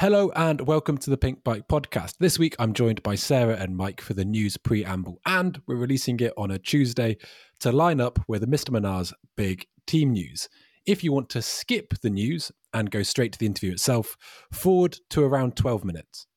Hello 0.00 0.30
and 0.36 0.60
welcome 0.60 0.96
to 0.96 1.10
the 1.10 1.16
Pink 1.16 1.42
Bike 1.42 1.66
podcast. 1.66 2.18
This 2.20 2.38
week 2.38 2.54
I'm 2.60 2.72
joined 2.72 3.02
by 3.02 3.16
Sarah 3.16 3.56
and 3.56 3.76
Mike 3.76 4.00
for 4.00 4.14
the 4.14 4.24
news 4.24 4.56
preamble, 4.56 5.18
and 5.26 5.60
we're 5.66 5.74
releasing 5.74 6.20
it 6.20 6.32
on 6.36 6.52
a 6.52 6.58
Tuesday 6.60 7.16
to 7.58 7.72
line 7.72 8.00
up 8.00 8.20
with 8.28 8.48
Mr. 8.48 8.70
Minnaar's 8.70 9.12
big 9.36 9.66
team 9.88 10.12
news. 10.12 10.48
If 10.86 11.02
you 11.02 11.10
want 11.10 11.30
to 11.30 11.42
skip 11.42 11.94
the 12.00 12.10
news 12.10 12.52
and 12.72 12.92
go 12.92 13.02
straight 13.02 13.32
to 13.32 13.40
the 13.40 13.46
interview 13.46 13.72
itself, 13.72 14.16
forward 14.52 14.98
to 15.10 15.24
around 15.24 15.56
12 15.56 15.84
minutes. 15.84 16.28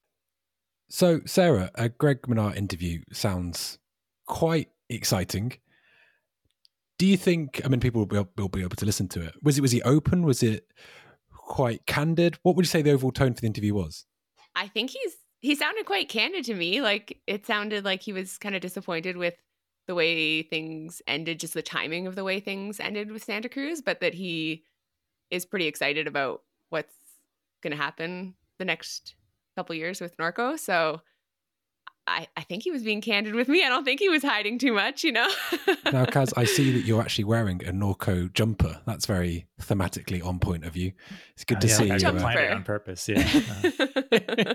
So, 0.89 1.19
Sarah, 1.27 1.69
a 1.75 1.87
Greg 1.87 2.23
Minnaar 2.23 2.55
interview 2.55 3.03
sounds 3.13 3.77
quite 4.25 4.69
exciting. 4.89 5.53
Do 6.97 7.05
you 7.05 7.15
think? 7.15 7.61
I 7.63 7.67
mean, 7.67 7.79
people 7.79 8.01
will 8.01 8.23
be, 8.23 8.29
will 8.37 8.49
be 8.49 8.61
able 8.61 8.77
to 8.77 8.85
listen 8.87 9.07
to 9.09 9.21
it. 9.21 9.35
Was 9.43 9.59
it 9.59 9.61
was 9.61 9.71
he 9.71 9.83
open? 9.83 10.23
Was 10.23 10.41
it 10.41 10.65
quite 11.51 11.85
candid? 11.85 12.37
What 12.43 12.55
would 12.55 12.63
you 12.63 12.69
say 12.69 12.81
the 12.81 12.93
overall 12.93 13.11
tone 13.11 13.33
for 13.33 13.41
the 13.41 13.47
interview 13.47 13.73
was? 13.73 14.05
I 14.55 14.69
think 14.69 14.91
he's 14.91 15.17
he 15.41 15.53
sounded 15.53 15.85
quite 15.85 16.07
candid 16.07 16.45
to 16.45 16.55
me. 16.55 16.81
Like 16.81 17.19
it 17.27 17.45
sounded 17.45 17.83
like 17.83 18.01
he 18.01 18.13
was 18.13 18.37
kind 18.37 18.55
of 18.55 18.61
disappointed 18.61 19.17
with 19.17 19.35
the 19.85 19.93
way 19.93 20.43
things 20.43 21.01
ended, 21.07 21.41
just 21.41 21.53
the 21.53 21.61
timing 21.61 22.07
of 22.07 22.15
the 22.15 22.23
way 22.23 22.39
things 22.39 22.79
ended 22.79 23.11
with 23.11 23.25
Santa 23.25 23.49
Cruz, 23.49 23.81
but 23.81 23.99
that 23.99 24.13
he 24.13 24.63
is 25.29 25.45
pretty 25.45 25.67
excited 25.67 26.07
about 26.07 26.41
what's 26.69 26.95
going 27.61 27.71
to 27.71 27.77
happen 27.77 28.33
the 28.57 28.65
next 28.65 29.15
couple 29.57 29.75
years 29.75 29.99
with 29.99 30.15
Norco. 30.15 30.57
So 30.57 31.01
I, 32.07 32.27
I 32.35 32.41
think 32.41 32.63
he 32.63 32.71
was 32.71 32.83
being 32.83 32.99
candid 32.99 33.35
with 33.35 33.47
me. 33.47 33.63
I 33.63 33.69
don't 33.69 33.83
think 33.83 33.99
he 33.99 34.09
was 34.09 34.23
hiding 34.23 34.57
too 34.57 34.73
much, 34.73 35.03
you 35.03 35.11
know. 35.11 35.27
now, 35.91 36.05
Kaz, 36.05 36.33
I 36.35 36.45
see 36.45 36.71
that 36.71 36.85
you're 36.85 37.01
actually 37.01 37.25
wearing 37.25 37.63
a 37.65 37.71
Norco 37.71 38.31
jumper. 38.33 38.81
That's 38.85 39.05
very 39.05 39.47
thematically 39.61 40.25
on 40.25 40.39
point 40.39 40.65
of 40.65 40.75
you. 40.75 40.93
It's 41.35 41.43
good 41.43 41.57
uh, 41.57 41.61
to 41.61 41.67
yeah, 41.67 41.75
see 41.75 41.85
you. 41.85 41.93
I 41.93 42.11
planned 42.11 42.39
it 42.39 42.51
on 42.51 42.63
purpose. 42.63 43.07
Yeah. 43.07 44.53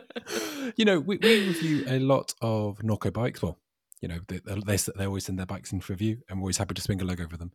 you 0.76 0.84
know, 0.84 0.98
we, 0.98 1.18
we, 1.18 1.46
review 1.46 1.84
a 1.88 1.98
lot 2.00 2.34
of 2.40 2.78
Norco 2.78 3.12
bikes. 3.12 3.42
Well, 3.42 3.58
you 4.00 4.08
know, 4.08 4.18
they, 4.26 4.40
they, 4.44 4.76
they 4.96 5.06
always 5.06 5.26
send 5.26 5.38
their 5.38 5.46
bikes 5.46 5.72
in 5.72 5.80
for 5.80 5.92
review, 5.92 6.18
and 6.28 6.38
we're 6.38 6.44
always 6.44 6.58
happy 6.58 6.74
to 6.74 6.82
swing 6.82 7.00
a 7.00 7.04
leg 7.04 7.20
over 7.20 7.36
them. 7.36 7.52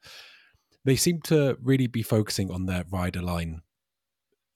They 0.85 0.95
seem 0.95 1.21
to 1.23 1.57
really 1.61 1.87
be 1.87 2.01
focusing 2.01 2.49
on 2.49 2.65
their 2.65 2.85
Ride 2.89 3.15
Aligned 3.15 3.61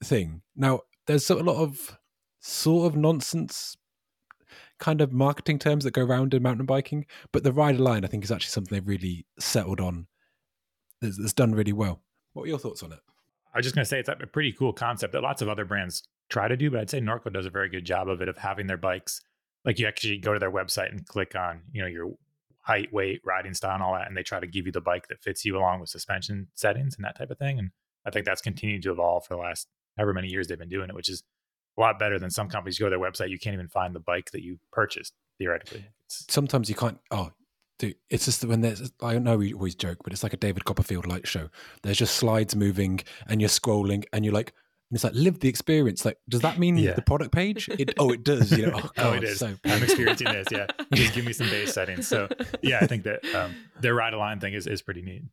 thing. 0.02 0.42
Now, 0.56 0.80
there's 1.06 1.28
a 1.30 1.36
lot 1.36 1.62
of 1.62 1.98
sort 2.40 2.86
of 2.86 2.96
nonsense 2.96 3.76
kind 4.78 5.00
of 5.00 5.12
marketing 5.12 5.58
terms 5.58 5.84
that 5.84 5.92
go 5.92 6.02
around 6.02 6.34
in 6.34 6.42
mountain 6.42 6.66
biking. 6.66 7.06
But 7.32 7.44
the 7.44 7.52
Ride 7.52 7.76
Aligned, 7.76 8.04
I 8.04 8.08
think, 8.08 8.24
is 8.24 8.32
actually 8.32 8.50
something 8.50 8.74
they've 8.74 8.86
really 8.86 9.26
settled 9.38 9.80
on. 9.80 10.06
That's, 11.00 11.18
that's 11.18 11.32
done 11.32 11.54
really 11.54 11.72
well. 11.72 12.00
What 12.32 12.44
are 12.44 12.48
your 12.48 12.58
thoughts 12.58 12.82
on 12.82 12.92
it? 12.92 13.00
I 13.54 13.58
was 13.58 13.64
just 13.64 13.74
going 13.74 13.84
to 13.84 13.88
say 13.88 13.98
it's 13.98 14.08
a 14.08 14.26
pretty 14.26 14.52
cool 14.52 14.72
concept 14.72 15.12
that 15.14 15.22
lots 15.22 15.40
of 15.40 15.48
other 15.48 15.64
brands 15.64 16.02
try 16.28 16.48
to 16.48 16.56
do, 16.56 16.70
but 16.70 16.80
I'd 16.80 16.90
say 16.90 17.00
Norco 17.00 17.32
does 17.32 17.46
a 17.46 17.50
very 17.50 17.68
good 17.68 17.84
job 17.86 18.08
of 18.08 18.20
it 18.20 18.28
of 18.28 18.36
having 18.36 18.66
their 18.66 18.76
bikes 18.76 19.22
like 19.66 19.78
you 19.78 19.86
actually 19.86 20.18
go 20.18 20.32
to 20.32 20.38
their 20.38 20.50
website 20.52 20.90
and 20.90 21.04
click 21.06 21.34
on 21.34 21.60
you 21.72 21.82
know 21.82 21.88
your 21.88 22.14
height, 22.60 22.92
weight, 22.92 23.20
riding 23.24 23.54
style, 23.54 23.74
and 23.74 23.82
all 23.82 23.94
that, 23.94 24.08
and 24.08 24.16
they 24.16 24.22
try 24.22 24.40
to 24.40 24.46
give 24.46 24.66
you 24.66 24.72
the 24.72 24.80
bike 24.80 25.08
that 25.08 25.22
fits 25.22 25.44
you 25.44 25.56
along 25.56 25.80
with 25.80 25.88
suspension 25.88 26.48
settings 26.54 26.96
and 26.96 27.04
that 27.04 27.16
type 27.16 27.30
of 27.30 27.38
thing. 27.38 27.58
And 27.58 27.70
I 28.04 28.10
think 28.10 28.24
that's 28.24 28.40
continued 28.40 28.82
to 28.82 28.92
evolve 28.92 29.26
for 29.26 29.34
the 29.34 29.40
last 29.40 29.68
however 29.96 30.14
many 30.14 30.28
years 30.28 30.48
they've 30.48 30.58
been 30.58 30.68
doing 30.68 30.88
it, 30.88 30.94
which 30.94 31.08
is 31.08 31.22
a 31.76 31.80
lot 31.80 31.98
better 31.98 32.18
than 32.18 32.30
some 32.30 32.48
companies. 32.48 32.78
Go 32.78 32.86
to 32.86 32.90
their 32.90 32.98
website, 32.98 33.30
you 33.30 33.38
can't 33.38 33.54
even 33.54 33.68
find 33.68 33.94
the 33.94 34.00
bike 34.00 34.30
that 34.32 34.42
you 34.42 34.58
purchased 34.72 35.14
theoretically. 35.38 35.84
It's, 36.06 36.24
Sometimes 36.28 36.68
you 36.68 36.74
can't. 36.74 36.98
Oh, 37.10 37.32
dude, 37.78 37.96
it's 38.10 38.24
just 38.24 38.44
when 38.44 38.60
there's. 38.60 38.92
I 39.02 39.18
know 39.18 39.38
we 39.38 39.52
always 39.52 39.74
joke, 39.74 39.98
but 40.04 40.12
it's 40.12 40.22
like 40.22 40.32
a 40.32 40.38
David 40.38 40.64
Copperfield 40.64 41.06
light 41.06 41.26
show. 41.26 41.48
There's 41.82 41.98
just 41.98 42.16
slides 42.16 42.56
moving, 42.56 43.00
and 43.28 43.40
you're 43.40 43.50
scrolling, 43.50 44.04
and 44.12 44.24
you're 44.24 44.34
like. 44.34 44.52
And 44.88 44.94
it's 44.96 45.02
like 45.02 45.14
live 45.14 45.40
the 45.40 45.48
experience. 45.48 46.04
Like, 46.04 46.18
does 46.28 46.42
that 46.42 46.60
mean 46.60 46.76
yeah. 46.76 46.92
the 46.92 47.02
product 47.02 47.32
page? 47.32 47.68
It, 47.70 47.94
oh, 47.98 48.12
it 48.12 48.22
does. 48.22 48.56
You 48.56 48.66
know, 48.66 48.74
oh, 48.76 48.80
God, 48.82 48.92
oh 48.98 49.12
it 49.14 49.24
is. 49.24 49.40
So 49.40 49.52
I'm 49.64 49.82
experiencing 49.82 50.28
this. 50.28 50.46
Yeah, 50.52 50.68
just 50.94 51.12
give 51.12 51.24
me 51.24 51.32
some 51.32 51.50
base 51.50 51.74
settings. 51.74 52.06
So, 52.06 52.28
yeah, 52.62 52.78
I 52.80 52.86
think 52.86 53.02
that 53.02 53.24
um, 53.34 53.56
their 53.80 53.96
ride 53.96 54.14
align 54.14 54.38
thing 54.38 54.54
is 54.54 54.68
is 54.68 54.82
pretty 54.82 55.02
neat. 55.02 55.24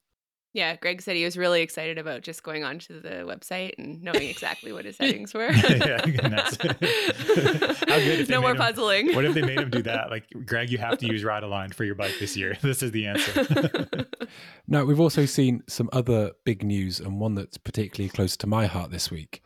Yeah, 0.53 0.75
Greg 0.75 1.01
said 1.01 1.15
he 1.15 1.25
was 1.25 1.35
really 1.35 1.63
excited 1.63 1.97
about 1.97 2.21
just 2.21 2.43
going 2.43 2.63
onto 2.63 3.01
the 3.01 3.25
website 3.25 3.73
and 3.79 4.03
knowing 4.03 4.29
exactly 4.29 4.71
what 4.71 4.85
his 4.85 4.95
settings 4.97 5.33
were. 5.33 5.51
yeah, 5.51 6.01
How 6.05 6.09
good 7.97 8.19
if 8.19 8.29
no 8.29 8.39
more 8.39 8.51
him, 8.51 8.57
puzzling. 8.57 9.15
What 9.15 9.25
if 9.25 9.33
they 9.33 9.41
made 9.41 9.59
him 9.59 9.71
do 9.71 9.81
that? 9.81 10.11
Like, 10.11 10.25
Greg, 10.45 10.69
you 10.69 10.77
have 10.77 10.99
to 10.99 11.07
use 11.07 11.23
Ride 11.23 11.41
Aligned 11.41 11.73
for 11.73 11.83
your 11.83 11.95
bike 11.95 12.13
this 12.19 12.37
year. 12.37 12.55
This 12.61 12.83
is 12.83 12.91
the 12.91 13.07
answer. 13.07 14.07
now, 14.67 14.85
we've 14.85 14.99
also 14.99 15.25
seen 15.25 15.63
some 15.67 15.89
other 15.91 16.33
big 16.45 16.63
news, 16.63 16.99
and 16.99 17.19
one 17.19 17.33
that's 17.33 17.57
particularly 17.57 18.09
close 18.09 18.37
to 18.37 18.47
my 18.47 18.67
heart 18.67 18.91
this 18.91 19.09
week. 19.09 19.41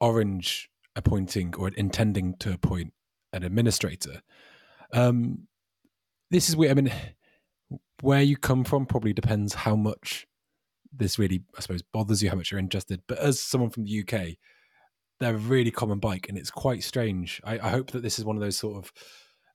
Orange 0.00 0.68
appointing 0.96 1.54
or 1.56 1.68
intending 1.68 2.34
to 2.38 2.52
appoint 2.52 2.92
an 3.32 3.44
administrator. 3.44 4.22
Um, 4.92 5.46
this 6.30 6.48
is 6.48 6.56
weird. 6.56 6.72
I 6.72 6.82
mean, 6.82 6.92
where 8.02 8.22
you 8.22 8.36
come 8.36 8.64
from 8.64 8.86
probably 8.86 9.12
depends 9.12 9.54
how 9.54 9.76
much 9.76 10.26
this 10.92 11.18
really, 11.18 11.42
I 11.56 11.60
suppose, 11.60 11.82
bothers 11.82 12.22
you, 12.22 12.30
how 12.30 12.36
much 12.36 12.50
you're 12.50 12.60
interested. 12.60 13.02
But 13.06 13.18
as 13.18 13.40
someone 13.40 13.70
from 13.70 13.84
the 13.84 14.00
UK, 14.00 14.36
they're 15.18 15.34
a 15.34 15.38
really 15.38 15.70
common 15.70 15.98
bike, 15.98 16.28
and 16.28 16.36
it's 16.36 16.50
quite 16.50 16.82
strange. 16.82 17.40
I, 17.44 17.58
I 17.58 17.70
hope 17.70 17.90
that 17.92 18.02
this 18.02 18.18
is 18.18 18.24
one 18.24 18.36
of 18.36 18.42
those 18.42 18.56
sort 18.56 18.84
of 18.84 18.92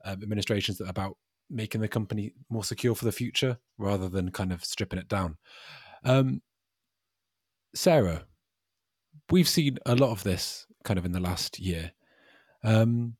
um, 0.06 0.24
administrations 0.24 0.78
that 0.78 0.88
are 0.88 0.91
about 0.91 1.18
making 1.50 1.81
the 1.81 1.88
company 1.88 2.34
more 2.50 2.63
secure 2.63 2.96
for 2.96 3.06
the 3.06 3.12
future 3.12 3.57
rather 3.78 4.09
than 4.09 4.31
kind 4.31 4.52
of 4.52 4.63
stripping 4.63 5.00
it 5.00 5.08
down. 5.08 5.38
Um, 6.03 6.41
Sarah, 7.75 8.25
we've 9.29 9.50
seen 9.50 9.78
a 9.85 9.96
lot 9.96 10.12
of 10.12 10.23
this 10.23 10.66
kind 10.84 10.97
of 10.97 11.06
in 11.06 11.12
the 11.12 11.19
last 11.19 11.59
year. 11.59 11.91
Um, 12.63 13.16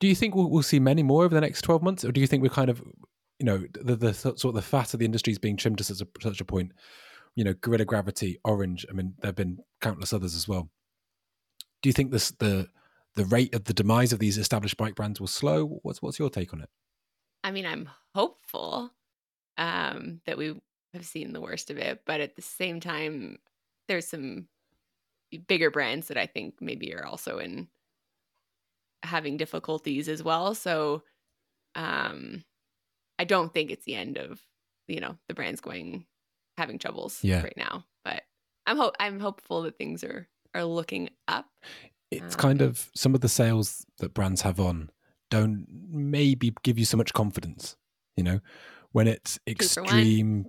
do 0.00 0.06
you 0.06 0.14
think 0.14 0.34
we'll, 0.34 0.50
we'll, 0.50 0.62
see 0.62 0.78
many 0.78 1.02
more 1.02 1.24
over 1.24 1.34
the 1.34 1.40
next 1.40 1.62
12 1.62 1.82
months, 1.82 2.04
or 2.04 2.12
do 2.12 2.20
you 2.20 2.26
think 2.26 2.42
we're 2.42 2.48
kind 2.48 2.70
of 2.70 2.82
you 3.38 3.46
know 3.46 3.64
the 3.72 3.96
the 3.96 4.14
sort 4.14 4.44
of 4.44 4.54
the 4.54 4.62
fat 4.62 4.94
of 4.94 5.00
the 5.00 5.06
industry 5.06 5.32
is 5.32 5.38
being 5.38 5.56
trimmed 5.56 5.78
to 5.78 5.84
such 5.84 6.00
a, 6.00 6.06
such 6.22 6.40
a 6.40 6.44
point. 6.44 6.72
You 7.34 7.44
know, 7.44 7.54
Gorilla 7.54 7.84
Gravity, 7.84 8.38
Orange. 8.44 8.84
I 8.90 8.92
mean, 8.92 9.14
there 9.20 9.28
have 9.28 9.36
been 9.36 9.58
countless 9.80 10.12
others 10.12 10.34
as 10.34 10.48
well. 10.48 10.68
Do 11.82 11.88
you 11.88 11.92
think 11.92 12.10
this 12.10 12.30
the 12.32 12.68
the 13.14 13.24
rate 13.26 13.54
of 13.54 13.64
the 13.64 13.74
demise 13.74 14.12
of 14.12 14.18
these 14.18 14.38
established 14.38 14.76
bike 14.76 14.94
brands 14.94 15.20
will 15.20 15.28
slow? 15.28 15.80
What's 15.82 16.02
what's 16.02 16.18
your 16.18 16.30
take 16.30 16.52
on 16.52 16.62
it? 16.62 16.68
I 17.44 17.50
mean, 17.50 17.66
I'm 17.66 17.88
hopeful 18.14 18.90
um, 19.56 20.20
that 20.26 20.36
we 20.36 20.60
have 20.94 21.06
seen 21.06 21.32
the 21.32 21.40
worst 21.40 21.70
of 21.70 21.78
it, 21.78 22.02
but 22.04 22.20
at 22.20 22.34
the 22.34 22.42
same 22.42 22.80
time, 22.80 23.38
there's 23.86 24.08
some 24.08 24.48
bigger 25.46 25.70
brands 25.70 26.08
that 26.08 26.16
I 26.16 26.26
think 26.26 26.54
maybe 26.60 26.94
are 26.94 27.06
also 27.06 27.38
in 27.38 27.68
having 29.02 29.36
difficulties 29.36 30.08
as 30.08 30.22
well. 30.22 30.54
So, 30.54 31.02
um, 31.74 32.44
I 33.18 33.24
don't 33.24 33.52
think 33.52 33.70
it's 33.70 33.84
the 33.84 33.94
end 33.94 34.16
of 34.16 34.40
you 34.86 35.00
know 35.00 35.16
the 35.28 35.34
brands 35.34 35.60
going 35.60 36.06
having 36.56 36.78
troubles 36.78 37.20
yeah. 37.22 37.42
right 37.42 37.56
now. 37.56 37.84
But 38.04 38.22
I'm 38.66 38.76
hope 38.76 38.96
I'm 39.00 39.20
hopeful 39.20 39.62
that 39.62 39.78
things 39.78 40.04
are 40.04 40.28
are 40.54 40.64
looking 40.64 41.10
up. 41.26 41.46
It's 42.10 42.34
um, 42.34 42.40
kind 42.40 42.62
of 42.62 42.90
some 42.94 43.14
of 43.14 43.20
the 43.20 43.28
sales 43.28 43.84
that 43.98 44.14
brands 44.14 44.42
have 44.42 44.60
on 44.60 44.90
don't 45.30 45.66
maybe 45.90 46.54
give 46.62 46.78
you 46.78 46.84
so 46.84 46.96
much 46.96 47.12
confidence. 47.12 47.76
You 48.16 48.24
know, 48.24 48.40
when 48.92 49.06
it's 49.06 49.38
extreme, 49.46 50.46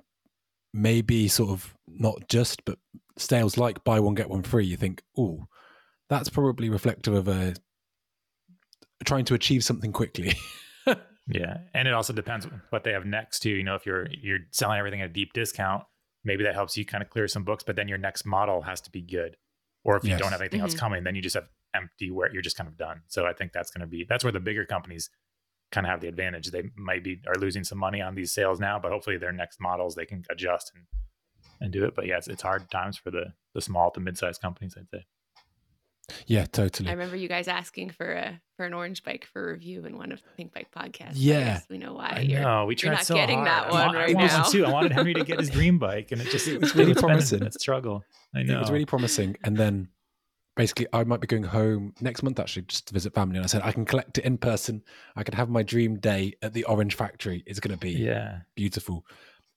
maybe 0.73 1.27
sort 1.27 1.51
of 1.51 1.75
not 1.87 2.27
just, 2.27 2.65
but 2.65 2.79
sales 3.17 3.57
like 3.57 3.83
buy 3.83 3.99
one 3.99 4.15
get 4.15 4.29
one 4.29 4.43
free. 4.43 4.65
You 4.65 4.77
think, 4.77 5.03
oh, 5.17 5.47
that's 6.09 6.29
probably 6.29 6.69
reflective 6.69 7.13
of 7.13 7.27
a 7.27 7.53
trying 9.05 9.25
to 9.25 9.33
achieve 9.33 9.63
something 9.63 9.91
quickly. 9.91 10.33
Yeah, 11.29 11.59
and 11.73 11.87
it 11.87 11.93
also 11.93 12.13
depends 12.13 12.47
what 12.69 12.83
they 12.83 12.91
have 12.91 13.05
next 13.05 13.39
too. 13.39 13.51
You 13.51 13.63
know, 13.63 13.75
if 13.75 13.85
you're 13.85 14.07
you're 14.11 14.39
selling 14.51 14.79
everything 14.79 15.01
at 15.01 15.09
a 15.09 15.13
deep 15.13 15.33
discount, 15.33 15.83
maybe 16.23 16.43
that 16.43 16.55
helps 16.55 16.75
you 16.75 16.85
kind 16.85 17.03
of 17.03 17.09
clear 17.09 17.27
some 17.27 17.43
books. 17.43 17.63
But 17.63 17.75
then 17.75 17.87
your 17.87 17.97
next 17.97 18.25
model 18.25 18.63
has 18.63 18.81
to 18.81 18.91
be 18.91 19.01
good, 19.01 19.37
or 19.83 19.95
if 19.95 20.03
you 20.03 20.11
yes. 20.11 20.19
don't 20.19 20.31
have 20.31 20.41
anything 20.41 20.59
mm-hmm. 20.59 20.65
else 20.65 20.75
coming, 20.75 21.03
then 21.03 21.15
you 21.15 21.21
just 21.21 21.35
have 21.35 21.47
empty 21.75 22.09
where 22.09 22.31
you're 22.33 22.41
just 22.41 22.57
kind 22.57 22.67
of 22.67 22.77
done. 22.77 23.01
So 23.07 23.25
I 23.25 23.33
think 23.33 23.53
that's 23.53 23.71
going 23.71 23.81
to 23.81 23.87
be 23.87 24.05
that's 24.07 24.23
where 24.23 24.33
the 24.33 24.39
bigger 24.39 24.65
companies 24.65 25.09
kind 25.71 25.85
of 25.85 25.91
have 25.91 26.01
the 26.01 26.07
advantage. 26.07 26.47
They 26.47 26.63
might 26.75 27.03
be 27.03 27.21
are 27.27 27.39
losing 27.39 27.63
some 27.63 27.77
money 27.77 28.01
on 28.01 28.15
these 28.15 28.33
sales 28.33 28.59
now, 28.59 28.79
but 28.79 28.91
hopefully 28.91 29.17
their 29.17 29.31
next 29.31 29.59
models 29.59 29.95
they 29.95 30.05
can 30.05 30.23
adjust 30.29 30.71
and 30.75 30.85
and 31.61 31.71
do 31.71 31.85
it. 31.85 31.93
But 31.95 32.07
yeah, 32.07 32.17
it's, 32.17 32.27
it's 32.27 32.41
hard 32.41 32.69
times 32.71 32.97
for 32.97 33.11
the 33.11 33.33
the 33.53 33.61
small 33.61 33.91
to 33.91 33.99
mid 33.99 34.17
sized 34.17 34.41
companies. 34.41 34.75
I'd 34.77 34.89
say. 34.89 35.05
Yeah, 36.27 36.45
totally. 36.45 36.89
I 36.89 36.93
remember 36.93 37.15
you 37.15 37.27
guys 37.27 37.47
asking 37.47 37.91
for 37.91 38.11
a 38.11 38.41
for 38.57 38.65
an 38.65 38.73
orange 38.73 39.03
bike 39.03 39.25
for 39.31 39.51
review 39.51 39.85
in 39.85 39.97
one 39.97 40.11
of 40.11 40.21
the 40.21 40.29
Pink 40.35 40.53
Bike 40.53 40.69
podcasts. 40.75 41.13
Yeah, 41.15 41.59
we 41.69 41.77
know 41.77 41.93
why. 41.93 42.13
I 42.17 42.19
you're, 42.21 42.41
know 42.41 42.65
we 42.65 42.75
tried 42.75 42.87
you're 42.87 42.95
not 42.95 43.05
so 43.05 43.15
getting 43.15 43.45
hard. 43.45 43.47
that 43.47 43.71
one 43.71 43.95
I, 43.95 43.99
right 43.99 44.15
I 44.17 44.27
now. 44.27 44.43
too. 44.43 44.65
I 44.65 44.71
wanted 44.71 44.91
Henry 44.91 45.13
to 45.13 45.23
get 45.23 45.39
his 45.39 45.49
dream 45.49 45.79
bike, 45.79 46.11
and 46.11 46.21
it 46.21 46.29
just 46.29 46.47
it 46.47 46.59
was 46.59 46.75
really 46.75 46.93
promising. 46.93 47.39
That 47.39 47.53
struggle. 47.53 48.03
I 48.35 48.43
know 48.43 48.57
it 48.57 48.59
was 48.59 48.71
really 48.71 48.85
promising, 48.85 49.37
and 49.43 49.57
then 49.57 49.89
basically 50.55 50.87
I 50.91 51.05
might 51.05 51.21
be 51.21 51.27
going 51.27 51.43
home 51.43 51.93
next 52.01 52.21
month 52.21 52.37
actually 52.37 52.63
just 52.63 52.87
to 52.87 52.93
visit 52.93 53.13
family, 53.13 53.37
and 53.37 53.45
I 53.45 53.47
said 53.47 53.61
I 53.63 53.71
can 53.71 53.85
collect 53.85 54.17
it 54.17 54.25
in 54.25 54.37
person. 54.37 54.83
I 55.15 55.23
can 55.23 55.33
have 55.35 55.49
my 55.49 55.63
dream 55.63 55.97
day 55.99 56.33
at 56.41 56.53
the 56.53 56.65
Orange 56.65 56.95
Factory. 56.95 57.43
It's 57.45 57.61
going 57.61 57.73
to 57.73 57.79
be 57.79 57.91
yeah 57.91 58.39
beautiful. 58.55 59.05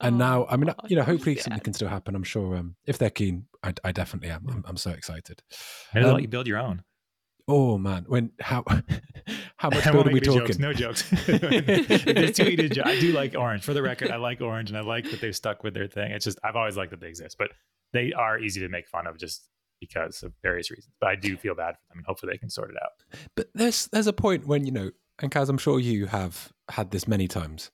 And 0.02 0.16
oh, 0.16 0.18
now, 0.18 0.46
I 0.50 0.56
mean, 0.56 0.66
God. 0.66 0.80
you 0.88 0.96
know, 0.96 1.02
hopefully 1.02 1.36
yeah. 1.36 1.42
something 1.42 1.62
can 1.62 1.72
still 1.72 1.88
happen. 1.88 2.14
I'm 2.14 2.24
sure 2.24 2.56
um, 2.56 2.74
if 2.86 2.98
they're 2.98 3.10
keen, 3.10 3.46
I, 3.62 3.72
I 3.84 3.92
definitely 3.92 4.30
am. 4.30 4.46
I'm, 4.50 4.64
I'm 4.66 4.76
so 4.76 4.90
excited. 4.90 5.42
Maybe 5.94 6.06
um, 6.06 6.12
let 6.14 6.22
you 6.22 6.28
build 6.28 6.46
your 6.46 6.58
own. 6.58 6.82
Oh 7.48 7.76
man, 7.76 8.04
when 8.06 8.30
how 8.40 8.64
how 9.56 9.70
much 9.70 9.84
gold 9.92 10.08
are 10.08 10.12
we 10.12 10.20
talking? 10.20 10.46
Jokes, 10.46 10.58
no 10.58 10.72
jokes. 10.72 11.08
There's 11.26 12.36
too 12.36 12.44
many 12.44 12.80
I 12.82 13.00
do 13.00 13.12
like 13.12 13.34
orange. 13.36 13.64
For 13.64 13.74
the 13.74 13.82
record, 13.82 14.10
I 14.10 14.16
like 14.16 14.40
orange, 14.40 14.70
and 14.70 14.78
I 14.78 14.82
like 14.82 15.10
that 15.10 15.20
they've 15.20 15.34
stuck 15.34 15.64
with 15.64 15.74
their 15.74 15.88
thing. 15.88 16.12
It's 16.12 16.24
just 16.24 16.38
I've 16.44 16.56
always 16.56 16.76
liked 16.76 16.90
that 16.92 17.00
they 17.00 17.08
exist, 17.08 17.36
but 17.38 17.50
they 17.92 18.12
are 18.12 18.38
easy 18.38 18.60
to 18.60 18.68
make 18.68 18.86
fun 18.86 19.06
of 19.06 19.18
just 19.18 19.48
because 19.80 20.22
of 20.22 20.32
various 20.42 20.70
reasons. 20.70 20.94
But 21.00 21.10
I 21.10 21.16
do 21.16 21.36
feel 21.36 21.54
bad 21.54 21.74
for 21.74 21.88
them, 21.88 21.98
and 21.98 22.06
hopefully 22.06 22.32
they 22.32 22.38
can 22.38 22.48
sort 22.48 22.70
it 22.70 22.76
out. 22.82 23.20
But 23.34 23.48
there's 23.54 23.88
there's 23.88 24.06
a 24.06 24.12
point 24.12 24.46
when 24.46 24.64
you 24.64 24.72
know, 24.72 24.90
and 25.20 25.30
Kaz, 25.30 25.48
I'm 25.48 25.58
sure 25.58 25.80
you 25.80 26.06
have 26.06 26.52
had 26.70 26.92
this 26.92 27.08
many 27.08 27.26
times, 27.26 27.72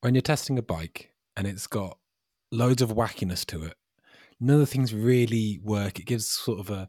when 0.00 0.14
you're 0.14 0.22
testing 0.22 0.58
a 0.58 0.62
bike 0.62 1.13
and 1.36 1.46
it's 1.46 1.66
got 1.66 1.98
loads 2.50 2.82
of 2.82 2.90
wackiness 2.90 3.44
to 3.46 3.64
it. 3.64 3.74
None 4.40 4.54
of 4.54 4.60
the 4.60 4.66
things 4.66 4.92
really 4.92 5.60
work. 5.62 5.98
It 5.98 6.06
gives 6.06 6.28
sort 6.28 6.60
of 6.60 6.70
a 6.70 6.88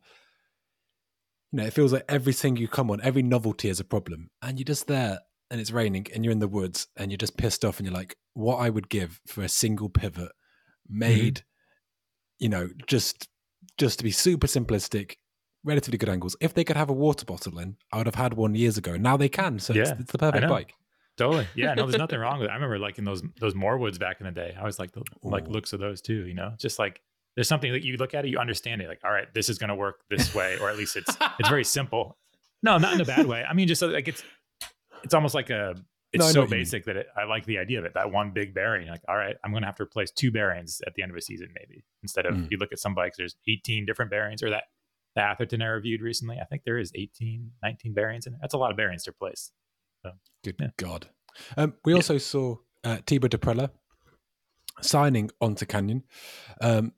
you 1.51 1.61
know, 1.61 1.67
it 1.67 1.73
feels 1.73 1.93
like 1.93 2.03
everything 2.09 2.57
you 2.57 2.67
come 2.67 2.91
on, 2.91 2.99
every 3.01 3.23
novelty 3.23 3.69
is 3.69 3.79
a 3.79 3.85
problem. 3.85 4.29
And 4.41 4.59
you're 4.59 4.65
just 4.65 4.87
there 4.87 5.19
and 5.49 5.61
it's 5.61 5.71
raining 5.71 6.07
and 6.13 6.25
you're 6.25 6.33
in 6.33 6.39
the 6.39 6.47
woods 6.47 6.87
and 6.97 7.11
you're 7.11 7.17
just 7.17 7.37
pissed 7.37 7.63
off 7.63 7.79
and 7.79 7.87
you're 7.87 7.95
like, 7.95 8.17
what 8.33 8.57
I 8.57 8.69
would 8.69 8.89
give 8.89 9.21
for 9.25 9.41
a 9.41 9.47
single 9.47 9.87
pivot 9.87 10.31
made, 10.89 11.35
mm-hmm. 11.35 12.43
you 12.43 12.49
know, 12.49 12.69
just 12.87 13.29
just 13.77 13.99
to 13.99 14.03
be 14.03 14.11
super 14.11 14.47
simplistic, 14.47 15.13
relatively 15.63 15.97
good 15.97 16.09
angles. 16.09 16.35
If 16.41 16.53
they 16.53 16.63
could 16.65 16.75
have 16.75 16.89
a 16.89 16.93
water 16.93 17.25
bottle 17.25 17.57
in, 17.59 17.77
I 17.91 17.97
would 17.97 18.05
have 18.05 18.15
had 18.15 18.33
one 18.33 18.55
years 18.55 18.77
ago. 18.77 18.97
Now 18.97 19.15
they 19.15 19.29
can, 19.29 19.59
so 19.59 19.73
yeah, 19.73 19.83
it's, 19.83 19.91
it's 19.91 20.11
the 20.11 20.17
perfect 20.17 20.49
bike. 20.49 20.73
Totally. 21.17 21.47
Yeah. 21.55 21.73
No, 21.73 21.85
there's 21.85 21.97
nothing 21.99 22.19
wrong 22.19 22.39
with 22.39 22.49
it. 22.49 22.51
I 22.51 22.55
remember 22.55 22.79
liking 22.79 23.05
those 23.05 23.23
those 23.39 23.55
Morewoods 23.55 23.97
back 23.97 24.19
in 24.19 24.25
the 24.25 24.31
day. 24.31 24.55
I 24.59 24.63
was 24.63 24.79
like 24.79 24.91
the 24.91 25.01
Ooh. 25.01 25.29
like 25.29 25.47
looks 25.47 25.73
of 25.73 25.79
those 25.79 26.01
too. 26.01 26.25
You 26.27 26.33
know, 26.33 26.53
just 26.57 26.79
like 26.79 27.01
there's 27.35 27.47
something 27.47 27.71
that 27.73 27.83
you 27.83 27.97
look 27.97 28.13
at 28.13 28.25
it, 28.25 28.29
you 28.29 28.37
understand 28.37 28.81
it. 28.81 28.87
Like, 28.87 29.01
all 29.03 29.11
right, 29.11 29.31
this 29.33 29.49
is 29.49 29.57
going 29.57 29.69
to 29.69 29.75
work 29.75 30.01
this 30.09 30.33
way, 30.33 30.57
or 30.59 30.69
at 30.69 30.77
least 30.77 30.95
it's 30.95 31.15
it's 31.39 31.49
very 31.49 31.63
simple. 31.63 32.17
No, 32.63 32.77
not 32.77 32.93
in 32.93 33.01
a 33.01 33.05
bad 33.05 33.25
way. 33.27 33.43
I 33.43 33.53
mean, 33.53 33.67
just 33.67 33.81
like 33.81 34.07
it's 34.07 34.23
it's 35.03 35.13
almost 35.13 35.35
like 35.35 35.49
a 35.49 35.75
it's 36.13 36.33
no, 36.33 36.43
so 36.43 36.47
basic 36.47 36.85
that 36.85 36.95
it, 36.95 37.07
I 37.15 37.25
like 37.25 37.45
the 37.45 37.57
idea 37.57 37.79
of 37.79 37.85
it. 37.85 37.93
That 37.93 38.11
one 38.11 38.31
big 38.31 38.53
bearing, 38.53 38.87
like, 38.87 39.01
all 39.09 39.17
right, 39.17 39.35
I'm 39.43 39.51
going 39.51 39.63
to 39.63 39.67
have 39.67 39.75
to 39.75 39.83
replace 39.83 40.11
two 40.11 40.31
bearings 40.31 40.81
at 40.87 40.93
the 40.95 41.03
end 41.03 41.11
of 41.11 41.17
a 41.17 41.21
season, 41.21 41.49
maybe 41.53 41.83
instead 42.03 42.25
of 42.25 42.35
mm. 42.35 42.49
you 42.49 42.57
look 42.57 42.71
at 42.71 42.79
some 42.79 42.95
bikes, 42.95 43.17
there's 43.17 43.35
18 43.47 43.85
different 43.85 44.11
bearings, 44.11 44.41
or 44.41 44.49
that 44.49 44.63
the 45.15 45.21
Atherton 45.21 45.61
I 45.61 45.67
reviewed 45.67 46.01
recently. 46.01 46.37
I 46.39 46.45
think 46.45 46.63
there 46.63 46.77
is 46.77 46.91
18, 46.95 47.51
19 47.63 47.93
bearings 47.93 48.27
in 48.27 48.33
it. 48.33 48.39
That's 48.41 48.53
a 48.53 48.57
lot 48.57 48.71
of 48.71 48.77
bearings 48.77 49.03
to 49.03 49.11
replace. 49.11 49.51
So, 50.05 50.11
Good 50.43 50.55
yeah. 50.59 50.67
God. 50.77 51.07
Um, 51.57 51.73
we 51.83 51.93
yeah. 51.93 51.97
also 51.97 52.17
saw 52.19 52.57
uh, 52.83 52.97
Thibaut 53.07 53.31
Dapréla 53.31 53.71
signing 54.81 55.31
onto 55.41 55.65
Canyon. 55.65 56.03
Um, 56.61 56.93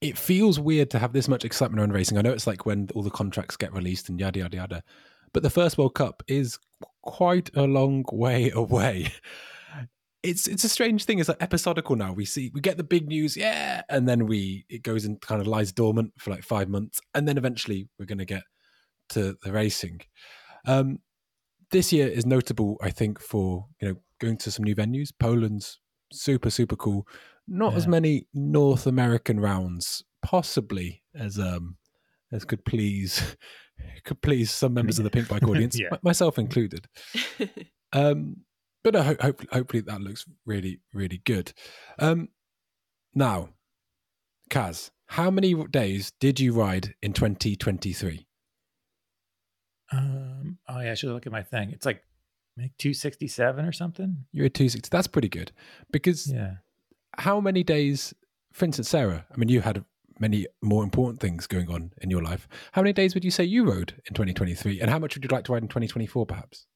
it 0.00 0.18
feels 0.18 0.58
weird 0.58 0.90
to 0.90 0.98
have 0.98 1.12
this 1.12 1.28
much 1.28 1.44
excitement 1.44 1.80
around 1.80 1.92
racing. 1.92 2.18
I 2.18 2.22
know 2.22 2.32
it's 2.32 2.46
like 2.46 2.66
when 2.66 2.88
all 2.94 3.02
the 3.02 3.10
contracts 3.10 3.56
get 3.56 3.72
released 3.72 4.08
and 4.08 4.18
yada 4.18 4.40
yada 4.40 4.56
yada, 4.56 4.82
but 5.32 5.42
the 5.42 5.50
first 5.50 5.78
World 5.78 5.94
Cup 5.94 6.22
is 6.26 6.58
quite 7.02 7.50
a 7.54 7.62
long 7.62 8.04
way 8.12 8.50
away. 8.54 9.12
It's 10.24 10.48
it's 10.48 10.64
a 10.64 10.68
strange 10.68 11.04
thing. 11.04 11.20
It's 11.20 11.28
like 11.28 11.40
episodical 11.40 11.94
now. 11.94 12.12
We 12.12 12.24
see 12.24 12.50
we 12.52 12.60
get 12.60 12.76
the 12.76 12.84
big 12.84 13.06
news, 13.06 13.36
yeah, 13.36 13.82
and 13.88 14.08
then 14.08 14.26
we 14.26 14.66
it 14.68 14.82
goes 14.82 15.04
and 15.04 15.20
kind 15.20 15.40
of 15.40 15.46
lies 15.46 15.70
dormant 15.70 16.14
for 16.18 16.30
like 16.30 16.42
five 16.42 16.68
months, 16.68 17.00
and 17.14 17.28
then 17.28 17.38
eventually 17.38 17.88
we're 17.98 18.06
going 18.06 18.18
to 18.18 18.24
get 18.24 18.42
to 19.10 19.36
the 19.44 19.52
racing. 19.52 20.00
Um, 20.66 20.98
this 21.76 21.92
year 21.92 22.08
is 22.08 22.24
notable, 22.24 22.78
I 22.80 22.90
think, 22.90 23.20
for 23.20 23.66
you 23.80 23.88
know 23.88 23.96
going 24.18 24.38
to 24.38 24.50
some 24.50 24.64
new 24.64 24.74
venues. 24.74 25.10
Poland's 25.18 25.78
super 26.10 26.48
super 26.48 26.74
cool. 26.74 27.06
Not 27.46 27.72
yeah. 27.72 27.78
as 27.78 27.86
many 27.86 28.26
North 28.32 28.86
American 28.86 29.38
rounds, 29.38 30.02
possibly 30.22 31.02
as 31.14 31.38
um 31.38 31.76
as 32.32 32.46
could 32.46 32.64
please 32.64 33.36
could 34.04 34.22
please 34.22 34.50
some 34.50 34.72
members 34.72 34.98
of 34.98 35.04
the 35.04 35.10
Pinkbike 35.10 35.46
audience, 35.50 35.78
yeah. 35.78 35.90
myself 36.02 36.38
included. 36.38 36.88
um, 37.92 38.36
but 38.82 38.96
I 38.96 39.02
hope, 39.02 39.20
hope, 39.20 39.46
hopefully 39.52 39.82
that 39.82 40.00
looks 40.00 40.24
really 40.46 40.80
really 40.94 41.20
good. 41.26 41.52
Um, 41.98 42.28
now, 43.14 43.50
Kaz, 44.50 44.90
how 45.08 45.30
many 45.30 45.54
days 45.66 46.10
did 46.20 46.40
you 46.40 46.54
ride 46.54 46.94
in 47.02 47.12
2023? 47.12 48.25
Um, 49.92 50.58
oh 50.68 50.80
yeah, 50.80 50.92
I 50.92 50.94
should 50.94 51.10
look 51.10 51.26
at 51.26 51.32
my 51.32 51.42
thing. 51.42 51.70
It's 51.70 51.86
like 51.86 52.02
like 52.58 52.76
267 52.78 53.64
or 53.64 53.72
something. 53.72 54.24
You're 54.32 54.46
at 54.46 54.54
260. 54.54 54.88
That's 54.90 55.06
pretty 55.06 55.28
good. 55.28 55.52
Because 55.92 56.32
yeah. 56.32 56.54
how 57.18 57.40
many 57.40 57.62
days, 57.62 58.14
for 58.52 58.64
instance, 58.64 58.88
Sarah, 58.88 59.26
I 59.32 59.36
mean, 59.36 59.48
you 59.48 59.60
had 59.60 59.84
many 60.18 60.46
more 60.62 60.82
important 60.82 61.20
things 61.20 61.46
going 61.46 61.68
on 61.68 61.92
in 62.00 62.10
your 62.10 62.22
life. 62.22 62.48
How 62.72 62.82
many 62.82 62.94
days 62.94 63.14
would 63.14 63.24
you 63.24 63.30
say 63.30 63.44
you 63.44 63.64
rode 63.64 63.92
in 64.06 64.14
2023? 64.14 64.80
And 64.80 64.90
how 64.90 64.98
much 64.98 65.14
would 65.14 65.24
you 65.24 65.28
like 65.28 65.44
to 65.44 65.52
ride 65.52 65.62
in 65.62 65.68
2024, 65.68 66.24
perhaps? 66.24 66.66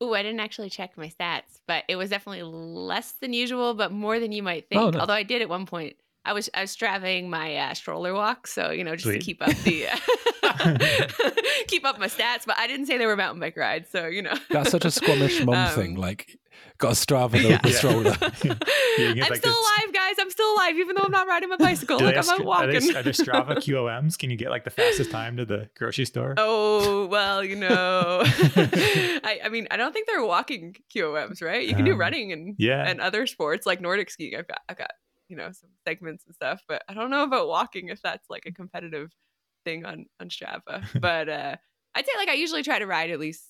Oh, 0.00 0.14
I 0.14 0.22
didn't 0.22 0.40
actually 0.40 0.70
check 0.70 0.96
my 0.96 1.08
stats, 1.08 1.60
but 1.66 1.84
it 1.88 1.96
was 1.96 2.08
definitely 2.08 2.42
less 2.42 3.12
than 3.20 3.32
usual, 3.32 3.74
but 3.74 3.92
more 3.92 4.18
than 4.18 4.32
you 4.32 4.42
might 4.42 4.68
think. 4.68 4.80
Oh, 4.80 4.90
nice. 4.90 5.00
Although 5.00 5.14
I 5.14 5.24
did 5.24 5.42
at 5.42 5.48
one 5.48 5.66
point 5.66 5.96
I 6.24 6.32
was 6.32 6.50
I 6.52 6.62
was 6.62 6.70
striving 6.70 7.30
my 7.30 7.56
uh, 7.56 7.74
stroller 7.74 8.12
walk, 8.12 8.46
so 8.46 8.70
you 8.70 8.84
know 8.84 8.92
just 8.92 9.04
Sweet. 9.04 9.20
to 9.20 9.24
keep 9.24 9.42
up 9.42 9.56
the 9.58 9.88
uh, 9.88 11.30
keep 11.66 11.84
up 11.86 11.98
my 11.98 12.08
stats. 12.08 12.44
But 12.46 12.58
I 12.58 12.66
didn't 12.66 12.86
say 12.86 12.98
they 12.98 13.06
were 13.06 13.16
mountain 13.16 13.40
bike 13.40 13.56
rides, 13.56 13.88
so 13.90 14.06
you 14.06 14.22
know 14.22 14.34
that's 14.50 14.70
such 14.70 14.84
a 14.84 14.90
Squamish 14.90 15.40
mum 15.44 15.54
um, 15.54 15.74
thing. 15.74 15.94
Like 15.96 16.38
got 16.76 16.92
a 16.92 16.94
Strava 16.94 17.42
yeah. 17.42 17.58
the 17.62 17.72
stroller. 17.72 18.16
I'm 18.20 19.16
like 19.18 19.36
still 19.36 19.52
alive, 19.52 19.94
guys. 19.94 20.16
I'm 20.20 20.30
still 20.30 20.52
alive, 20.54 20.76
even 20.76 20.94
though 20.94 21.04
I'm 21.04 21.10
not 21.10 21.26
riding 21.26 21.48
my 21.48 21.56
bicycle. 21.56 21.98
like 21.98 22.16
I'm 22.16 22.26
not 22.26 22.44
walking. 22.44 22.76
Are, 22.76 22.80
they, 22.80 22.98
are 22.98 23.02
there 23.02 23.12
Strava 23.14 23.56
QOMs? 23.56 24.18
Can 24.18 24.28
you 24.30 24.36
get 24.36 24.50
like 24.50 24.64
the 24.64 24.70
fastest 24.70 25.10
time 25.10 25.38
to 25.38 25.46
the 25.46 25.70
grocery 25.74 26.04
store? 26.04 26.34
Oh 26.36 27.06
well, 27.06 27.42
you 27.42 27.56
know, 27.56 28.22
I, 28.24 29.40
I 29.44 29.48
mean, 29.48 29.68
I 29.70 29.78
don't 29.78 29.92
think 29.92 30.06
they're 30.06 30.24
walking 30.24 30.76
QOMs, 30.94 31.40
right? 31.42 31.66
You 31.66 31.74
can 31.74 31.86
um, 31.86 31.92
do 31.92 31.96
running 31.96 32.30
and 32.32 32.56
yeah. 32.58 32.86
and 32.86 33.00
other 33.00 33.26
sports 33.26 33.64
like 33.64 33.80
Nordic 33.80 34.10
skiing. 34.10 34.36
I've 34.36 34.48
got 34.48 34.60
I've 34.68 34.76
got 34.76 34.90
you 35.30 35.36
know 35.36 35.50
some 35.52 35.70
segments 35.86 36.24
and 36.26 36.34
stuff 36.34 36.62
but 36.68 36.82
i 36.88 36.94
don't 36.94 37.10
know 37.10 37.22
about 37.22 37.48
walking 37.48 37.88
if 37.88 38.02
that's 38.02 38.28
like 38.28 38.44
a 38.46 38.52
competitive 38.52 39.10
thing 39.64 39.84
on 39.84 40.06
on 40.20 40.28
strava 40.28 40.84
but 41.00 41.28
uh 41.28 41.56
i'd 41.94 42.06
say 42.06 42.12
like 42.18 42.28
i 42.28 42.34
usually 42.34 42.62
try 42.62 42.78
to 42.78 42.86
ride 42.86 43.10
at 43.10 43.20
least 43.20 43.44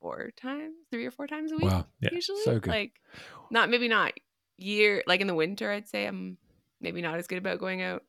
four 0.00 0.30
times 0.40 0.74
three 0.90 1.04
or 1.04 1.10
four 1.10 1.26
times 1.26 1.52
a 1.52 1.56
week 1.56 1.64
wow. 1.64 1.84
yeah. 2.00 2.10
usually 2.12 2.42
so 2.42 2.58
good. 2.58 2.66
like 2.66 2.92
not 3.50 3.68
maybe 3.68 3.88
not 3.88 4.12
year 4.56 5.02
like 5.06 5.20
in 5.20 5.26
the 5.26 5.34
winter 5.34 5.70
i'd 5.70 5.88
say 5.88 6.06
i'm 6.06 6.38
maybe 6.80 7.02
not 7.02 7.18
as 7.18 7.26
good 7.26 7.38
about 7.38 7.58
going 7.58 7.82
out 7.82 8.02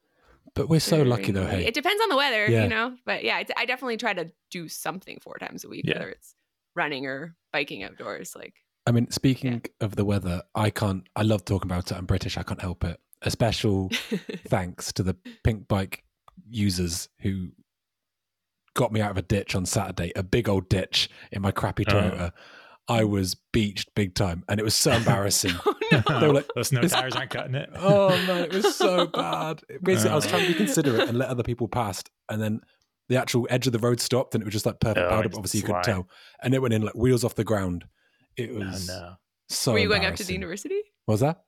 but 0.55 0.69
we're 0.69 0.79
so 0.79 1.01
lucky 1.01 1.31
though 1.31 1.45
hey 1.45 1.65
it 1.65 1.73
depends 1.73 2.01
on 2.01 2.09
the 2.09 2.15
weather 2.15 2.45
yeah. 2.47 2.63
you 2.63 2.69
know 2.69 2.95
but 3.05 3.23
yeah 3.23 3.43
i 3.57 3.65
definitely 3.65 3.97
try 3.97 4.13
to 4.13 4.31
do 4.49 4.67
something 4.67 5.19
four 5.21 5.37
times 5.39 5.63
a 5.63 5.69
week 5.69 5.83
yeah. 5.85 5.95
whether 5.95 6.09
it's 6.09 6.35
running 6.75 7.05
or 7.05 7.35
biking 7.51 7.83
outdoors 7.83 8.35
like 8.35 8.53
I 8.89 8.91
mean, 8.91 9.11
speaking 9.11 9.61
yeah. 9.63 9.85
of 9.85 9.95
the 9.95 10.03
weather, 10.03 10.41
I 10.55 10.71
can't. 10.71 11.07
I 11.15 11.21
love 11.21 11.45
talking 11.45 11.69
about 11.69 11.91
it. 11.91 11.95
I'm 11.95 12.07
British. 12.07 12.39
I 12.39 12.43
can't 12.43 12.59
help 12.59 12.83
it. 12.83 12.99
A 13.21 13.29
special 13.29 13.91
thanks 14.47 14.91
to 14.93 15.03
the 15.03 15.15
pink 15.43 15.67
bike 15.67 16.03
users 16.49 17.07
who 17.19 17.49
got 18.73 18.91
me 18.91 18.99
out 18.99 19.11
of 19.11 19.17
a 19.17 19.21
ditch 19.21 19.53
on 19.53 19.67
Saturday, 19.67 20.11
a 20.15 20.23
big 20.23 20.49
old 20.49 20.69
ditch 20.69 21.07
in 21.31 21.43
my 21.43 21.51
crappy 21.51 21.85
oh. 21.87 21.91
Toyota. 21.91 22.31
I 22.87 23.03
was 23.03 23.35
beached 23.53 23.93
big 23.93 24.15
time, 24.15 24.43
and 24.49 24.59
it 24.59 24.63
was 24.63 24.73
so 24.73 24.91
embarrassing. 24.93 25.53
oh, 25.67 25.75
no. 26.09 26.19
They 26.19 26.27
were 26.27 26.33
like, 26.33 26.49
"Those 26.55 26.69
snow 26.69 26.81
tires 26.81 27.15
aren't 27.15 27.29
cutting 27.29 27.53
it." 27.53 27.69
oh 27.75 28.09
man, 28.25 28.45
it 28.45 28.53
was 28.53 28.75
so 28.75 29.05
bad. 29.05 29.61
Basically, 29.83 30.09
oh. 30.09 30.13
I 30.13 30.15
was 30.15 30.25
trying 30.25 30.45
to 30.45 30.49
oh. 30.49 30.53
be 30.53 30.65
considerate 30.65 31.07
and 31.07 31.15
let 31.15 31.29
other 31.29 31.43
people 31.43 31.67
past, 31.67 32.09
and 32.27 32.41
then 32.41 32.61
the 33.07 33.17
actual 33.17 33.45
edge 33.51 33.67
of 33.67 33.73
the 33.73 33.77
road 33.77 33.99
stopped, 33.99 34.33
and 34.33 34.41
it 34.41 34.45
was 34.45 34.53
just 34.53 34.65
like 34.65 34.79
perfect 34.79 35.05
oh, 35.05 35.09
powder. 35.09 35.29
But 35.29 35.37
obviously, 35.37 35.59
you 35.59 35.67
could 35.67 35.83
tell, 35.83 36.07
and 36.41 36.55
it 36.55 36.59
went 36.63 36.73
in 36.73 36.81
like 36.81 36.95
wheels 36.95 37.23
off 37.23 37.35
the 37.35 37.43
ground. 37.43 37.85
It 38.39 38.51
oh, 38.53 38.59
was 38.59 38.89
oh, 38.89 38.93
no. 38.93 39.13
so. 39.49 39.73
Were 39.73 39.79
you 39.79 39.89
going 39.89 40.05
up 40.05 40.15
to 40.15 40.23
the 40.23 40.33
university? 40.33 40.81
What 41.05 41.13
was 41.13 41.21
that? 41.21 41.43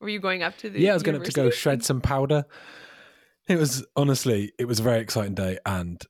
Were 0.00 0.08
you 0.08 0.20
going 0.20 0.42
up 0.42 0.56
to 0.58 0.70
the? 0.70 0.80
Yeah, 0.80 0.90
I 0.90 0.94
was 0.94 1.02
going 1.02 1.16
up 1.16 1.24
to 1.24 1.32
go 1.32 1.50
shred 1.50 1.84
some 1.84 2.00
powder. 2.00 2.44
It 3.48 3.58
was 3.58 3.84
honestly, 3.96 4.52
it 4.58 4.66
was 4.66 4.80
a 4.80 4.82
very 4.82 5.00
exciting 5.00 5.34
day, 5.34 5.58
and 5.66 6.04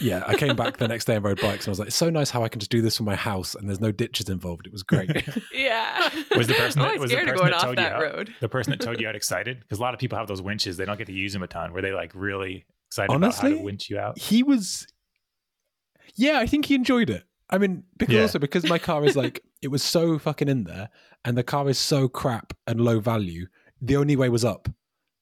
yeah, 0.00 0.22
I 0.26 0.34
came 0.36 0.56
back 0.56 0.76
the 0.76 0.88
next 0.88 1.04
day 1.06 1.16
and 1.16 1.24
rode 1.24 1.40
bikes, 1.40 1.64
and 1.64 1.68
I 1.68 1.72
was 1.72 1.78
like, 1.78 1.88
"It's 1.88 1.96
so 1.96 2.10
nice 2.10 2.30
how 2.30 2.44
I 2.44 2.48
can 2.48 2.60
just 2.60 2.70
do 2.70 2.82
this 2.82 2.96
from 2.96 3.06
my 3.06 3.14
house, 3.14 3.54
and 3.54 3.68
there's 3.68 3.80
no 3.80 3.92
ditches 3.92 4.28
involved." 4.28 4.66
It 4.66 4.72
was 4.72 4.82
great. 4.82 5.10
yeah. 5.54 6.10
Was 6.36 6.46
the 6.46 6.54
person 6.58 6.82
that, 6.82 6.98
was 6.98 7.10
the 7.10 7.16
person 7.16 7.46
that 7.46 7.60
towed 7.60 7.78
you 7.78 7.84
out, 7.84 8.02
road. 8.02 8.34
the 8.40 8.48
person 8.48 8.70
that 8.72 8.80
towed 8.80 9.00
you 9.00 9.08
out 9.08 9.16
excited? 9.16 9.60
Because 9.60 9.78
a 9.78 9.82
lot 9.82 9.94
of 9.94 10.00
people 10.00 10.18
have 10.18 10.28
those 10.28 10.42
winches; 10.42 10.76
they 10.76 10.84
don't 10.84 10.98
get 10.98 11.06
to 11.06 11.12
use 11.12 11.32
them 11.32 11.42
a 11.42 11.46
ton. 11.46 11.72
Were 11.72 11.82
they 11.82 11.92
like 11.92 12.12
really 12.14 12.66
excited 12.88 13.12
Honestly, 13.12 13.50
about 13.50 13.56
how 13.56 13.58
to 13.58 13.64
winch 13.64 13.90
you 13.90 13.98
out? 13.98 14.18
He 14.18 14.42
was. 14.42 14.86
Yeah, 16.14 16.38
I 16.38 16.46
think 16.46 16.66
he 16.66 16.74
enjoyed 16.74 17.10
it. 17.10 17.24
I 17.50 17.58
mean, 17.58 17.84
because 17.96 18.14
yeah. 18.14 18.22
also 18.22 18.38
because 18.38 18.68
my 18.68 18.78
car 18.78 19.04
is 19.04 19.16
like 19.16 19.42
it 19.62 19.68
was 19.68 19.82
so 19.82 20.18
fucking 20.18 20.48
in 20.48 20.64
there, 20.64 20.90
and 21.24 21.36
the 21.36 21.42
car 21.42 21.68
is 21.68 21.78
so 21.78 22.08
crap 22.08 22.52
and 22.66 22.80
low 22.80 23.00
value. 23.00 23.46
The 23.80 23.96
only 23.96 24.16
way 24.16 24.28
was 24.28 24.44
up. 24.44 24.68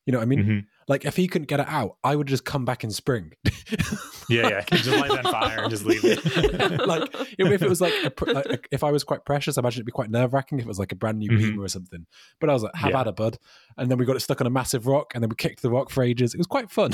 You 0.07 0.13
know 0.13 0.19
what 0.19 0.25
I 0.25 0.27
mean? 0.27 0.39
Mm-hmm. 0.41 0.59
Like 0.87 1.07
if 1.07 1.17
he 1.17 1.27
couldn't 1.29 1.49
get 1.49 1.61
it 1.61 1.69
out, 1.69 1.97
I 2.05 2.15
would 2.15 2.27
just 2.27 2.45
come 2.45 2.67
back 2.67 2.85
in 2.85 2.91
spring. 2.91 3.33
yeah, 4.29 4.49
yeah, 4.49 4.61
just 4.71 4.89
light 4.89 5.11
on 5.11 5.23
fire 5.23 5.63
and 5.63 5.71
just 5.71 5.87
leave 5.87 6.05
it. 6.05 6.23
like 6.87 7.09
if 7.39 7.63
it 7.63 7.69
was 7.69 7.81
like, 7.81 7.95
a, 8.05 8.25
like, 8.33 8.69
if 8.71 8.85
I 8.85 8.93
was 8.93 9.03
quite 9.03 9.25
precious, 9.25 9.57
I 9.57 9.61
imagine 9.63 9.79
it'd 9.79 9.87
be 9.87 9.93
quite 9.93 10.11
nerve 10.11 10.35
wracking 10.35 10.59
if 10.59 10.67
it 10.67 10.69
was 10.69 10.79
like 10.79 10.93
a 10.93 10.97
brand 10.97 11.19
new 11.19 11.31
mm-hmm. 11.31 11.61
or 11.61 11.69
something. 11.69 12.05
But 12.39 12.51
I 12.51 12.53
was 12.53 12.63
like, 12.63 12.75
have 12.75 12.91
yeah. 12.91 13.01
at 13.01 13.07
it, 13.07 13.17
bud. 13.17 13.39
And 13.79 13.91
then 13.91 13.97
we 13.97 14.05
got 14.05 14.17
it 14.17 14.21
stuck 14.21 14.43
on 14.43 14.47
a 14.47 14.51
massive 14.51 14.87
rock, 14.87 15.13
and 15.15 15.23
then 15.23 15.31
we 15.31 15.37
kicked 15.37 15.63
the 15.63 15.71
rock 15.71 15.89
for 15.89 16.03
ages. 16.03 16.35
It 16.35 16.39
was 16.39 16.47
quite 16.47 16.71
fun. 16.71 16.93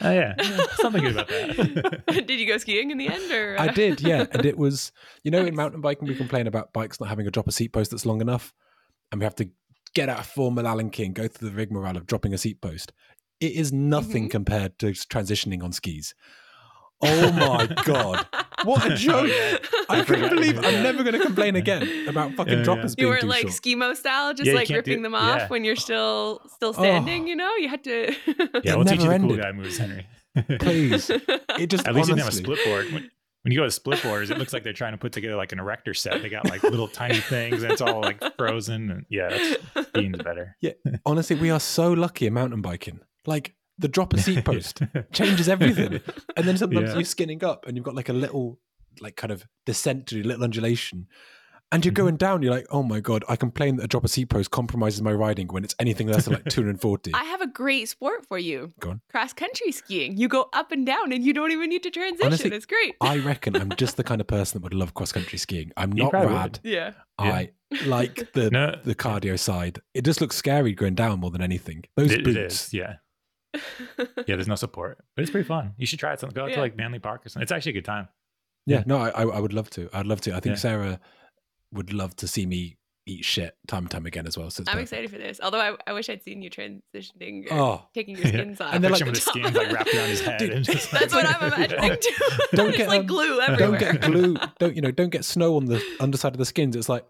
Oh 0.00 0.10
yeah, 0.10 0.34
something 0.76 1.02
good 1.02 1.12
about 1.12 1.28
that. 1.28 2.06
did 2.26 2.38
you 2.38 2.46
go 2.46 2.58
skiing 2.58 2.90
in 2.90 2.98
the 2.98 3.08
end, 3.08 3.32
or 3.32 3.58
uh... 3.58 3.62
I 3.62 3.68
did, 3.68 4.02
yeah. 4.02 4.26
And 4.30 4.44
it 4.44 4.58
was, 4.58 4.92
you 5.22 5.30
know, 5.30 5.44
in 5.44 5.54
mountain 5.54 5.80
biking 5.80 6.06
we 6.06 6.14
complain 6.14 6.46
about 6.46 6.72
bikes 6.72 7.00
not 7.00 7.08
having 7.08 7.26
a 7.26 7.30
drop 7.30 7.48
a 7.48 7.52
seat 7.52 7.72
post 7.72 7.90
that's 7.90 8.04
long 8.04 8.20
enough, 8.20 8.52
and 9.10 9.20
we 9.20 9.24
have 9.24 9.36
to 9.36 9.48
get 9.94 10.10
out 10.10 10.20
a 10.20 10.22
formal 10.22 10.66
Allen 10.66 10.90
key 10.90 11.04
and 11.04 11.14
go 11.14 11.28
through 11.28 11.48
the 11.48 11.56
rigmarole 11.56 11.96
of 11.96 12.06
dropping 12.06 12.34
a 12.34 12.38
seat 12.38 12.60
post. 12.60 12.92
It 13.40 13.52
is 13.52 13.72
nothing 13.72 14.24
mm-hmm. 14.24 14.30
compared 14.30 14.78
to 14.80 14.88
transitioning 14.88 15.62
on 15.62 15.72
skis. 15.72 16.14
Oh 17.02 17.30
my 17.32 17.66
god! 17.84 18.26
What 18.64 18.86
a 18.86 18.92
oh, 18.92 18.96
joke! 18.96 19.30
I 19.88 20.02
couldn't 20.02 20.30
believe. 20.30 20.58
I'm 20.58 20.82
never 20.82 21.02
going 21.02 21.14
to 21.14 21.20
complain 21.20 21.56
again 21.56 22.08
about 22.08 22.32
fucking 22.36 22.58
yeah, 22.58 22.64
droppers 22.64 22.94
yeah. 22.96 23.04
You 23.04 23.10
weren't 23.10 23.24
like 23.24 23.42
short. 23.42 23.54
skimo 23.54 23.96
style, 23.96 24.34
just 24.34 24.50
like 24.52 24.68
ripping 24.68 24.98
do, 24.98 25.02
them 25.02 25.14
off 25.14 25.50
when 25.50 25.64
you're 25.64 25.76
still 25.76 26.40
still 26.54 26.70
oh. 26.70 26.72
standing. 26.72 27.24
Oh. 27.24 27.26
You 27.26 27.36
know, 27.36 27.54
you 27.56 27.68
had 27.68 27.84
to. 27.84 28.14
yeah, 28.64 28.74
we'll 28.76 28.84
teach 28.84 29.00
you 29.00 29.08
the 29.08 29.14
ended. 29.14 29.30
cool 29.30 29.36
guy 29.36 29.52
moves, 29.52 29.78
Henry. 29.78 30.06
Please, 30.58 31.10
it 31.10 31.68
just 31.68 31.86
at 31.86 31.94
least 31.94 31.96
honestly... 31.96 31.98
you 31.98 32.04
didn't 32.04 32.18
have 32.18 32.28
a 32.28 32.32
split 32.32 32.64
board. 32.64 32.92
When, 32.92 33.10
when 33.42 33.52
you 33.52 33.58
go 33.58 33.64
to 33.64 33.70
split 33.70 34.02
boards, 34.02 34.30
it 34.30 34.38
looks 34.38 34.52
like 34.52 34.64
they're 34.64 34.72
trying 34.72 34.92
to 34.92 34.98
put 34.98 35.12
together 35.12 35.36
like 35.36 35.52
an 35.52 35.60
erector 35.60 35.94
set. 35.94 36.20
They 36.20 36.28
got 36.28 36.48
like 36.48 36.62
little 36.62 36.88
tiny 36.88 37.20
things, 37.20 37.62
and 37.62 37.72
it's 37.72 37.80
all 37.80 38.00
like 38.00 38.22
frozen. 38.36 38.90
And 38.90 39.06
yeah, 39.08 39.56
that's 39.74 39.90
beans 39.90 40.18
better. 40.18 40.56
Yeah, 40.60 40.72
honestly, 41.04 41.36
we 41.36 41.50
are 41.50 41.60
so 41.60 41.92
lucky 41.92 42.26
in 42.26 42.34
mountain 42.34 42.60
biking. 42.60 43.00
Like 43.26 43.54
the 43.78 43.88
drop 43.88 44.12
a 44.12 44.18
seat 44.18 44.44
post 44.44 44.80
changes 45.12 45.48
everything. 45.48 46.00
And 46.36 46.46
then 46.46 46.56
sometimes 46.56 46.90
yeah. 46.90 46.94
you're 46.94 47.04
skinning 47.04 47.44
up 47.44 47.66
and 47.66 47.76
you've 47.76 47.84
got 47.84 47.94
like 47.94 48.08
a 48.08 48.14
little, 48.14 48.58
like 49.00 49.16
kind 49.16 49.32
of 49.32 49.46
descent 49.64 50.06
to 50.08 50.20
a 50.20 50.24
little 50.24 50.44
undulation. 50.44 51.06
And 51.72 51.84
you're 51.84 51.90
mm-hmm. 51.90 52.02
going 52.04 52.16
down, 52.16 52.42
you're 52.42 52.52
like, 52.52 52.68
oh 52.70 52.84
my 52.84 53.00
God, 53.00 53.24
I 53.28 53.34
complain 53.34 53.76
that 53.76 53.84
a 53.84 53.88
drop 53.88 54.04
a 54.04 54.08
seat 54.08 54.26
post 54.26 54.52
compromises 54.52 55.02
my 55.02 55.12
riding 55.12 55.48
when 55.48 55.64
it's 55.64 55.74
anything 55.80 56.06
less 56.06 56.26
than 56.26 56.34
like 56.34 56.44
240. 56.44 57.12
I 57.12 57.24
have 57.24 57.40
a 57.40 57.48
great 57.48 57.88
sport 57.88 58.24
for 58.24 58.38
you. 58.38 58.72
Go 58.78 58.90
on. 58.90 59.00
Cross 59.10 59.32
country 59.32 59.72
skiing. 59.72 60.16
You 60.16 60.28
go 60.28 60.48
up 60.52 60.70
and 60.70 60.86
down 60.86 61.12
and 61.12 61.24
you 61.24 61.32
don't 61.32 61.50
even 61.50 61.68
need 61.68 61.82
to 61.82 61.90
transition. 61.90 62.26
Honestly, 62.26 62.52
it's 62.52 62.66
great. 62.66 62.94
I 63.00 63.18
reckon 63.18 63.56
I'm 63.56 63.70
just 63.76 63.96
the 63.96 64.04
kind 64.04 64.20
of 64.20 64.28
person 64.28 64.60
that 64.60 64.62
would 64.62 64.74
love 64.74 64.94
cross 64.94 65.10
country 65.10 65.38
skiing. 65.38 65.72
I'm 65.76 65.90
not 65.90 66.12
rad. 66.12 66.60
Would. 66.62 66.70
Yeah. 66.70 66.92
I 67.18 67.50
yeah. 67.72 67.80
like 67.86 68.32
the 68.32 68.48
no. 68.52 68.76
the 68.84 68.94
cardio 68.94 69.36
side. 69.36 69.80
It 69.92 70.04
just 70.04 70.20
looks 70.20 70.36
scary 70.36 70.72
going 70.72 70.94
down 70.94 71.18
more 71.18 71.32
than 71.32 71.42
anything. 71.42 71.82
Those 71.96 72.12
it, 72.12 72.22
boots. 72.22 72.36
It 72.36 72.46
is, 72.46 72.74
yeah 72.74 72.94
yeah, 73.98 74.36
there's 74.36 74.48
no 74.48 74.54
support, 74.54 74.98
but 75.14 75.22
it's 75.22 75.30
pretty 75.30 75.46
fun. 75.46 75.74
You 75.76 75.86
should 75.86 75.98
try 75.98 76.12
it. 76.12 76.20
Something. 76.20 76.34
Go 76.34 76.46
yeah. 76.46 76.56
to 76.56 76.60
like 76.60 76.76
Manning 76.76 77.00
Park 77.00 77.26
or 77.26 77.28
something. 77.28 77.42
It's 77.42 77.52
actually 77.52 77.70
a 77.70 77.74
good 77.74 77.84
time. 77.84 78.08
Yeah, 78.66 78.82
no, 78.86 78.98
I 78.98 79.10
I 79.10 79.40
would 79.40 79.52
love 79.52 79.70
to. 79.70 79.88
I'd 79.92 80.06
love 80.06 80.20
to. 80.22 80.32
I 80.34 80.40
think 80.40 80.56
yeah. 80.56 80.60
Sarah 80.60 81.00
would 81.72 81.92
love 81.92 82.16
to 82.16 82.28
see 82.28 82.46
me 82.46 82.78
eat 83.06 83.24
shit 83.24 83.56
time 83.68 83.84
and 83.84 83.90
time 83.90 84.04
again 84.04 84.26
as 84.26 84.36
well. 84.36 84.50
So 84.50 84.62
I'm 84.62 84.66
perfect. 84.66 84.82
excited 84.82 85.10
for 85.10 85.18
this. 85.18 85.40
Although 85.42 85.60
I, 85.60 85.76
I 85.86 85.92
wish 85.92 86.10
I'd 86.10 86.22
seen 86.22 86.42
you 86.42 86.50
transitioning, 86.50 87.46
oh, 87.52 87.86
taking 87.94 88.16
your 88.16 88.26
skins 88.26 88.58
yeah. 88.58 88.66
off, 88.66 88.74
and 88.74 88.84
then 88.84 88.90
like 88.90 89.04
the 89.04 89.14
skins 89.14 89.54
like 89.54 89.72
wrapped 89.72 89.94
around 89.94 90.08
his 90.08 90.20
head. 90.22 90.38
Dude, 90.38 90.64
just, 90.64 90.90
that's 90.90 91.14
what 91.14 91.26
I'm 91.26 91.52
imagining 91.52 91.96
too. 92.00 92.10
Don't 92.52 92.76
get 92.76 92.88
like 92.88 93.00
um, 93.00 93.06
glue 93.06 93.40
everywhere. 93.40 93.78
Don't 93.78 93.92
get 93.92 94.00
glue. 94.02 94.36
Don't 94.58 94.74
you 94.74 94.82
know? 94.82 94.90
Don't 94.90 95.10
get 95.10 95.24
snow 95.24 95.56
on 95.56 95.66
the 95.66 95.82
underside 96.00 96.32
of 96.32 96.38
the 96.38 96.44
skins. 96.44 96.74
It's 96.74 96.88
like 96.88 97.04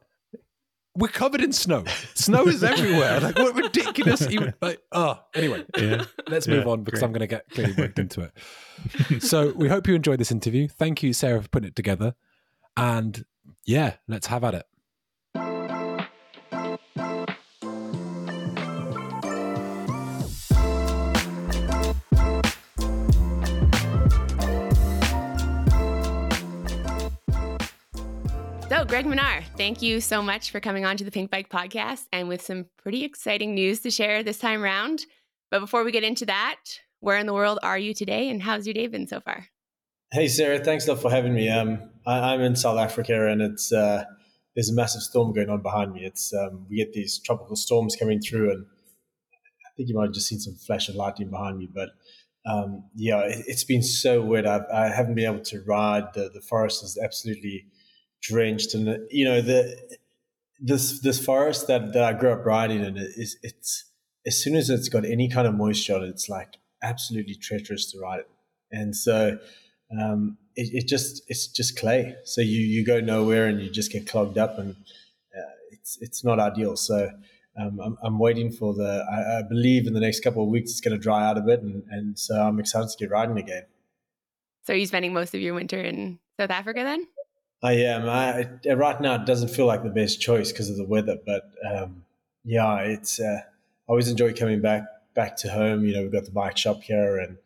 we're 0.97 1.09
covered 1.09 1.41
in 1.41 1.53
snow. 1.53 1.85
Snow 2.15 2.47
is 2.47 2.63
everywhere. 2.65 3.21
Like 3.27 3.39
what 3.39 3.55
ridiculous. 3.55 4.23
Even, 4.31 4.55
like 4.61 4.81
oh, 4.93 5.19
anyway, 5.35 5.65
yeah. 5.77 6.05
let's 6.29 6.47
move 6.47 6.69
on 6.69 6.85
because 6.85 7.01
great. 7.01 7.07
I'm 7.07 7.13
going 7.13 7.21
to 7.21 7.27
get 7.27 7.49
clearly 7.51 7.73
worked 7.77 7.99
into 7.99 8.21
it. 8.21 9.23
so 9.23 9.53
we 9.53 9.69
hope 9.69 9.89
you 9.89 9.95
enjoyed 9.95 10.21
this 10.21 10.31
interview. 10.31 10.69
Thank 10.69 11.03
you, 11.03 11.13
Sarah, 11.13 11.43
for 11.43 11.49
putting 11.49 11.69
it 11.69 11.77
together. 11.77 12.15
And 12.77 13.25
yeah, 13.65 13.95
let's 14.07 14.27
have 14.29 14.45
at 14.45 14.55
it. 14.55 14.67
Greg 28.69 29.05
Minnaar, 29.05 29.43
thank 29.57 29.83
you 29.83 30.01
so 30.01 30.23
much 30.23 30.51
for 30.51 30.61
coming 30.61 30.85
on 30.85 30.97
to 30.97 31.05
the 31.05 31.11
Pink 31.11 31.31
Bike 31.31 31.49
podcast 31.49 32.07
and 32.13 32.29
with 32.29 32.41
some 32.41 32.67
pretty 32.79 33.05
exciting 33.05 33.55
news 33.55 33.81
to 33.81 33.91
share 33.91 34.23
this 34.23 34.39
time 34.39 34.63
around. 34.63 35.07
But 35.51 35.59
before 35.59 35.83
we 35.83 35.91
get 35.91 36.05
into 36.05 36.25
that, 36.27 36.57
where 37.01 37.19
in 37.19 37.27
the 37.27 37.35
world 37.35 37.59
are 37.63 37.79
you 37.79 37.93
today 37.93 38.29
and 38.31 38.41
how's 38.43 38.67
your 38.67 38.75
day 38.75 38.87
been 38.87 39.09
so 39.09 39.21
far? 39.21 39.49
Hey, 40.13 40.29
Sarah, 40.29 40.61
thanks 40.61 40.87
a 40.87 40.93
lot 40.93 41.03
for 41.03 41.11
having 41.11 41.35
me. 41.35 41.49
Um, 41.49 41.91
I, 42.07 42.35
am 42.35 42.41
in 42.43 42.55
South 42.55 42.79
Africa 42.79 43.29
and 43.29 43.43
it's 43.43 43.73
uh, 43.73 44.05
there's 44.55 44.71
a 44.71 44.75
massive 44.75 45.03
storm 45.03 45.33
going 45.33 45.51
on 45.51 45.63
behind 45.63 45.93
me. 45.93 46.05
It's 46.05 46.33
um, 46.33 46.67
We 46.71 46.77
get 46.77 46.93
these 46.93 47.19
tropical 47.19 47.57
storms 47.57 47.97
coming 47.97 48.21
through, 48.21 48.53
and 48.53 48.65
I 48.65 49.71
think 49.77 49.89
you 49.89 49.97
might 49.97 50.07
have 50.07 50.15
just 50.15 50.29
seen 50.29 50.41
some 50.41 50.55
flash 50.55 50.89
of 50.89 50.95
lightning 50.95 51.31
behind 51.31 51.59
me. 51.59 51.69
But 51.73 51.91
um, 52.51 52.85
yeah, 52.95 53.21
it, 53.21 53.47
has 53.49 53.65
been 53.65 53.83
so 53.83 54.23
wet. 54.23 54.47
I've, 54.47 54.65
I 54.73 54.89
have 54.89 55.09
not 55.09 55.17
been 55.17 55.27
able 55.27 55.45
to 55.45 55.61
ride. 55.63 56.15
The, 56.15 56.31
the 56.33 56.41
forest 56.41 56.85
is 56.85 56.97
absolutely 56.97 57.67
drenched. 58.23 58.75
And 58.75 59.07
you 59.11 59.25
know 59.25 59.41
the 59.41 59.77
this 60.61 61.01
this 61.01 61.25
forest 61.25 61.67
that, 61.69 61.93
that 61.93 62.03
I 62.03 62.13
grew 62.13 62.33
up 62.33 62.45
riding 62.45 62.83
in 62.85 62.97
is 62.97 63.37
it's 63.43 63.85
as 64.27 64.43
soon 64.43 64.57
as 64.57 64.71
it's 64.71 64.89
got 64.89 65.05
any 65.05 65.29
kind 65.29 65.47
of 65.47 65.55
moisture 65.55 65.95
on 65.95 66.03
it, 66.03 66.09
it's 66.09 66.29
like 66.29 66.57
absolutely 66.83 67.35
treacherous 67.35 67.91
to 67.93 68.01
ride 68.01 68.21
it 68.21 68.29
and 68.73 68.95
so 68.97 69.39
um, 70.01 70.37
it, 70.55 70.75
it, 70.75 70.89
just 70.89 71.23
it's 71.29 71.47
just 71.47 71.79
clay. 71.79 72.17
So 72.25 72.41
you 72.41 72.61
you 72.61 72.85
go 72.85 73.01
nowhere 73.01 73.47
and 73.47 73.61
you 73.61 73.71
just 73.71 73.93
get 73.93 74.09
clogged 74.09 74.39
up 74.39 74.59
and 74.59 74.73
uh, 74.73 75.53
it's 75.71 75.99
it's 76.01 76.25
not 76.25 76.41
ideal. 76.41 76.77
So 76.77 77.11
um, 77.59 77.81
I'm, 77.81 77.99
I'm 78.03 78.19
waiting 78.19 78.51
for 78.51 78.75
the 78.75 79.05
I, 79.11 79.39
I, 79.39 79.43
believe 79.43 79.87
in 79.87 79.95
the 79.95 80.01
next 80.01 80.21
couple 80.21 80.43
of 80.43 80.49
weeks 80.49 80.73
it's 80.73 80.81
going 80.81 80.97
to 80.97 81.03
dry 81.03 81.25
out 81.25 81.39
a 81.39 81.41
bit 81.41 81.63
and, 81.63 81.85
and 81.91 82.19
so 82.19 82.35
I'm 82.35 82.59
excited 82.59 82.89
to 82.91 82.97
get 82.99 83.11
riding 83.11 83.39
again. 83.39 83.63
So 84.65 84.75
are 84.75 84.77
you 84.77 84.87
spending 84.87 85.13
most 85.13 85.35
of 85.35 85.41
your 85.41 85.55
winter 85.55 85.81
in 85.81 86.19
South 86.39 86.51
Africa 86.51 86.83
then 86.83 87.07
I 87.67 87.73
am. 87.73 88.09
I, 88.09 88.49
right 88.75 89.01
now, 89.01 89.17
it 89.17 89.27
doesn't 89.27 89.49
feel 89.49 89.67
like 89.67 89.83
the 89.83 89.91
best 89.91 90.21
choice 90.21 90.53
because 90.53 90.71
of 90.71 90.77
the 90.77 90.85
weather, 90.85 91.19
but 91.27 91.51
um, 91.69 92.05
yeah, 92.45 92.79
it's. 92.79 93.19
Uh, 93.19 93.41
I 93.43 93.91
always 93.91 94.09
enjoy 94.09 94.35
coming 94.35 94.61
back 94.61 94.85
back 95.15 95.37
to 95.39 95.51
home. 95.51 95.85
You 95.85 95.95
know, 95.95 96.03
we've 96.03 96.13
got 96.13 96.27
the 96.27 96.31
bike 96.31 96.57
shop 96.57 96.83
here 96.83 97.19
and 97.19 97.39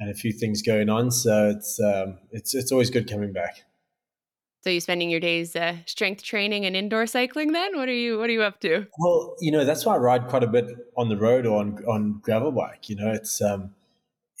and 0.00 0.10
a 0.10 0.14
few 0.14 0.32
things 0.32 0.62
going 0.62 0.88
on, 0.88 1.12
so 1.12 1.50
it's 1.50 1.80
um, 1.80 2.18
it's 2.32 2.54
it's 2.54 2.72
always 2.72 2.90
good 2.90 3.08
coming 3.08 3.32
back. 3.32 3.62
So 4.64 4.70
you're 4.70 4.80
spending 4.80 5.10
your 5.10 5.20
days 5.20 5.54
uh, 5.54 5.76
strength 5.86 6.24
training 6.24 6.66
and 6.66 6.74
indoor 6.74 7.06
cycling? 7.06 7.52
Then 7.52 7.76
what 7.76 7.88
are 7.88 7.94
you 7.94 8.18
what 8.18 8.28
are 8.28 8.32
you 8.32 8.42
up 8.42 8.58
to? 8.62 8.88
Well, 8.98 9.36
you 9.40 9.52
know 9.52 9.64
that's 9.64 9.86
why 9.86 9.94
I 9.94 9.98
ride 9.98 10.26
quite 10.26 10.42
a 10.42 10.48
bit 10.48 10.66
on 10.96 11.08
the 11.08 11.16
road 11.16 11.46
or 11.46 11.60
on 11.60 11.84
on 11.86 12.18
gravel 12.20 12.50
bike. 12.50 12.88
You 12.88 12.96
know, 12.96 13.12
it's 13.12 13.40
um, 13.40 13.74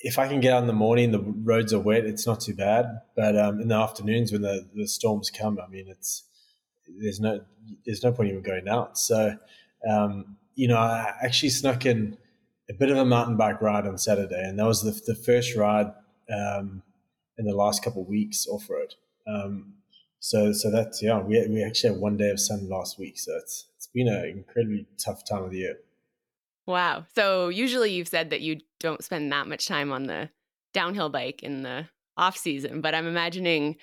if 0.00 0.18
I 0.18 0.28
can 0.28 0.40
get 0.40 0.52
out 0.52 0.62
in 0.62 0.66
the 0.66 0.72
morning, 0.72 1.10
the 1.10 1.20
roads 1.20 1.72
are 1.72 1.80
wet, 1.80 2.04
it's 2.04 2.26
not 2.26 2.40
too 2.40 2.54
bad. 2.54 2.86
But 3.16 3.36
um, 3.36 3.60
in 3.60 3.68
the 3.68 3.74
afternoons 3.74 4.32
when 4.32 4.42
the, 4.42 4.68
the 4.74 4.86
storms 4.86 5.30
come, 5.30 5.58
I 5.58 5.68
mean, 5.68 5.86
it's 5.88 6.24
there's 7.00 7.20
no 7.20 7.40
there's 7.84 8.02
no 8.02 8.12
point 8.12 8.30
even 8.30 8.42
going 8.42 8.68
out. 8.68 8.98
So, 8.98 9.36
um, 9.88 10.36
you 10.54 10.68
know, 10.68 10.78
I 10.78 11.12
actually 11.22 11.50
snuck 11.50 11.84
in 11.84 12.16
a 12.70 12.74
bit 12.74 12.90
of 12.90 12.96
a 12.96 13.04
mountain 13.04 13.36
bike 13.36 13.60
ride 13.60 13.86
on 13.86 13.98
Saturday, 13.98 14.42
and 14.42 14.58
that 14.58 14.66
was 14.66 14.82
the, 14.82 15.12
the 15.12 15.18
first 15.18 15.56
ride 15.56 15.92
um, 16.32 16.82
in 17.36 17.46
the 17.46 17.54
last 17.54 17.82
couple 17.82 18.02
of 18.02 18.08
weeks 18.08 18.46
off 18.46 18.68
road. 18.70 18.94
Um, 19.26 19.74
so, 20.20 20.52
so 20.52 20.70
that's 20.70 21.02
yeah, 21.02 21.20
we 21.20 21.44
we 21.48 21.62
actually 21.62 21.94
had 21.94 22.00
one 22.00 22.16
day 22.16 22.30
of 22.30 22.40
sun 22.40 22.68
last 22.68 22.98
week, 22.98 23.18
so 23.18 23.36
it's 23.36 23.66
it's 23.76 23.88
been 23.88 24.08
an 24.08 24.24
incredibly 24.24 24.86
tough 25.02 25.24
time 25.28 25.44
of 25.44 25.50
the 25.50 25.58
year. 25.58 25.76
Wow. 26.66 27.06
So 27.14 27.48
usually 27.48 27.92
you've 27.92 28.08
said 28.08 28.28
that 28.30 28.42
you 28.42 28.60
don't 28.80 29.04
spend 29.04 29.32
that 29.32 29.46
much 29.46 29.66
time 29.66 29.92
on 29.92 30.04
the 30.04 30.30
downhill 30.74 31.08
bike 31.08 31.42
in 31.42 31.62
the 31.62 31.86
off 32.16 32.36
season, 32.36 32.80
but 32.80 32.94
I'm 32.94 33.06
imagining 33.06 33.76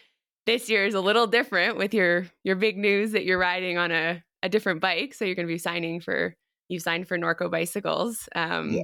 this 0.46 0.70
year 0.70 0.86
is 0.86 0.94
a 0.94 1.02
little 1.02 1.28
different 1.28 1.78
with 1.78 1.94
your 1.94 2.28
your 2.44 2.56
big 2.56 2.78
news 2.78 3.12
that 3.14 3.26
you're 3.26 3.40
riding 3.40 3.78
on 3.78 3.92
a, 3.92 4.24
a 4.44 4.50
different 4.50 4.82
bike. 4.82 5.14
So 5.14 5.26
you're 5.26 5.36
going 5.36 5.48
to 5.48 5.54
be 5.54 5.58
signing 5.58 6.02
for 6.02 6.36
you 6.70 6.80
signed 6.80 7.08
for 7.08 7.18
Norco 7.18 7.50
bicycles. 7.50 8.28
Um, 8.36 8.72
yeah. 8.72 8.84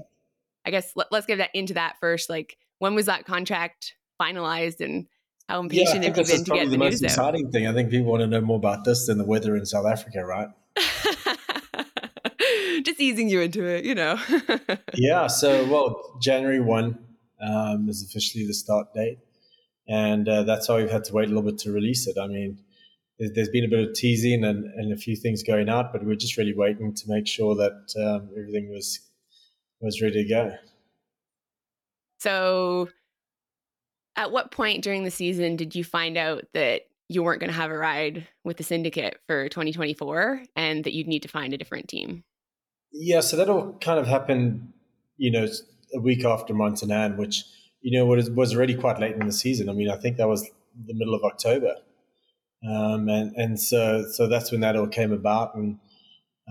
I 0.66 0.72
guess 0.72 0.92
let, 0.96 1.12
us 1.12 1.26
get 1.26 1.38
that 1.38 1.50
into 1.54 1.74
that 1.76 1.98
first. 2.00 2.30
Like 2.30 2.58
when 2.80 2.96
was 2.96 3.08
that 3.08 3.26
contract 3.26 3.96
finalized 4.22 4.82
and 4.82 5.08
how 5.48 5.60
impatient 5.60 6.04
yeah, 6.04 6.10
have 6.10 6.18
you 6.18 6.24
been 6.24 6.46
to 6.46 6.52
get 6.52 6.66
the, 6.66 6.72
the 6.72 6.78
most 6.78 7.04
exciting 7.04 7.48
out? 7.48 7.52
thing. 7.52 7.68
I 7.68 7.74
think 7.74 7.90
people 7.90 8.12
want 8.12 8.22
to 8.22 8.28
know 8.28 8.42
more 8.42 8.58
about 8.58 8.86
this 8.86 9.08
than 9.08 9.18
the 9.18 9.26
weather 9.26 9.56
in 9.56 9.66
South 9.66 9.86
Africa, 9.86 10.26
right? 10.26 10.48
just 12.86 13.00
easing 13.00 13.30
you 13.30 13.42
into 13.42 13.66
it, 13.66 13.86
you 13.86 13.96
know. 13.96 14.20
yeah. 14.94 15.28
So, 15.28 15.66
well, 15.70 16.18
January 16.22 16.60
1 16.60 16.98
um, 17.42 17.90
is 17.90 18.04
officially 18.04 18.46
the 18.46 18.54
start 18.54 18.94
date. 18.94 19.20
And 19.88 20.28
uh, 20.28 20.44
that's 20.44 20.70
why 20.70 20.78
we've 20.78 20.92
had 20.92 21.04
to 21.06 21.14
wait 21.14 21.26
a 21.26 21.28
little 21.28 21.44
bit 21.44 21.60
to 21.60 21.72
release 21.72 22.08
it. 22.08 22.18
I 22.18 22.28
mean, 22.28 22.60
there's, 23.20 23.32
there's 23.34 23.50
been 23.50 23.66
a 23.66 23.68
bit 23.68 23.90
of 23.90 23.94
teasing 23.94 24.44
and, 24.44 24.66
and 24.66 24.94
a 24.94 24.98
few 24.98 25.16
things 25.16 25.44
going 25.44 25.70
out, 25.70 25.92
but 25.92 26.06
we're 26.06 26.16
just 26.16 26.38
really 26.38 26.54
waiting 26.54 26.94
to 26.94 27.04
make 27.08 27.28
sure 27.28 27.56
that 27.56 27.94
um, 27.98 28.30
everything 28.38 28.70
was 28.70 29.00
was 29.80 30.02
ready 30.02 30.24
to 30.24 30.30
go. 30.30 30.54
So, 32.20 32.90
at 34.16 34.32
what 34.32 34.52
point 34.52 34.84
during 34.84 35.04
the 35.04 35.12
season 35.12 35.56
did 35.56 35.76
you 35.76 35.84
find 35.84 36.18
out 36.18 36.46
that 36.54 36.84
you 37.10 37.24
weren't 37.24 37.40
going 37.40 37.50
to 37.50 37.58
have 37.58 37.72
a 37.72 37.78
ride 37.78 38.28
with 38.44 38.58
the 38.58 38.64
syndicate 38.64 39.20
for 39.28 39.50
2024 39.50 40.44
and 40.56 40.84
that 40.84 40.94
you'd 40.94 41.08
need 41.08 41.24
to 41.24 41.28
find 41.28 41.54
a 41.54 41.58
different 41.58 41.88
team? 41.88 42.24
Yeah, 42.92 43.22
so 43.22 43.38
that 43.38 43.50
all 43.50 43.78
kind 43.82 44.00
of 44.00 44.08
happened, 44.08 44.74
you 45.18 45.32
know, 45.32 45.48
a 45.94 46.00
week 46.00 46.26
after 46.26 46.54
Mont 46.54 46.80
Saint 46.80 46.92
Anne, 46.92 47.18
which 47.18 47.44
you 47.82 47.98
know, 47.98 48.06
was 48.06 48.30
was 48.30 48.56
already 48.56 48.76
quite 48.76 49.00
late 49.00 49.16
in 49.16 49.26
the 49.26 49.34
season. 49.34 49.68
I 49.68 49.74
mean, 49.74 49.90
I 49.90 49.98
think 49.98 50.18
that 50.18 50.28
was 50.28 50.44
the 50.44 50.94
middle 50.94 51.16
of 51.16 51.24
October, 51.24 51.76
um, 52.68 53.10
and 53.10 53.36
and 53.36 53.60
so 53.60 54.06
so 54.12 54.28
that's 54.28 54.52
when 54.52 54.62
that 54.62 54.76
all 54.76 54.88
came 54.88 55.12
about, 55.12 55.56
and 55.56 55.80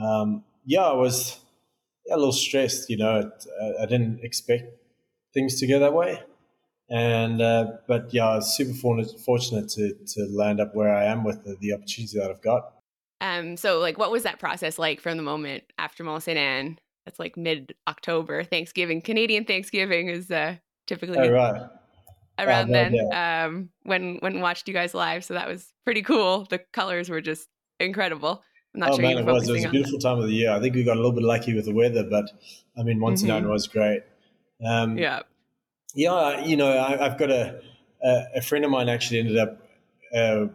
um, 0.03 0.45
yeah, 0.65 0.83
I 0.83 0.95
was 0.95 1.39
a 2.11 2.17
little 2.17 2.33
stressed. 2.33 2.91
You 2.91 2.99
know, 2.99 3.31
I, 3.63 3.83
I, 3.83 3.87
didn't 3.87 4.21
expect 4.25 4.65
things 5.33 5.61
to 5.61 5.69
go 5.69 5.79
that 5.79 5.95
way, 5.95 6.21
and 6.91 7.41
uh, 7.41 7.67
but 7.87 8.13
yeah, 8.13 8.27
I 8.27 8.35
was 8.37 8.57
super 8.57 8.75
fortunate 8.75 9.69
to 9.71 9.95
to 9.95 10.27
land 10.31 10.61
up 10.61 10.75
where 10.75 10.95
I 10.95 11.05
am 11.05 11.23
with 11.23 11.45
the, 11.45 11.57
the 11.61 11.75
opportunity 11.75 12.19
that 12.19 12.31
I've 12.31 12.43
got. 12.43 12.73
Um, 13.21 13.57
so 13.57 13.79
like, 13.79 13.99
what 13.99 14.11
was 14.11 14.23
that 14.23 14.39
process 14.39 14.79
like 14.79 15.00
from 15.00 15.17
the 15.17 15.23
moment 15.23 15.65
after 15.79 16.05
Mont 16.05 16.23
Saint 16.23 16.39
Anne? 16.39 16.79
That's 17.05 17.19
like 17.19 17.37
mid 17.37 17.75
October, 17.89 18.45
Thanksgiving. 18.45 19.00
Canadian 19.00 19.45
Thanksgiving 19.45 20.09
is 20.09 20.31
uh, 20.31 20.57
typically 20.87 21.19
oh, 21.19 21.31
right. 21.31 21.62
around 22.39 22.71
then 22.71 22.95
yeah. 22.95 23.45
um, 23.47 23.71
when 23.85 24.17
when 24.21 24.41
watched 24.41 24.69
you 24.69 24.75
guys 24.75 24.95
live. 24.95 25.25
So 25.25 25.35
that 25.35 25.49
was 25.49 25.73
pretty 25.85 26.03
cool. 26.03 26.47
The 26.50 26.61
colors 26.73 27.09
were 27.09 27.21
just 27.21 27.49
incredible. 27.79 28.43
I'm 28.75 28.81
not 28.81 28.91
oh, 28.91 28.97
sure 28.97 29.03
man, 29.03 29.19
it 29.19 29.25
was. 29.27 29.49
It 29.49 29.53
was 29.53 29.65
a 29.65 29.71
beautiful 29.71 29.99
time 29.99 30.19
of 30.19 30.27
the 30.27 30.35
year. 30.35 30.50
I 30.50 30.61
think 30.61 30.75
we 30.75 30.85
got 30.85 30.95
a 30.95 31.00
little 31.00 31.12
bit 31.12 31.25
lucky 31.25 31.55
with 31.55 31.65
the 31.65 31.75
weather, 31.75 32.05
but 32.05 32.31
I 32.79 32.83
mean, 32.83 32.99
Mont 32.99 33.19
Saint 33.19 33.33
Anne 33.33 33.43
mm-hmm. 33.43 33.50
was 33.50 33.67
great. 33.67 34.03
Um, 34.65 34.97
yeah. 34.97 35.21
Yeah, 35.95 36.45
you 36.45 36.57
know, 36.57 36.79
I, 36.79 36.97
have 36.97 37.19
got 37.19 37.31
a, 37.31 37.61
a, 38.03 38.23
a 38.37 38.41
friend 38.43 38.65
of 38.65 38.71
mine 38.71 38.89
actually 38.89 39.21
ended 39.21 39.39
up 39.39 39.59
uh, 40.15 40.47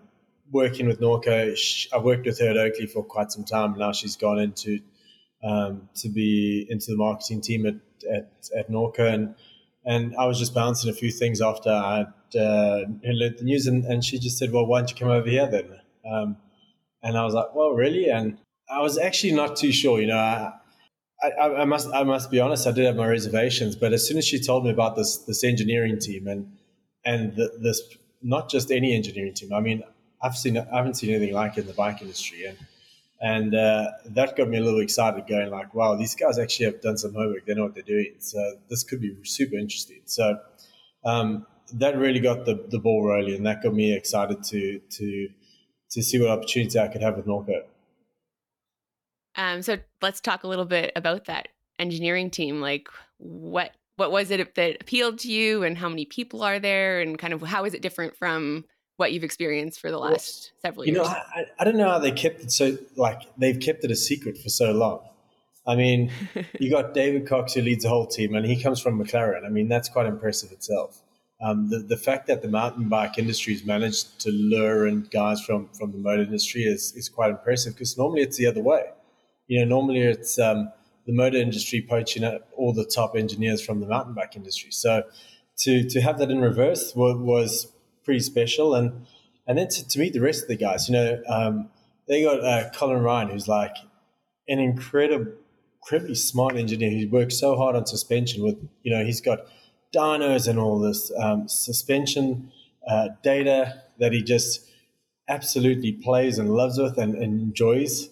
working 0.52 0.88
with 0.88 1.00
Norco. 1.00 1.88
I've 1.94 2.04
worked 2.04 2.26
with 2.26 2.40
her 2.40 2.50
at 2.50 2.58
Oakley 2.58 2.88
for 2.88 3.04
quite 3.04 3.32
some 3.32 3.44
time. 3.44 3.78
Now 3.78 3.92
she's 3.92 4.16
gone 4.16 4.40
into 4.40 4.80
um, 5.44 5.90
to 5.96 6.10
be 6.10 6.66
into 6.70 6.92
the 6.92 6.98
marketing 6.98 7.42
team 7.42 7.66
at 7.66 7.76
at, 8.12 8.32
at 8.58 8.70
Norco, 8.70 9.12
and 9.12 9.36
and 9.86 10.16
I 10.18 10.26
was 10.26 10.40
just 10.40 10.54
bouncing 10.54 10.90
a 10.90 10.94
few 10.94 11.12
things 11.12 11.42
after 11.42 11.70
I 11.70 12.06
uh, 12.36 12.84
learned 13.04 13.38
the 13.38 13.44
news, 13.44 13.68
and, 13.68 13.86
and 13.86 14.04
she 14.04 14.20
just 14.20 14.38
said, 14.38 14.52
"Well, 14.52 14.66
why 14.66 14.80
don't 14.80 14.90
you 14.90 14.96
come 14.98 15.10
over 15.10 15.30
here 15.30 15.48
then?" 15.48 15.80
Um, 16.10 16.38
and 17.04 17.18
I 17.18 17.24
was 17.24 17.34
like, 17.34 17.54
"Well, 17.54 17.72
really?" 17.72 18.10
And 18.10 18.38
I 18.70 18.82
was 18.82 18.98
actually 18.98 19.34
not 19.34 19.56
too 19.56 19.72
sure. 19.72 20.02
You 20.02 20.08
know, 20.08 20.18
I, 20.18 20.52
I, 21.40 21.62
I, 21.62 21.66
must 21.66 21.90
I 21.94 22.04
must 22.04 22.32
be 22.32 22.40
honest. 22.40 22.68
I 22.68 22.72
did 22.72 22.86
have 22.86 22.96
my 22.96 23.08
reservations, 23.08 23.76
but 23.76 23.94
as 23.94 24.08
soon 24.08 24.18
as 24.18 24.26
she 24.26 24.42
told 24.42 24.64
me 24.66 24.72
about 24.72 24.96
this 24.96 25.18
this 25.18 25.44
engineering 25.44 26.00
team 26.00 26.28
and 26.28 26.52
and 27.06 27.36
the, 27.36 27.52
this 27.62 27.82
not 28.22 28.50
just 28.50 28.72
any 28.72 28.96
engineering 28.96 29.34
team. 29.34 29.54
I 29.54 29.60
mean, 29.60 29.84
I've 30.22 30.38
seen 30.38 30.58
I 30.58 30.66
haven't 30.76 30.96
seen 30.96 31.14
anything 31.14 31.34
like 31.34 31.58
it 31.58 31.62
in 31.62 31.68
the 31.68 31.74
bike 31.74 32.02
industry, 32.02 32.46
and 32.46 32.58
and 33.22 33.56
uh, 33.56 33.92
that 34.08 34.36
got 34.36 34.50
me 34.50 34.58
a 34.58 34.64
little 34.64 34.82
excited, 34.82 35.28
going 35.28 35.50
like, 35.50 35.74
"Wow, 35.74 35.96
these 35.96 36.16
guys 36.16 36.38
actually 36.38 36.66
have 36.68 36.82
done 36.82 36.98
some 36.98 37.14
homework. 37.14 37.46
They 37.46 37.54
know 37.54 37.64
what 37.64 37.74
they're 37.74 37.84
doing. 37.84 38.16
So 38.20 38.58
this 38.70 38.84
could 38.84 39.02
be 39.02 39.16
super 39.24 39.56
interesting." 39.56 40.02
So 40.06 40.40
um, 41.06 41.46
that 41.74 41.98
really 41.98 42.20
got 42.20 42.46
the, 42.46 42.66
the 42.70 42.80
ball 42.80 43.06
rolling, 43.08 43.36
and 43.36 43.46
that 43.46 43.64
got 43.64 43.74
me 43.74 43.94
excited 43.94 44.44
to 44.44 44.80
to 44.80 45.30
to 45.92 46.04
see 46.04 46.20
what 46.20 46.30
opportunities 46.30 46.76
I 46.76 46.88
could 46.88 47.02
have 47.02 47.16
with 47.18 47.26
Norco. 47.26 47.64
Um, 49.36 49.62
so 49.62 49.78
let's 50.02 50.22
talk 50.22 50.44
a 50.44 50.48
little 50.48 50.66
bit 50.66 50.92
about 50.96 51.26
that 51.26 51.50
engineering 51.80 52.30
team. 52.30 52.62
Like, 52.62 52.88
what 53.18 53.72
what 53.98 54.12
was 54.12 54.30
it 54.32 54.56
that 54.56 54.78
appealed 54.82 55.20
to 55.20 55.32
you, 55.32 55.64
and 55.64 55.78
how 55.78 55.90
many 55.90 56.06
people 56.06 56.44
are 56.44 56.60
there, 56.60 57.02
and 57.02 57.18
kind 57.18 57.34
of 57.34 57.42
how 57.42 57.66
is 57.66 57.74
it 57.74 57.82
different 57.82 58.16
from 58.18 58.66
what 58.98 59.12
you've 59.12 59.24
experienced 59.24 59.80
for 59.80 59.92
the 59.92 59.98
last 59.98 60.52
well, 60.54 60.72
several 60.72 60.86
years. 60.86 60.98
You 60.98 61.04
know, 61.04 61.10
I, 61.10 61.46
I 61.60 61.64
don't 61.64 61.78
know 61.78 61.90
how 61.90 62.00
they 62.00 62.12
kept 62.12 62.42
it 62.42 62.52
so 62.52 62.78
like 62.96 63.22
they've 63.38 63.60
kept 63.60 63.84
it 63.84 63.92
a 63.92 63.96
secret 63.96 64.38
for 64.38 64.50
so 64.50 64.72
long. 64.72 65.02
I 65.68 65.76
mean, 65.76 66.12
you 66.60 66.70
got 66.70 66.94
David 66.94 67.28
Cox 67.28 67.54
who 67.54 67.62
leads 67.62 67.84
the 67.84 67.90
whole 67.90 68.08
team, 68.08 68.36
and 68.36 68.46
he 68.46 68.62
comes 68.62 68.80
from 68.80 69.04
McLaren. 69.04 69.46
I 69.46 69.50
mean, 69.50 69.68
that's 69.68 69.90
quite 69.90 70.06
impressive 70.06 70.52
itself. 70.52 71.02
Um, 71.42 71.70
the 71.70 71.80
the 71.80 71.98
fact 71.98 72.28
that 72.28 72.42
the 72.42 72.48
mountain 72.48 72.88
bike 72.88 73.18
industry 73.18 73.54
has 73.54 73.66
managed 73.66 74.20
to 74.22 74.32
lure 74.32 74.88
in 74.88 75.02
guys 75.12 75.42
from 75.42 75.70
from 75.78 75.92
the 75.92 75.98
motor 75.98 76.24
industry 76.24 76.64
is 76.64 76.94
is 76.96 77.10
quite 77.10 77.32
impressive 77.32 77.74
because 77.74 77.98
normally 77.98 78.22
it's 78.22 78.38
the 78.38 78.48
other 78.48 78.62
way. 78.62 78.84
You 79.48 79.60
know, 79.60 79.66
normally 79.66 80.02
it's 80.02 80.40
um, 80.40 80.72
the 81.06 81.14
motor 81.14 81.38
industry 81.38 81.86
poaching 81.88 82.24
all 82.56 82.74
the 82.74 82.86
top 82.86 83.16
engineers 83.16 83.64
from 83.64 83.80
the 83.80 83.88
mountain 83.88 84.14
bike 84.14 84.36
industry. 84.36 84.72
So 84.72 85.04
to 85.60 85.90
to 85.90 86.02
have 86.02 86.20
that 86.20 86.32
in 86.32 86.40
reverse 86.40 86.94
was, 86.96 87.18
was 87.18 87.72
pretty 88.06 88.22
special. 88.22 88.76
And 88.76 89.06
and 89.48 89.58
then 89.58 89.68
to, 89.68 89.88
to 89.88 90.00
meet 90.00 90.14
the 90.14 90.22
rest 90.22 90.44
of 90.44 90.48
the 90.48 90.56
guys, 90.56 90.88
you 90.88 90.94
know, 90.94 91.22
um, 91.28 91.70
they 92.08 92.24
got 92.24 92.44
uh, 92.44 92.70
Colin 92.72 93.02
Ryan, 93.04 93.30
who's 93.30 93.48
like 93.48 93.76
an 94.48 94.60
incredible, 94.60 95.34
incredibly 95.82 96.16
smart 96.16 96.56
engineer 96.56 96.92
who 96.92 97.10
works 97.10 97.40
so 97.40 97.56
hard 97.58 97.76
on 97.76 97.86
suspension. 97.86 98.44
With 98.44 98.58
you 98.84 98.96
know, 98.96 99.04
he's 99.04 99.22
got 99.22 99.40
dynos 99.96 100.48
and 100.48 100.60
all 100.60 100.80
this 100.80 101.12
um, 101.18 101.48
suspension 101.48 102.52
uh, 102.88 103.10
data 103.24 103.82
that 104.00 104.14
he 104.14 104.22
just 104.22 104.66
absolutely 105.28 105.92
plays 105.92 106.38
and 106.38 106.54
loves 106.54 106.78
with 106.78 106.98
and, 106.98 107.16
and 107.16 107.42
enjoys, 107.42 108.10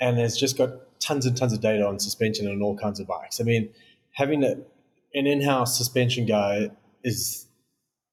and 0.00 0.18
has 0.18 0.36
just 0.36 0.58
got 0.58 0.70
tons 1.00 1.24
and 1.24 1.36
tons 1.36 1.52
of 1.52 1.60
data 1.60 1.86
on 1.86 1.98
suspension 1.98 2.46
and 2.46 2.62
all 2.62 2.76
kinds 2.76 3.00
of 3.00 3.06
bikes. 3.06 3.40
I 3.40 3.44
mean, 3.44 3.70
having 4.12 4.44
a, 4.44 4.56
an 5.14 5.26
in-house 5.26 5.78
suspension 5.78 6.26
guy 6.26 6.70
is 7.02 7.46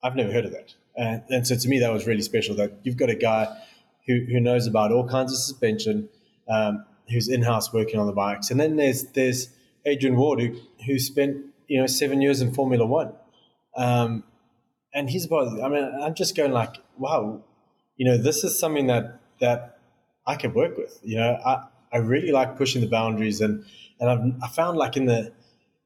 I've 0.01 0.15
never 0.15 0.31
heard 0.31 0.45
of 0.45 0.51
that. 0.51 0.75
And, 0.97 1.23
and 1.29 1.47
so 1.47 1.55
to 1.55 1.69
me, 1.69 1.79
that 1.79 1.93
was 1.93 2.07
really 2.07 2.21
special 2.21 2.55
that 2.55 2.79
you've 2.83 2.97
got 2.97 3.09
a 3.09 3.15
guy 3.15 3.47
who, 4.07 4.25
who 4.31 4.39
knows 4.39 4.67
about 4.67 4.91
all 4.91 5.07
kinds 5.07 5.31
of 5.31 5.37
suspension, 5.37 6.09
um, 6.49 6.83
who's 7.09 7.29
in 7.29 7.43
house 7.43 7.71
working 7.71 7.99
on 7.99 8.07
the 8.07 8.13
bikes. 8.13 8.51
And 8.51 8.59
then 8.59 8.75
there's 8.75 9.03
there's 9.11 9.49
Adrian 9.85 10.15
Ward, 10.17 10.41
who, 10.41 10.59
who 10.85 10.99
spent 10.99 11.37
you 11.67 11.79
know 11.79 11.87
seven 11.87 12.21
years 12.21 12.41
in 12.41 12.53
Formula 12.53 12.85
One. 12.85 13.13
Um, 13.77 14.23
and 14.93 15.09
he's 15.09 15.25
about, 15.25 15.61
I 15.61 15.69
mean, 15.69 15.83
I'm 16.01 16.15
just 16.15 16.35
going 16.35 16.51
like, 16.51 16.77
wow, 16.97 17.43
you 17.97 18.05
know, 18.05 18.17
this 18.17 18.43
is 18.43 18.57
something 18.57 18.87
that, 18.87 19.19
that 19.39 19.79
I 20.25 20.35
can 20.35 20.53
work 20.53 20.75
with. 20.75 20.99
You 21.03 21.17
know, 21.17 21.39
I, 21.45 21.67
I 21.93 21.97
really 21.97 22.31
like 22.31 22.57
pushing 22.57 22.81
the 22.81 22.87
boundaries 22.87 23.39
and, 23.39 23.63
and 23.99 24.09
I've, 24.09 24.43
I 24.43 24.47
found 24.47 24.77
like 24.77 24.97
in 24.97 25.05
the, 25.05 25.31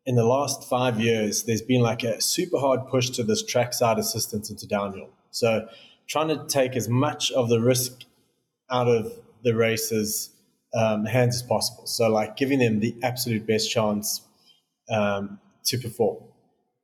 in 0.05 0.15
the 0.15 0.25
last 0.25 0.67
five 0.67 0.99
years, 0.99 1.43
there's 1.43 1.61
been 1.61 1.81
like 1.81 2.03
a 2.03 2.21
super 2.21 2.57
hard 2.57 2.87
push 2.87 3.09
to 3.11 3.23
this 3.23 3.43
trackside 3.45 3.99
assistance 3.99 4.49
into 4.49 4.67
downhill. 4.67 5.09
So 5.29 5.67
trying 6.07 6.29
to 6.29 6.45
take 6.47 6.75
as 6.75 6.89
much 6.89 7.31
of 7.31 7.49
the 7.49 7.59
risk 7.59 8.03
out 8.69 8.87
of 8.87 9.13
the 9.43 9.55
races 9.55 10.29
um, 10.73 11.05
hands 11.05 11.35
as 11.35 11.43
possible. 11.43 11.85
So 11.85 12.09
like 12.09 12.37
giving 12.37 12.59
them 12.59 12.79
the 12.79 12.95
absolute 13.03 13.45
best 13.45 13.69
chance 13.69 14.21
um, 14.89 15.39
to 15.65 15.77
perform, 15.77 16.23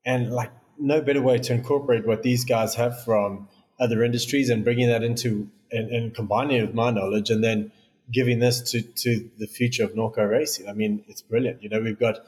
and 0.05 0.31
like 0.31 0.51
no 0.79 1.01
better 1.01 1.21
way 1.21 1.39
to 1.39 1.53
incorporate 1.53 2.05
what 2.05 2.21
these 2.23 2.45
guys 2.45 2.75
have 2.75 3.03
from 3.03 3.47
other 3.79 4.03
industries 4.03 4.49
and 4.49 4.63
bringing 4.63 4.87
that 4.89 5.03
into 5.03 5.49
and, 5.71 5.89
and 5.89 6.15
combining 6.15 6.57
it 6.57 6.67
with 6.67 6.75
my 6.75 6.91
knowledge, 6.91 7.29
and 7.29 7.43
then 7.43 7.71
giving 8.13 8.39
this 8.39 8.71
to 8.71 8.81
to 8.81 9.29
the 9.37 9.47
future 9.47 9.83
of 9.83 9.93
Norco 9.93 10.29
racing. 10.29 10.69
I 10.69 10.73
mean, 10.73 11.03
it's 11.07 11.21
brilliant. 11.21 11.63
You 11.63 11.69
know, 11.69 11.81
we've 11.81 11.99
got 11.99 12.19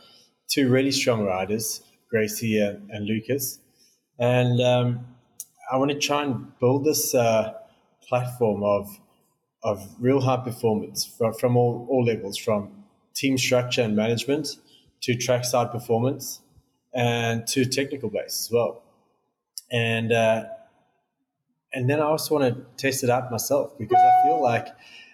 two 0.50 0.70
really 0.70 0.92
strong 0.92 1.26
riders, 1.26 1.82
Gracey 2.14 2.60
and, 2.62 2.90
and 2.90 3.06
Lucas. 3.06 3.60
And 4.18 4.62
um, 4.62 5.06
I 5.72 5.78
want 5.78 5.92
to 5.92 6.00
try 6.00 6.24
and 6.24 6.58
build 6.60 6.86
this 6.86 7.16
uh, 7.16 7.54
platform 8.08 8.64
of 8.64 9.00
of 9.62 9.86
real 10.00 10.22
high 10.22 10.38
performance 10.38 11.06
from, 11.06 11.34
from 11.34 11.58
all, 11.58 11.86
all 11.90 12.06
levels, 12.06 12.38
from 12.38 12.72
team 13.14 13.38
structure 13.38 13.82
and 13.82 13.94
management 13.94 14.56
to 15.02 15.16
trackside 15.16 15.70
performance 15.70 16.40
and 16.94 17.46
to 17.46 17.66
technical 17.66 18.10
base 18.10 18.48
as 18.48 18.50
well. 18.52 18.82
And 19.72 20.12
uh, 20.12 20.46
and 21.74 21.90
then 21.90 22.00
I 22.00 22.04
also 22.04 22.40
want 22.40 22.56
to 22.56 22.66
test 22.78 23.04
it 23.04 23.10
out 23.10 23.30
myself 23.32 23.78
because 23.78 23.98
I 24.00 24.28
feel 24.28 24.42
like 24.42 24.68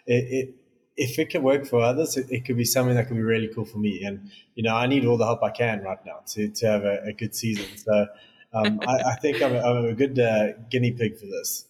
it, 0.05 0.25
it 0.31 0.55
if 0.97 1.19
it 1.19 1.29
can 1.29 1.43
work 1.43 1.65
for 1.65 1.81
others, 1.81 2.17
it, 2.17 2.27
it, 2.29 2.45
could 2.45 2.57
be 2.57 2.65
something 2.65 2.95
that 2.95 3.07
could 3.07 3.17
be 3.17 3.23
really 3.23 3.49
cool 3.53 3.65
for 3.65 3.77
me. 3.77 4.03
And 4.03 4.29
you 4.55 4.63
know, 4.63 4.75
I 4.75 4.87
need 4.87 5.05
all 5.05 5.17
the 5.17 5.25
help 5.25 5.43
I 5.43 5.51
can 5.51 5.83
right 5.83 6.03
now 6.05 6.19
to 6.27 6.49
to 6.49 6.67
have 6.67 6.83
a, 6.83 7.03
a 7.07 7.13
good 7.13 7.35
season. 7.35 7.65
So 7.77 8.07
um, 8.53 8.79
I, 8.87 9.11
I, 9.11 9.15
think 9.15 9.41
I'm 9.41 9.53
a, 9.53 9.59
I'm 9.59 9.85
a 9.85 9.93
good 9.93 10.17
uh, 10.17 10.53
guinea 10.69 10.91
pig 10.91 11.17
for 11.19 11.25
this. 11.25 11.67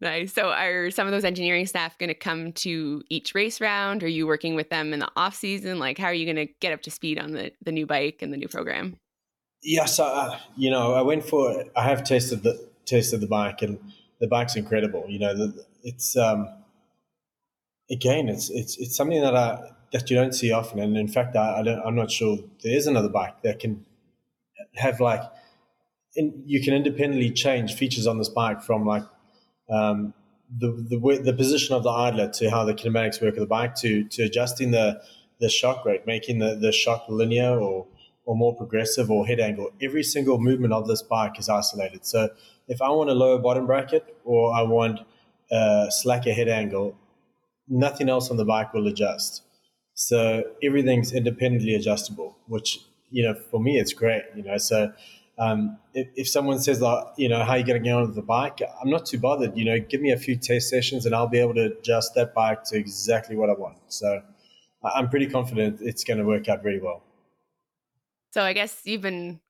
Nice. 0.00 0.32
So, 0.32 0.50
are 0.50 0.90
some 0.90 1.06
of 1.06 1.12
those 1.12 1.24
engineering 1.24 1.66
staff 1.66 1.96
going 1.96 2.08
to 2.08 2.14
come 2.14 2.52
to 2.52 3.02
each 3.08 3.34
race 3.34 3.60
round? 3.60 4.02
Are 4.02 4.08
you 4.08 4.26
working 4.26 4.56
with 4.56 4.70
them 4.70 4.92
in 4.92 4.98
the 4.98 5.08
off 5.14 5.36
season? 5.36 5.78
Like, 5.78 5.98
how 5.98 6.06
are 6.06 6.14
you 6.14 6.26
going 6.26 6.46
to 6.46 6.52
get 6.60 6.72
up 6.72 6.82
to 6.82 6.90
speed 6.90 7.18
on 7.18 7.32
the 7.32 7.52
the 7.64 7.72
new 7.72 7.86
bike 7.86 8.22
and 8.22 8.32
the 8.32 8.36
new 8.36 8.48
program? 8.48 8.96
Yeah, 9.62 9.84
so 9.84 10.04
uh, 10.04 10.38
you 10.56 10.70
know, 10.70 10.94
I 10.94 11.02
went 11.02 11.24
for 11.24 11.64
I 11.76 11.84
have 11.84 12.02
tested 12.02 12.42
the 12.42 12.68
tested 12.84 13.20
the 13.20 13.28
bike, 13.28 13.62
and 13.62 13.78
the 14.20 14.26
bike's 14.26 14.56
incredible. 14.56 15.04
You 15.08 15.20
know, 15.20 15.34
the, 15.34 15.64
it's 15.84 16.16
um, 16.16 16.48
again, 17.92 18.28
it's 18.28 18.50
it's 18.50 18.76
it's 18.78 18.96
something 18.96 19.20
that 19.20 19.36
I 19.36 19.70
that 19.92 20.10
you 20.10 20.16
don't 20.16 20.32
see 20.32 20.50
often, 20.50 20.80
and 20.80 20.96
in 20.96 21.08
fact, 21.08 21.36
I, 21.36 21.60
I 21.60 21.62
don't, 21.62 21.80
I'm 21.86 21.94
not 21.94 22.10
sure 22.10 22.38
there 22.64 22.76
is 22.76 22.86
another 22.86 23.10
bike 23.10 23.42
that 23.42 23.58
can 23.58 23.84
have 24.76 25.00
like, 25.00 25.22
in, 26.16 26.42
you 26.46 26.62
can 26.62 26.72
independently 26.72 27.30
change 27.30 27.74
features 27.74 28.06
on 28.06 28.16
this 28.16 28.30
bike 28.30 28.62
from 28.62 28.86
like 28.86 29.04
um, 29.70 30.14
the 30.58 30.68
the 30.88 31.20
the 31.22 31.32
position 31.34 31.76
of 31.76 31.82
the 31.82 31.90
idler 31.90 32.28
to 32.28 32.50
how 32.50 32.64
the 32.64 32.74
kinematics 32.74 33.20
work 33.22 33.34
of 33.34 33.40
the 33.40 33.46
bike 33.46 33.74
to 33.76 34.04
to 34.08 34.22
adjusting 34.22 34.70
the 34.70 35.00
the 35.40 35.48
shock 35.48 35.84
rate, 35.84 36.06
making 36.06 36.38
the 36.38 36.54
the 36.54 36.72
shock 36.72 37.04
linear 37.08 37.60
or 37.60 37.86
or 38.24 38.36
more 38.36 38.54
progressive 38.56 39.10
or 39.10 39.26
head 39.26 39.40
angle. 39.40 39.70
Every 39.82 40.02
single 40.02 40.38
movement 40.38 40.72
of 40.72 40.86
this 40.86 41.02
bike 41.02 41.38
is 41.38 41.48
isolated. 41.48 42.06
So 42.06 42.30
if 42.68 42.80
I 42.80 42.88
want 42.90 43.10
a 43.10 43.14
lower 43.14 43.38
bottom 43.38 43.66
bracket 43.66 44.16
or 44.24 44.54
I 44.54 44.62
want 44.62 45.00
a 45.50 45.86
slacker 45.90 46.32
head 46.32 46.48
angle, 46.48 46.96
nothing 47.68 48.08
else 48.08 48.30
on 48.30 48.36
the 48.36 48.44
bike 48.44 48.72
will 48.72 48.86
adjust. 48.86 49.42
So 49.94 50.42
everything's 50.62 51.12
independently 51.12 51.74
adjustable, 51.74 52.36
which 52.46 52.78
you 53.10 53.24
know 53.24 53.34
for 53.50 53.60
me 53.60 53.78
it's 53.78 53.92
great. 53.92 54.22
You 54.34 54.42
know, 54.42 54.58
so 54.58 54.92
um, 55.38 55.78
if, 55.94 56.08
if 56.14 56.28
someone 56.28 56.58
says 56.60 56.80
like 56.80 57.04
you 57.16 57.28
know 57.28 57.44
how 57.44 57.54
you 57.54 57.64
going 57.64 57.82
to 57.82 57.84
get 57.84 57.94
on 57.94 58.14
the 58.14 58.22
bike, 58.22 58.60
I'm 58.82 58.90
not 58.90 59.06
too 59.06 59.18
bothered. 59.18 59.56
You 59.56 59.64
know, 59.64 59.78
give 59.78 60.00
me 60.00 60.12
a 60.12 60.16
few 60.16 60.36
test 60.36 60.68
sessions 60.68 61.06
and 61.06 61.14
I'll 61.14 61.28
be 61.28 61.38
able 61.38 61.54
to 61.54 61.72
adjust 61.78 62.14
that 62.14 62.34
bike 62.34 62.64
to 62.64 62.78
exactly 62.78 63.36
what 63.36 63.50
I 63.50 63.54
want. 63.54 63.78
So 63.88 64.22
I'm 64.84 65.08
pretty 65.08 65.26
confident 65.26 65.80
it's 65.80 66.04
going 66.04 66.18
to 66.18 66.24
work 66.24 66.48
out 66.48 66.64
really 66.64 66.80
well. 66.80 67.02
So 68.32 68.42
I 68.42 68.52
guess 68.52 68.80
you've 68.84 69.02
been 69.02 69.40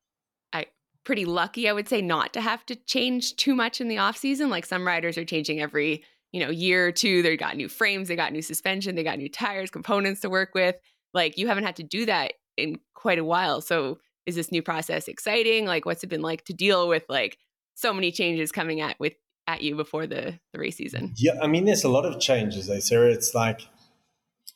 I, 0.52 0.66
pretty 1.04 1.24
lucky, 1.24 1.68
I 1.68 1.72
would 1.72 1.88
say, 1.88 2.02
not 2.02 2.32
to 2.34 2.40
have 2.40 2.66
to 2.66 2.74
change 2.74 3.36
too 3.36 3.54
much 3.54 3.80
in 3.80 3.88
the 3.88 3.98
off 3.98 4.16
season. 4.16 4.50
Like 4.50 4.66
some 4.66 4.86
riders 4.86 5.16
are 5.16 5.24
changing 5.24 5.60
every 5.60 6.04
you 6.32 6.40
know 6.40 6.50
year 6.50 6.86
or 6.86 6.92
two. 6.92 7.22
They 7.22 7.36
got 7.36 7.56
new 7.56 7.68
frames, 7.68 8.08
they 8.08 8.16
got 8.16 8.32
new 8.32 8.42
suspension, 8.42 8.94
they 8.94 9.04
got 9.04 9.18
new 9.18 9.28
tires, 9.28 9.70
components 9.70 10.20
to 10.22 10.30
work 10.30 10.54
with. 10.54 10.76
Like 11.14 11.38
you 11.38 11.46
haven't 11.48 11.64
had 11.64 11.76
to 11.76 11.82
do 11.82 12.06
that 12.06 12.34
in 12.56 12.78
quite 12.94 13.18
a 13.18 13.24
while. 13.24 13.60
So 13.60 13.98
is 14.26 14.34
this 14.34 14.52
new 14.52 14.62
process 14.62 15.08
exciting? 15.08 15.66
Like 15.66 15.84
what's 15.84 16.02
it 16.04 16.08
been 16.08 16.22
like 16.22 16.44
to 16.46 16.52
deal 16.52 16.88
with 16.88 17.04
like 17.08 17.38
so 17.74 17.92
many 17.92 18.12
changes 18.12 18.52
coming 18.52 18.80
at 18.80 18.98
with 18.98 19.14
at 19.46 19.62
you 19.62 19.76
before 19.76 20.06
the 20.06 20.38
the 20.52 20.58
race 20.58 20.76
season? 20.76 21.14
Yeah, 21.16 21.32
I 21.42 21.46
mean, 21.46 21.64
there's 21.64 21.84
a 21.84 21.88
lot 21.88 22.04
of 22.04 22.20
changes, 22.20 22.66
though, 22.66 22.80
Sarah. 22.80 23.10
It's 23.10 23.34
like 23.34 23.68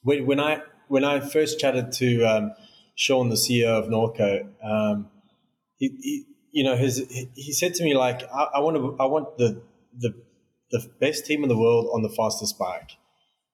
when 0.02 0.26
when 0.26 0.40
I 0.40 0.62
when 0.88 1.04
I 1.04 1.20
first 1.20 1.58
chatted 1.58 1.92
to 1.92 2.24
um, 2.24 2.52
Sean, 2.94 3.28
the 3.28 3.36
CEO 3.36 3.66
of 3.66 3.86
Norco, 3.86 4.46
um, 4.62 5.08
he, 5.76 5.88
he, 6.00 6.24
you 6.52 6.64
know, 6.64 6.76
his 6.76 6.98
he 7.34 7.52
said 7.52 7.74
to 7.74 7.84
me 7.84 7.94
like, 7.94 8.22
I, 8.32 8.46
I 8.54 8.58
want 8.60 8.76
to, 8.76 8.96
I 9.00 9.06
want 9.06 9.36
the 9.38 9.62
the 9.98 10.14
the 10.70 10.86
best 11.00 11.26
team 11.26 11.42
in 11.42 11.48
the 11.48 11.58
world 11.58 11.88
on 11.92 12.02
the 12.02 12.08
fastest 12.08 12.58
bike. 12.58 12.92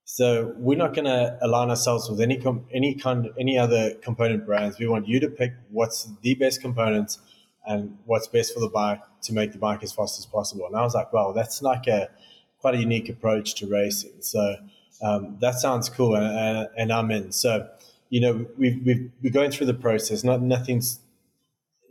So 0.04 0.52
we're 0.56 0.78
not 0.78 0.94
going 0.94 1.04
to 1.04 1.38
align 1.40 1.70
ourselves 1.70 2.10
with 2.10 2.20
any 2.20 2.38
com- 2.38 2.66
any 2.72 2.94
kind 2.94 3.30
any 3.38 3.56
other 3.56 3.94
component 3.94 4.44
brands. 4.44 4.78
We 4.78 4.86
want 4.86 5.08
you 5.08 5.20
to 5.20 5.28
pick 5.28 5.52
what's 5.70 6.08
the 6.22 6.34
best 6.34 6.60
components 6.60 7.18
and 7.66 7.96
what's 8.04 8.26
best 8.26 8.52
for 8.52 8.60
the 8.60 8.68
bike 8.68 9.00
to 9.22 9.32
make 9.32 9.52
the 9.52 9.58
bike 9.58 9.82
as 9.82 9.92
fast 9.92 10.18
as 10.18 10.26
possible. 10.26 10.66
And 10.66 10.76
I 10.76 10.82
was 10.82 10.94
like, 10.94 11.12
wow, 11.12 11.32
that's 11.32 11.62
like 11.62 11.86
a 11.86 12.10
quite 12.58 12.74
a 12.74 12.78
unique 12.78 13.08
approach 13.08 13.54
to 13.56 13.66
racing. 13.66 14.20
So 14.20 14.56
um, 15.02 15.36
that 15.40 15.56
sounds 15.56 15.88
cool, 15.88 16.14
and, 16.14 16.26
and, 16.26 16.68
and, 16.76 16.92
I'm 16.92 17.10
in. 17.10 17.32
So 17.32 17.68
you 18.10 18.20
know, 18.20 18.46
we've, 18.56 18.80
we've 18.84 19.10
we're 19.22 19.32
going 19.32 19.50
through 19.50 19.66
the 19.66 19.74
process. 19.74 20.22
Not 20.22 20.42
nothing's 20.42 21.00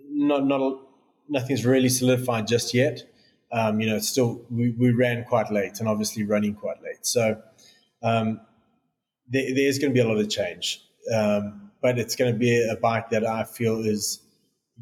not 0.10 0.45
not 0.45 0.79
nothing's 1.27 1.65
really 1.65 1.89
solidified 1.89 2.47
just 2.47 2.73
yet. 2.73 3.03
Um, 3.51 3.81
you 3.81 3.89
know, 3.89 3.99
still 3.99 4.41
we, 4.49 4.71
we 4.79 4.91
ran 4.91 5.23
quite 5.25 5.51
late, 5.51 5.79
and 5.79 5.87
obviously 5.87 6.23
running 6.23 6.55
quite 6.55 6.81
late. 6.81 7.05
So 7.05 7.41
um, 8.01 8.39
there, 9.27 9.53
there's 9.53 9.79
going 9.79 9.91
to 9.91 9.93
be 9.93 9.99
a 9.99 10.07
lot 10.07 10.17
of 10.17 10.29
change, 10.29 10.81
um, 11.13 11.71
but 11.81 11.99
it's 11.99 12.15
going 12.15 12.31
to 12.31 12.39
be 12.39 12.67
a 12.69 12.75
bike 12.75 13.09
that 13.09 13.25
I 13.25 13.43
feel 13.43 13.79
is 13.79 14.21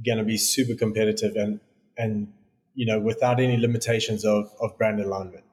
going 0.06 0.18
to 0.18 0.24
be 0.24 0.38
super 0.38 0.76
competitive 0.76 1.36
and 1.36 1.60
and 1.98 2.32
you 2.74 2.86
know 2.86 3.00
without 3.00 3.40
any 3.40 3.58
limitations 3.58 4.24
of 4.26 4.52
of 4.62 4.78
brand 4.78 5.00
alignment. 5.00 5.44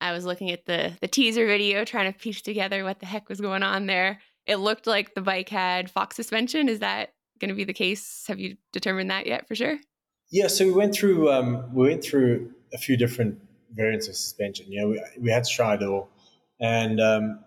I 0.00 0.12
was 0.12 0.24
looking 0.24 0.50
at 0.50 0.66
the 0.66 0.92
the 1.00 1.08
teaser 1.08 1.46
video, 1.46 1.84
trying 1.84 2.12
to 2.12 2.18
piece 2.18 2.40
together 2.40 2.84
what 2.84 3.00
the 3.00 3.06
heck 3.06 3.28
was 3.28 3.40
going 3.40 3.62
on 3.62 3.86
there. 3.86 4.20
It 4.46 4.56
looked 4.56 4.86
like 4.86 5.14
the 5.14 5.20
bike 5.20 5.48
had 5.48 5.90
Fox 5.90 6.16
suspension. 6.16 6.68
Is 6.68 6.80
that 6.80 7.12
going 7.38 7.50
to 7.50 7.54
be 7.54 7.64
the 7.64 7.72
case? 7.72 8.24
Have 8.28 8.38
you 8.38 8.56
determined 8.72 9.10
that 9.10 9.26
yet 9.26 9.46
for 9.46 9.54
sure? 9.54 9.78
Yeah, 10.30 10.46
so 10.46 10.64
we 10.64 10.72
went 10.72 10.94
through 10.94 11.30
um, 11.30 11.74
we 11.74 11.88
went 11.88 12.04
through 12.04 12.52
a 12.72 12.78
few 12.78 12.96
different 12.96 13.40
variants 13.72 14.08
of 14.08 14.16
suspension. 14.16 14.70
You 14.70 14.80
know, 14.80 14.88
we, 14.88 15.02
we 15.20 15.30
had 15.30 15.44
to 15.44 15.50
try 15.50 15.74
it 15.74 15.82
all, 15.82 16.08
and 16.60 17.00
um, 17.00 17.40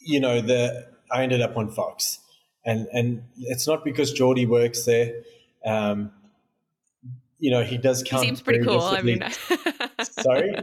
you 0.00 0.20
know, 0.20 0.40
the 0.40 0.88
I 1.10 1.22
ended 1.22 1.40
up 1.40 1.56
on 1.56 1.70
Fox, 1.70 2.18
and 2.64 2.88
and 2.92 3.22
it's 3.38 3.66
not 3.66 3.84
because 3.84 4.12
Geordie 4.12 4.46
works 4.46 4.84
there. 4.84 5.22
Um, 5.64 6.10
you 7.38 7.50
know, 7.50 7.62
he 7.62 7.76
does 7.76 8.04
count. 8.04 8.22
He 8.22 8.28
seems 8.28 8.40
pretty 8.40 8.64
cool. 8.64 8.80
I 8.80 9.02
mean, 9.02 9.22
sorry. 10.02 10.54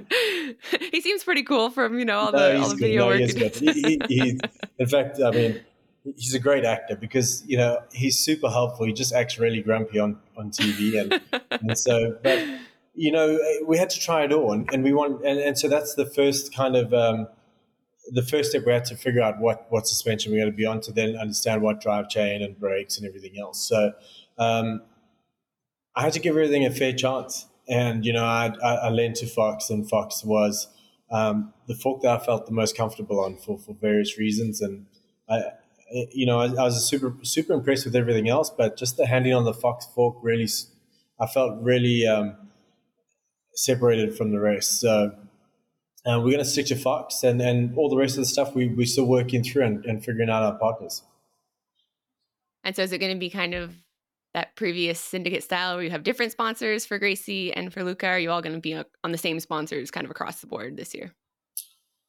he 0.91 1.01
seems 1.01 1.23
pretty 1.23 1.43
cool 1.43 1.69
from 1.69 1.99
you 1.99 2.05
know 2.05 2.19
all 2.19 2.31
the, 2.31 2.53
no, 2.53 2.61
all 2.61 2.69
the 2.69 2.75
video 2.75 3.09
no, 3.09 3.19
work. 3.19 3.53
He 3.53 3.71
he, 3.71 4.01
he, 4.07 4.39
in 4.79 4.87
fact, 4.87 5.21
I 5.21 5.31
mean, 5.31 5.61
he's 6.17 6.33
a 6.33 6.39
great 6.39 6.65
actor 6.65 6.95
because 6.95 7.43
you 7.47 7.57
know 7.57 7.79
he's 7.91 8.19
super 8.19 8.49
helpful. 8.49 8.85
He 8.85 8.93
just 8.93 9.13
acts 9.13 9.39
really 9.39 9.61
grumpy 9.61 9.99
on 9.99 10.19
on 10.37 10.51
TV, 10.51 10.99
and, 10.99 11.21
and 11.51 11.77
so 11.77 12.17
but 12.23 12.45
you 12.99 13.13
know, 13.13 13.39
we 13.65 13.77
had 13.77 13.89
to 13.91 13.99
try 13.99 14.25
it 14.25 14.33
all, 14.33 14.51
and, 14.51 14.69
and 14.73 14.83
we 14.83 14.91
want, 14.91 15.23
and, 15.25 15.39
and, 15.39 15.57
so 15.57 15.69
that's 15.69 15.95
the 15.95 16.05
first 16.05 16.53
kind 16.53 16.75
of 16.75 16.93
um, 16.93 17.29
the 18.11 18.21
first 18.21 18.49
step. 18.49 18.65
We 18.65 18.73
had 18.73 18.83
to 18.85 18.95
figure 18.97 19.21
out 19.21 19.39
what 19.39 19.67
what 19.69 19.87
suspension 19.87 20.33
we're 20.33 20.39
going 20.39 20.51
to 20.51 20.57
be 20.57 20.65
on 20.65 20.81
to 20.81 20.91
then 20.91 21.15
understand 21.15 21.61
what 21.61 21.79
drive 21.79 22.09
chain 22.09 22.41
and 22.41 22.59
brakes 22.59 22.97
and 22.97 23.07
everything 23.07 23.39
else. 23.39 23.65
So 23.65 23.93
um, 24.37 24.81
I 25.95 26.01
had 26.01 26.11
to 26.11 26.19
give 26.19 26.35
everything 26.35 26.65
a 26.65 26.71
fair 26.71 26.91
chance, 26.91 27.45
and 27.69 28.05
you 28.05 28.11
know, 28.11 28.25
I, 28.25 28.53
I, 28.61 28.73
I 28.73 28.89
leaned 28.89 29.15
to 29.17 29.27
Fox, 29.27 29.69
and 29.69 29.89
Fox 29.89 30.21
was 30.25 30.67
um, 31.09 31.53
the 31.67 31.75
fork 31.75 32.01
that 32.01 32.19
I 32.19 32.25
felt 32.25 32.47
the 32.47 32.51
most 32.51 32.75
comfortable 32.75 33.21
on 33.21 33.37
for 33.37 33.57
for 33.57 33.73
various 33.79 34.17
reasons, 34.17 34.59
and 34.59 34.87
I. 35.29 35.43
You 35.91 36.25
know, 36.25 36.39
I, 36.39 36.45
I 36.45 36.63
was 36.63 36.87
super 36.87 37.15
super 37.23 37.53
impressed 37.53 37.85
with 37.85 37.95
everything 37.95 38.29
else, 38.29 38.49
but 38.49 38.77
just 38.77 38.97
the 38.97 39.05
handing 39.05 39.33
on 39.33 39.43
the 39.43 39.53
Fox 39.53 39.87
fork 39.95 40.17
really, 40.21 40.47
I 41.19 41.27
felt 41.27 41.61
really 41.61 42.05
um, 42.07 42.35
separated 43.53 44.15
from 44.15 44.31
the 44.31 44.39
rest. 44.39 44.79
So 44.79 45.15
uh, 46.05 46.17
we're 46.19 46.31
going 46.31 46.37
to 46.39 46.45
stick 46.45 46.67
to 46.67 46.75
Fox 46.75 47.23
and, 47.23 47.41
and 47.41 47.77
all 47.77 47.89
the 47.89 47.97
rest 47.97 48.17
of 48.17 48.23
the 48.23 48.29
stuff 48.29 48.55
we, 48.55 48.67
we're 48.67 48.85
still 48.85 49.05
working 49.05 49.43
through 49.43 49.65
and, 49.65 49.85
and 49.85 50.03
figuring 50.03 50.29
out 50.29 50.43
our 50.43 50.57
partners. 50.57 51.03
And 52.63 52.75
so 52.75 52.83
is 52.83 52.91
it 52.91 52.99
going 52.99 53.13
to 53.13 53.19
be 53.19 53.29
kind 53.29 53.53
of 53.53 53.75
that 54.33 54.55
previous 54.55 54.99
syndicate 54.99 55.43
style 55.43 55.75
where 55.75 55.83
you 55.83 55.89
have 55.89 56.03
different 56.03 56.31
sponsors 56.31 56.85
for 56.85 56.99
Gracey 56.99 57.51
and 57.55 57.73
for 57.73 57.83
Luca? 57.83 58.07
Are 58.07 58.19
you 58.19 58.31
all 58.31 58.41
going 58.41 58.55
to 58.55 58.61
be 58.61 58.75
on 58.75 59.11
the 59.11 59.17
same 59.17 59.39
sponsors 59.39 59.91
kind 59.91 60.05
of 60.05 60.11
across 60.11 60.39
the 60.41 60.47
board 60.47 60.77
this 60.77 60.93
year? 60.93 61.13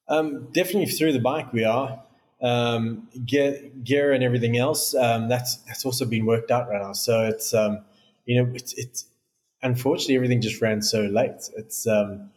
Um, 0.09 0.49
definitely 0.53 0.87
through 0.87 1.13
the 1.13 1.21
bike 1.21 1.53
we 1.53 1.65
are. 1.65 2.03
Um, 2.43 3.09
gear, 3.27 3.71
gear 3.85 4.13
and 4.13 4.25
everything 4.25 4.57
else, 4.57 4.95
um, 4.95 5.29
that's 5.29 5.57
that's 5.67 5.85
also 5.85 6.07
been 6.07 6.25
worked 6.25 6.51
out 6.51 6.69
right 6.69 6.81
now. 6.81 6.95
So 6.95 7.25
it's 7.25 7.53
um, 7.53 7.85
you 8.25 8.43
know 8.43 8.51
it's 8.55 8.73
it's 8.75 9.11
unfortunately, 9.63 10.17
everything 10.17 10.41
just 10.41 10.61
ran 10.61 10.83
so 10.83 11.03
late. 11.03 11.49
It's 11.57 11.87
um, 11.87 12.31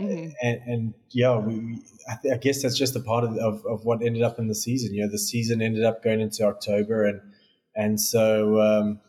mm-hmm. 0.00 0.30
and, 0.42 0.60
and, 0.66 0.94
yeah, 1.10 1.36
we, 1.38 1.78
I, 2.08 2.16
th- 2.20 2.34
I, 2.34 2.36
guess 2.38 2.62
that's 2.62 2.76
just 2.76 2.96
a 2.96 3.00
part 3.00 3.24
of, 3.24 3.36
of, 3.38 3.64
of 3.66 3.84
what 3.84 4.02
ended 4.02 4.22
up 4.22 4.38
in 4.38 4.48
the 4.48 4.54
season. 4.54 4.94
You 4.94 5.02
know, 5.02 5.10
the 5.10 5.18
season 5.18 5.62
ended 5.62 5.84
up 5.84 6.02
going 6.02 6.20
into 6.20 6.44
October, 6.44 7.04
and 7.04 7.20
and 7.76 8.00
so 8.00 8.60
um, 8.60 9.00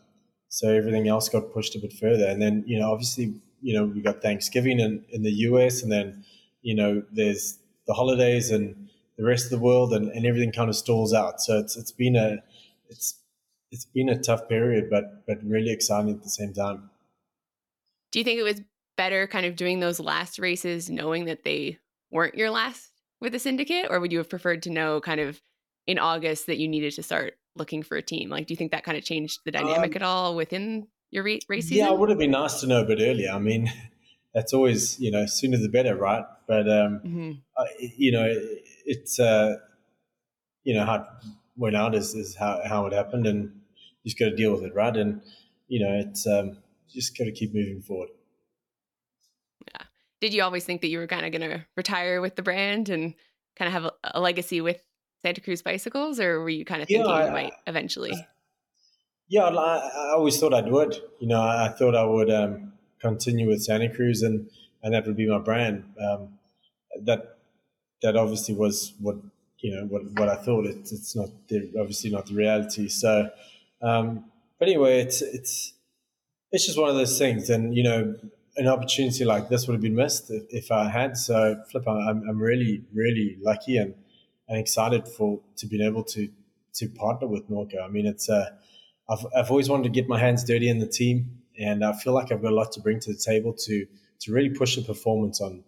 so 0.48 0.68
everything 0.68 1.08
else 1.08 1.28
got 1.28 1.52
pushed 1.52 1.76
a 1.76 1.78
bit 1.78 1.92
further. 1.92 2.26
And 2.26 2.40
then 2.40 2.64
you 2.66 2.78
know, 2.78 2.92
obviously, 2.92 3.40
you 3.60 3.74
know, 3.74 3.84
we 3.84 4.00
got 4.00 4.22
Thanksgiving 4.22 4.80
in, 4.80 5.04
in 5.10 5.22
the 5.22 5.32
US, 5.32 5.82
and 5.82 5.90
then 5.90 6.24
you 6.62 6.74
know, 6.74 7.02
there's 7.12 7.58
the 7.86 7.94
holidays 7.94 8.50
and 8.50 8.88
the 9.16 9.24
rest 9.24 9.46
of 9.46 9.50
the 9.50 9.58
world, 9.58 9.92
and, 9.92 10.08
and 10.10 10.26
everything 10.26 10.52
kind 10.52 10.68
of 10.68 10.76
stalls 10.76 11.12
out. 11.12 11.40
So 11.40 11.58
it's 11.58 11.76
it's 11.76 11.92
been 11.92 12.16
a 12.16 12.38
it's 12.88 13.20
it's 13.70 13.84
been 13.84 14.08
a 14.08 14.18
tough 14.18 14.48
period, 14.48 14.88
but 14.90 15.26
but 15.26 15.38
really 15.44 15.70
exciting 15.70 16.10
at 16.10 16.22
the 16.22 16.30
same 16.30 16.52
time. 16.52 16.90
Do 18.12 18.18
you 18.18 18.24
think 18.24 18.38
it 18.38 18.44
was 18.44 18.62
better 18.96 19.26
kind 19.26 19.46
of 19.46 19.56
doing 19.56 19.80
those 19.80 20.00
last 20.00 20.38
races 20.38 20.88
knowing 20.88 21.26
that 21.26 21.44
they 21.44 21.78
weren't 22.10 22.34
your 22.34 22.50
last 22.50 22.90
with 23.20 23.32
the 23.32 23.38
syndicate? 23.38 23.86
Or 23.90 24.00
would 24.00 24.12
you 24.12 24.18
have 24.18 24.30
preferred 24.30 24.62
to 24.64 24.70
know 24.70 25.00
kind 25.00 25.20
of 25.20 25.40
in 25.86 25.98
August 25.98 26.46
that 26.46 26.58
you 26.58 26.68
needed 26.68 26.94
to 26.94 27.02
start 27.02 27.34
looking 27.56 27.82
for 27.82 27.96
a 27.96 28.02
team? 28.02 28.30
Like, 28.30 28.46
do 28.46 28.52
you 28.52 28.56
think 28.56 28.72
that 28.72 28.84
kind 28.84 28.96
of 28.96 29.04
changed 29.04 29.40
the 29.44 29.50
dynamic 29.50 29.92
um, 29.92 29.96
at 29.96 30.02
all 30.02 30.36
within 30.36 30.88
your 31.10 31.24
race 31.24 31.44
season? 31.48 31.76
Yeah, 31.76 31.92
it 31.92 31.98
would 31.98 32.08
have 32.08 32.18
been 32.18 32.30
nice 32.30 32.60
to 32.60 32.66
know 32.66 32.82
a 32.82 32.84
bit 32.84 33.00
earlier. 33.00 33.30
I 33.30 33.38
mean, 33.38 33.70
that's 34.34 34.52
always, 34.52 34.98
you 35.00 35.10
know, 35.10 35.26
sooner 35.26 35.58
the 35.58 35.68
better, 35.68 35.96
right? 35.96 36.24
But, 36.46 36.68
um, 36.68 37.00
mm-hmm. 37.04 37.32
you 37.78 38.12
know, 38.12 38.34
it's, 38.86 39.20
uh, 39.20 39.56
you 40.64 40.74
know, 40.74 40.84
how 40.86 40.94
it 40.94 41.02
went 41.56 41.76
out 41.76 41.94
is, 41.94 42.14
is 42.14 42.34
how, 42.34 42.60
how 42.64 42.86
it 42.86 42.92
happened 42.92 43.26
and 43.26 43.52
you 44.02 44.10
just 44.10 44.18
got 44.18 44.26
to 44.26 44.36
deal 44.36 44.52
with 44.52 44.62
it, 44.62 44.74
right? 44.74 44.96
And, 44.96 45.20
you 45.68 45.84
know, 45.84 45.92
it's, 45.92 46.26
um, 46.26 46.58
just 46.92 47.18
got 47.18 47.24
to 47.24 47.32
keep 47.32 47.54
moving 47.54 47.82
forward. 47.82 48.08
Yeah. 49.74 49.86
Did 50.20 50.32
you 50.32 50.42
always 50.42 50.64
think 50.64 50.80
that 50.80 50.88
you 50.88 50.98
were 50.98 51.06
kind 51.06 51.26
of 51.26 51.32
going 51.32 51.50
to 51.50 51.66
retire 51.76 52.20
with 52.20 52.36
the 52.36 52.42
brand 52.42 52.88
and 52.88 53.14
kind 53.58 53.68
of 53.68 53.72
have 53.72 53.84
a, 53.84 53.92
a, 54.14 54.20
legacy 54.20 54.60
with 54.60 54.80
Santa 55.22 55.40
Cruz 55.40 55.62
bicycles, 55.62 56.20
or 56.20 56.40
were 56.40 56.48
you 56.48 56.64
kind 56.64 56.82
of 56.82 56.88
thinking 56.88 57.06
yeah, 57.06 57.12
I, 57.12 57.26
you 57.26 57.32
might 57.32 57.52
eventually? 57.66 58.14
Yeah, 59.28 59.44
I, 59.44 59.76
I, 59.76 60.12
always 60.14 60.38
thought 60.38 60.54
I 60.54 60.60
would. 60.60 60.94
You 61.20 61.28
know, 61.28 61.40
I, 61.40 61.68
thought 61.76 61.96
I 61.96 62.04
would 62.04 62.30
um, 62.30 62.74
continue 63.00 63.48
with 63.48 63.62
Santa 63.62 63.92
Cruz, 63.92 64.22
and 64.22 64.48
and 64.82 64.94
that 64.94 65.06
would 65.06 65.16
be 65.16 65.28
my 65.28 65.38
brand. 65.38 65.84
Um, 66.00 66.38
that 67.04 67.35
that 68.02 68.16
obviously 68.16 68.54
was 68.54 68.94
what 69.00 69.16
you 69.60 69.74
know 69.74 69.84
what 69.86 70.02
what 70.18 70.28
I 70.28 70.36
thought. 70.36 70.66
It's 70.66 70.92
it's 70.92 71.16
not 71.16 71.28
the, 71.48 71.72
obviously 71.78 72.10
not 72.10 72.26
the 72.26 72.34
reality. 72.34 72.88
So, 72.88 73.30
um, 73.82 74.24
but 74.58 74.68
anyway, 74.68 75.00
it's 75.00 75.22
it's 75.22 75.72
it's 76.52 76.66
just 76.66 76.78
one 76.78 76.88
of 76.88 76.96
those 76.96 77.18
things, 77.18 77.50
and 77.50 77.74
you 77.74 77.82
know, 77.82 78.14
an 78.56 78.68
opportunity 78.68 79.24
like 79.24 79.48
this 79.48 79.66
would 79.66 79.74
have 79.74 79.82
been 79.82 79.94
missed 79.94 80.30
if, 80.30 80.44
if 80.50 80.72
I 80.72 80.88
had. 80.88 81.16
So, 81.16 81.62
flip, 81.70 81.88
I'm 81.88 82.22
I'm 82.28 82.38
really 82.38 82.84
really 82.92 83.38
lucky 83.42 83.76
and 83.78 83.94
and 84.48 84.58
excited 84.58 85.08
for 85.08 85.40
to 85.56 85.66
be 85.66 85.84
able 85.84 86.04
to 86.04 86.28
to 86.74 86.88
partner 86.88 87.26
with 87.26 87.50
Norco. 87.50 87.82
I 87.82 87.88
mean, 87.88 88.06
it's 88.06 88.28
uh, 88.28 88.50
I've 89.08 89.26
I've 89.36 89.50
always 89.50 89.68
wanted 89.68 89.84
to 89.84 89.90
get 89.90 90.08
my 90.08 90.18
hands 90.18 90.44
dirty 90.44 90.68
in 90.68 90.78
the 90.78 90.86
team, 90.86 91.42
and 91.58 91.84
I 91.84 91.92
feel 91.92 92.12
like 92.12 92.30
I've 92.30 92.42
got 92.42 92.52
a 92.52 92.54
lot 92.54 92.72
to 92.72 92.80
bring 92.80 93.00
to 93.00 93.12
the 93.12 93.18
table 93.18 93.52
to 93.52 93.86
to 94.20 94.32
really 94.32 94.50
push 94.50 94.76
the 94.76 94.82
performance 94.82 95.40
on 95.40 95.64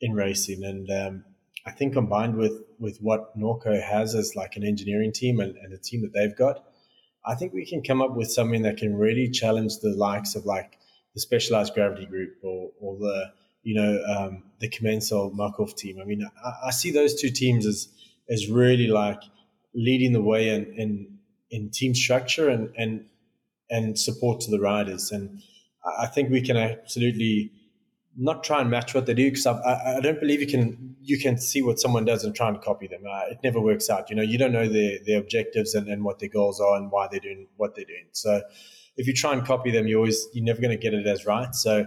in 0.00 0.14
racing. 0.14 0.64
And 0.64 0.90
um, 0.90 1.24
I 1.66 1.72
think 1.72 1.94
combined 1.94 2.36
with 2.36 2.62
with 2.78 2.98
what 2.98 3.36
Norco 3.36 3.82
has 3.82 4.14
as 4.14 4.36
like 4.36 4.56
an 4.56 4.64
engineering 4.64 5.12
team 5.12 5.40
and, 5.40 5.56
and 5.56 5.72
the 5.72 5.78
team 5.78 6.02
that 6.02 6.12
they've 6.12 6.36
got, 6.36 6.64
I 7.24 7.34
think 7.34 7.52
we 7.52 7.66
can 7.66 7.82
come 7.82 8.00
up 8.00 8.14
with 8.14 8.30
something 8.30 8.62
that 8.62 8.76
can 8.76 8.96
really 8.96 9.28
challenge 9.28 9.78
the 9.78 9.94
likes 9.94 10.36
of 10.36 10.46
like 10.46 10.78
the 11.14 11.20
specialized 11.20 11.74
gravity 11.74 12.06
group 12.06 12.36
or 12.42 12.70
or 12.80 12.96
the 12.98 13.32
you 13.62 13.74
know 13.74 14.00
um, 14.04 14.44
the 14.60 14.68
Commensal 14.68 15.32
Muc-Off 15.32 15.74
team. 15.74 15.98
I 16.00 16.04
mean, 16.04 16.24
I, 16.44 16.68
I, 16.68 16.70
see 16.70 16.92
those 16.92 17.20
two 17.20 17.30
teams 17.30 17.66
as 17.66 17.88
as 18.30 18.48
really 18.48 18.86
like 18.86 19.20
leading 19.74 20.12
the 20.12 20.22
way 20.22 20.50
in 20.50 20.72
in, 20.76 21.18
in 21.50 21.70
team 21.70 21.94
structure 21.94 22.48
and 22.48 22.72
and 22.76 23.06
and 23.68 23.98
support 23.98 24.40
to 24.42 24.50
the 24.50 24.60
riders. 24.60 25.10
And 25.10 25.42
I 25.98 26.06
think 26.06 26.30
we 26.30 26.42
can 26.42 26.56
absolutely 26.56 27.50
not 28.16 28.42
try 28.42 28.60
and 28.60 28.70
match 28.70 28.94
what 28.94 29.06
they 29.06 29.14
do 29.14 29.30
because 29.30 29.46
I, 29.46 29.96
I, 29.98 30.00
don't 30.00 30.18
believe 30.18 30.40
you 30.40 30.46
can 30.46 30.96
you 31.02 31.18
can 31.18 31.36
see 31.36 31.60
what 31.60 31.78
someone 31.78 32.04
does 32.04 32.24
and 32.24 32.34
try 32.34 32.48
and 32.48 32.60
copy 32.60 32.86
them. 32.86 33.02
Uh, 33.06 33.30
it 33.30 33.38
never 33.44 33.60
works 33.60 33.90
out. 33.90 34.08
You 34.08 34.16
know, 34.16 34.22
you 34.22 34.38
don't 34.38 34.52
know 34.52 34.68
their 34.68 34.98
their 35.04 35.20
objectives 35.20 35.74
and, 35.74 35.88
and 35.88 36.02
what 36.02 36.18
their 36.18 36.28
goals 36.28 36.60
are 36.60 36.76
and 36.76 36.90
why 36.90 37.08
they're 37.10 37.20
doing 37.20 37.48
what 37.56 37.74
they're 37.74 37.84
doing. 37.84 38.06
So 38.12 38.40
if 38.96 39.06
you 39.06 39.12
try 39.12 39.34
and 39.34 39.44
copy 39.44 39.70
them, 39.70 39.86
you 39.86 39.96
always 39.96 40.28
you're 40.32 40.44
never 40.44 40.60
going 40.60 40.70
to 40.70 40.82
get 40.82 40.94
it 40.94 41.06
as 41.06 41.26
right. 41.26 41.54
So 41.54 41.86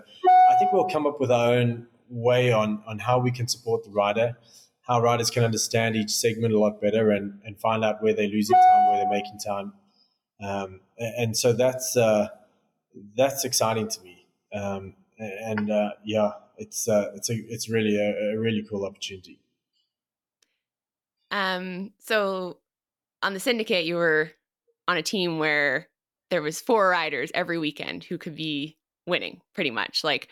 I 0.51 0.55
think 0.59 0.71
we'll 0.71 0.89
come 0.89 1.07
up 1.07 1.19
with 1.19 1.31
our 1.31 1.53
own 1.53 1.87
way 2.09 2.51
on 2.51 2.83
on 2.87 2.99
how 2.99 3.19
we 3.19 3.31
can 3.31 3.47
support 3.47 3.83
the 3.83 3.91
rider, 3.91 4.37
how 4.87 5.01
riders 5.01 5.31
can 5.31 5.43
understand 5.43 5.95
each 5.95 6.11
segment 6.11 6.53
a 6.53 6.59
lot 6.59 6.79
better 6.79 7.09
and 7.09 7.39
and 7.43 7.59
find 7.59 7.83
out 7.83 8.03
where 8.03 8.13
they're 8.13 8.27
losing 8.27 8.55
time, 8.55 8.91
where 8.91 8.97
they're 8.99 9.09
making 9.09 9.39
time. 9.39 9.73
Um, 10.41 10.81
and 10.97 11.35
so 11.35 11.53
that's 11.53 11.97
uh, 11.97 12.27
that's 13.15 13.45
exciting 13.45 13.89
to 13.89 14.01
me. 14.01 14.27
Um, 14.53 14.93
and 15.19 15.71
uh, 15.71 15.91
yeah, 16.03 16.31
it's 16.57 16.87
uh, 16.87 17.11
it's 17.15 17.29
a 17.29 17.35
it's 17.35 17.69
really 17.69 17.97
a, 17.97 18.33
a, 18.33 18.39
really 18.39 18.65
cool 18.69 18.85
opportunity. 18.85 19.39
Um. 21.31 21.91
So 21.99 22.57
on 23.21 23.33
the 23.33 23.39
syndicate, 23.39 23.85
you 23.85 23.95
were 23.95 24.31
on 24.87 24.97
a 24.97 25.03
team 25.03 25.39
where 25.39 25.87
there 26.29 26.41
was 26.41 26.61
four 26.61 26.89
riders 26.89 27.31
every 27.33 27.57
weekend 27.57 28.03
who 28.03 28.17
could 28.17 28.35
be 28.35 28.77
winning, 29.05 29.41
pretty 29.53 29.71
much. 29.71 30.03
Like, 30.03 30.29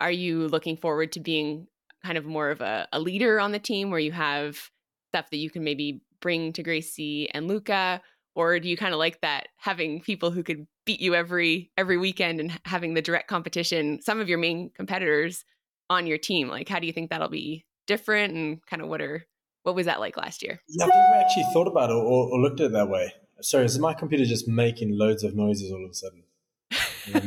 are 0.00 0.10
you 0.10 0.48
looking 0.48 0.76
forward 0.76 1.12
to 1.12 1.20
being 1.20 1.66
kind 2.04 2.18
of 2.18 2.24
more 2.24 2.50
of 2.50 2.60
a, 2.60 2.88
a 2.92 3.00
leader 3.00 3.40
on 3.40 3.52
the 3.52 3.58
team, 3.58 3.90
where 3.90 4.00
you 4.00 4.12
have 4.12 4.70
stuff 5.10 5.30
that 5.30 5.38
you 5.38 5.50
can 5.50 5.64
maybe 5.64 6.02
bring 6.20 6.52
to 6.54 6.62
Gracey 6.62 7.28
and 7.32 7.46
Luca? 7.46 8.00
Or 8.34 8.58
do 8.58 8.68
you 8.68 8.76
kind 8.76 8.92
of 8.92 8.98
like 8.98 9.20
that 9.20 9.48
having 9.56 10.00
people 10.00 10.30
who 10.30 10.42
could 10.42 10.66
beat 10.84 11.00
you 11.00 11.14
every 11.14 11.70
every 11.76 11.96
weekend 11.96 12.40
and 12.40 12.58
having 12.64 12.94
the 12.94 13.02
direct 13.02 13.28
competition 13.28 14.00
some 14.02 14.20
of 14.20 14.28
your 14.28 14.38
main 14.38 14.70
competitors 14.70 15.44
on 15.90 16.06
your 16.06 16.18
team? 16.18 16.48
Like 16.48 16.68
how 16.68 16.78
do 16.78 16.86
you 16.86 16.92
think 16.92 17.10
that'll 17.10 17.28
be 17.28 17.64
different 17.86 18.34
and 18.34 18.64
kind 18.66 18.82
of 18.82 18.88
what 18.88 19.00
are 19.00 19.24
what 19.62 19.74
was 19.74 19.86
that 19.86 20.00
like 20.00 20.16
last 20.16 20.42
year? 20.42 20.60
Yeah, 20.68 20.84
i've 20.84 20.90
never 20.90 21.24
actually 21.24 21.46
thought 21.52 21.68
about 21.68 21.90
it 21.90 21.94
or, 21.94 22.30
or, 22.30 22.40
looked 22.40 22.60
at 22.60 22.66
it 22.66 22.72
that 22.72 22.88
way. 22.88 23.12
Sorry 23.40 23.64
is 23.64 23.78
my 23.78 23.94
computer 23.94 24.24
just 24.24 24.48
making 24.48 24.96
loads 24.96 25.24
of 25.24 25.34
noises 25.34 25.70
all 25.70 25.84
of 25.84 25.90
a 25.90 25.94
sudden? 25.94 26.22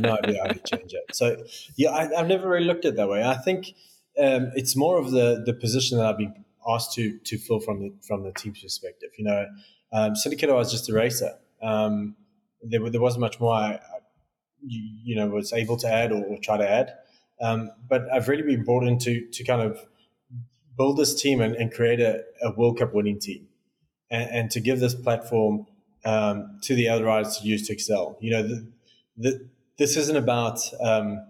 No 0.02 0.18
idea 0.24 0.42
how 0.42 0.52
to 0.52 0.60
change 0.60 0.94
it. 0.94 1.04
So 1.16 1.38
yeah 1.76 1.92
I, 1.92 2.16
have 2.16 2.28
never 2.28 2.50
really 2.50 2.66
looked 2.66 2.86
at 2.86 2.94
it 2.94 2.98
that 2.98 3.10
way. 3.10 3.24
I 3.24 3.36
think 3.36 3.76
um, 4.20 4.52
it's 4.56 4.76
more 4.76 5.00
of 5.00 5.12
the 5.12 5.44
the 5.46 5.54
position 5.54 5.98
that 5.98 6.08
i've 6.08 6.18
been 6.18 6.34
asked 6.68 6.94
to 6.94 7.18
to 7.20 7.38
fill 7.38 7.60
from 7.60 7.80
the 7.80 7.94
from 8.02 8.24
the 8.24 8.32
team's 8.32 8.62
perspective 8.62 9.10
you 9.18 9.26
know 9.26 9.46
um, 9.92 10.16
Syndicate, 10.16 10.50
I 10.50 10.54
was 10.54 10.72
just 10.72 10.90
a 10.90 10.94
racer. 10.94 11.34
Um, 11.62 12.16
there, 12.62 12.90
there 12.90 13.02
wasn't 13.02 13.22
much 13.22 13.40
more 13.40 13.54
I, 13.54 13.80
you 14.66 15.16
know, 15.16 15.28
was 15.28 15.54
able 15.54 15.78
to 15.78 15.88
add 15.88 16.12
or, 16.12 16.24
or 16.26 16.38
try 16.40 16.58
to 16.58 16.70
add. 16.70 16.94
Um, 17.40 17.72
but 17.88 18.12
I've 18.12 18.28
really 18.28 18.44
been 18.44 18.64
brought 18.64 18.84
in 18.84 18.98
to, 19.00 19.28
to 19.28 19.44
kind 19.44 19.62
of 19.62 19.80
build 20.76 20.98
this 20.98 21.20
team 21.20 21.42
and, 21.42 21.56
and 21.56 21.72
create 21.72 22.00
a, 22.00 22.24
a, 22.42 22.52
World 22.52 22.80
Cup 22.80 22.94
winning 22.94 23.20
team 23.20 23.48
and, 24.10 24.30
and 24.32 24.52
to 24.52 24.60
give 24.60 24.80
this 24.80 24.96
platform 24.96 25.68
um, 26.06 26.60
to 26.64 26.76
the 26.76 26.90
other 26.90 27.06
riders 27.06 27.38
to 27.38 27.48
use 27.48 27.68
to 27.68 27.74
excel. 27.74 28.18
You 28.20 28.32
know, 28.32 28.44
the, 28.44 28.68
the, 29.18 29.50
this 29.78 29.98
isn't 29.98 30.16
about 30.16 30.60
um, 30.82 31.24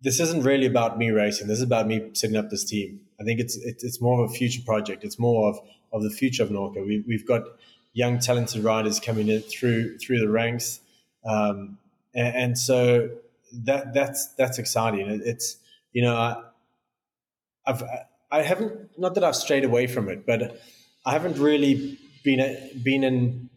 this 0.00 0.20
isn't 0.20 0.44
really 0.44 0.66
about 0.66 0.98
me 0.98 1.10
racing. 1.10 1.48
This 1.48 1.58
is 1.58 1.64
about 1.64 1.86
me 1.86 2.10
setting 2.14 2.36
up 2.36 2.50
this 2.50 2.64
team. 2.64 3.00
I 3.20 3.24
think 3.24 3.40
it's 3.40 3.56
it's, 3.56 3.82
it's 3.82 4.00
more 4.00 4.22
of 4.22 4.30
a 4.30 4.32
future 4.32 4.62
project. 4.64 5.04
It's 5.04 5.18
more 5.18 5.50
of 5.50 5.60
of 5.92 6.02
the 6.02 6.10
future 6.10 6.42
of 6.42 6.50
Norco. 6.50 6.86
We, 6.86 7.04
we've 7.06 7.26
got 7.26 7.42
young, 7.92 8.18
talented 8.18 8.62
riders 8.62 9.00
coming 9.00 9.28
in 9.28 9.40
through 9.42 9.98
through 9.98 10.20
the 10.20 10.28
ranks, 10.28 10.80
um, 11.24 11.78
and, 12.14 12.36
and, 12.36 12.58
so 12.58 13.10
that 13.52 13.92
that's 13.92 14.28
that's 14.34 14.58
exciting. 14.58 15.08
It, 15.08 15.22
it's 15.24 15.56
you 15.92 16.02
know 16.02 16.16
I, 16.16 16.42
I've 17.66 17.82
I 18.30 18.42
haven't 18.42 18.98
not 18.98 19.14
that 19.14 19.24
I've 19.24 19.36
strayed 19.36 19.64
away 19.64 19.88
from 19.88 20.08
it, 20.08 20.26
but 20.26 20.60
I 21.04 21.12
haven't 21.12 21.38
really 21.38 21.98
been 22.22 22.70
been 22.82 23.02
in 23.02 23.50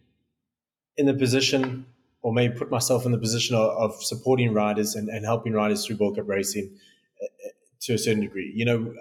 in 0.96 1.06
the 1.06 1.14
position 1.14 1.86
or 2.22 2.32
maybe 2.32 2.54
put 2.54 2.70
myself 2.70 3.04
in 3.04 3.12
the 3.12 3.18
position 3.18 3.56
of, 3.56 3.70
of 3.76 4.02
supporting 4.02 4.54
riders 4.54 4.94
and, 4.94 5.08
and 5.08 5.24
helping 5.24 5.52
riders 5.52 5.84
through 5.84 5.96
World 5.96 6.16
Cup 6.16 6.28
racing 6.28 6.70
uh, 7.22 7.26
to 7.80 7.94
a 7.94 7.98
certain 7.98 8.20
degree. 8.20 8.52
You 8.54 8.64
know, 8.64 8.94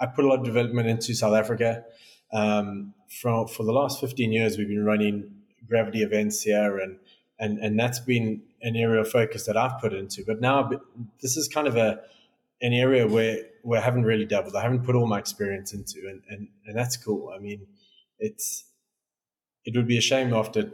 I, 0.00 0.04
I 0.04 0.06
put 0.06 0.24
a 0.24 0.28
lot 0.28 0.40
of 0.40 0.44
development 0.44 0.88
into 0.88 1.14
South 1.14 1.34
Africa. 1.34 1.84
Um, 2.32 2.94
from 3.20 3.48
for 3.48 3.64
the 3.64 3.72
last 3.72 4.00
15 4.00 4.32
years, 4.32 4.58
we've 4.58 4.68
been 4.68 4.84
running 4.84 5.30
gravity 5.68 6.02
events 6.02 6.42
here, 6.42 6.78
and 6.78 6.98
and 7.38 7.58
and 7.58 7.78
that's 7.78 8.00
been 8.00 8.42
an 8.62 8.76
area 8.76 9.00
of 9.00 9.10
focus 9.10 9.46
that 9.46 9.56
I've 9.56 9.80
put 9.80 9.92
into. 9.92 10.24
But 10.26 10.40
now 10.40 10.70
this 11.22 11.36
is 11.36 11.48
kind 11.48 11.66
of 11.66 11.76
a 11.76 12.00
an 12.62 12.72
area 12.72 13.06
where 13.06 13.38
where 13.62 13.80
I 13.80 13.84
haven't 13.84 14.04
really 14.04 14.26
dabbled. 14.26 14.56
I 14.56 14.62
haven't 14.62 14.84
put 14.84 14.94
all 14.94 15.06
my 15.06 15.18
experience 15.18 15.72
into, 15.72 16.00
and 16.08 16.22
and 16.28 16.48
and 16.66 16.76
that's 16.76 16.96
cool. 16.96 17.32
I 17.34 17.38
mean, 17.38 17.66
it's 18.18 18.64
it 19.64 19.76
would 19.76 19.86
be 19.86 19.98
a 19.98 20.02
shame 20.02 20.32
after 20.32 20.70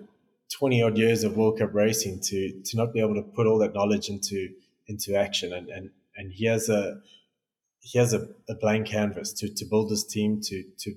20 0.52 0.82
odd 0.82 0.98
years 0.98 1.24
of 1.24 1.36
World 1.36 1.58
Cup 1.58 1.74
racing 1.74 2.20
to 2.20 2.60
to 2.64 2.76
not 2.76 2.92
be 2.92 3.00
able 3.00 3.14
to 3.14 3.22
put 3.22 3.46
all 3.46 3.58
that 3.58 3.74
knowledge 3.74 4.08
into 4.08 4.48
into 4.86 5.14
action. 5.14 5.52
And 5.52 5.68
and 5.68 5.90
and 6.16 6.32
he 6.32 6.46
has 6.46 6.68
a 6.68 7.00
he 7.80 7.98
has 7.98 8.12
a, 8.12 8.28
a 8.48 8.54
blank 8.54 8.86
canvas 8.86 9.32
to 9.34 9.48
to 9.48 9.64
build 9.64 9.90
this 9.90 10.04
team 10.04 10.40
to 10.42 10.64
to 10.78 10.94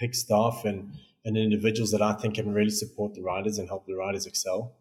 pick 0.00 0.14
staff 0.14 0.62
and, 0.64 0.94
and 1.24 1.36
individuals 1.36 1.92
that 1.92 2.00
I 2.00 2.14
think 2.14 2.36
can 2.36 2.52
really 2.52 2.70
support 2.70 3.14
the 3.14 3.20
riders 3.20 3.58
and 3.58 3.68
help 3.68 3.86
the 3.86 3.94
riders 3.94 4.26
excel. 4.26 4.72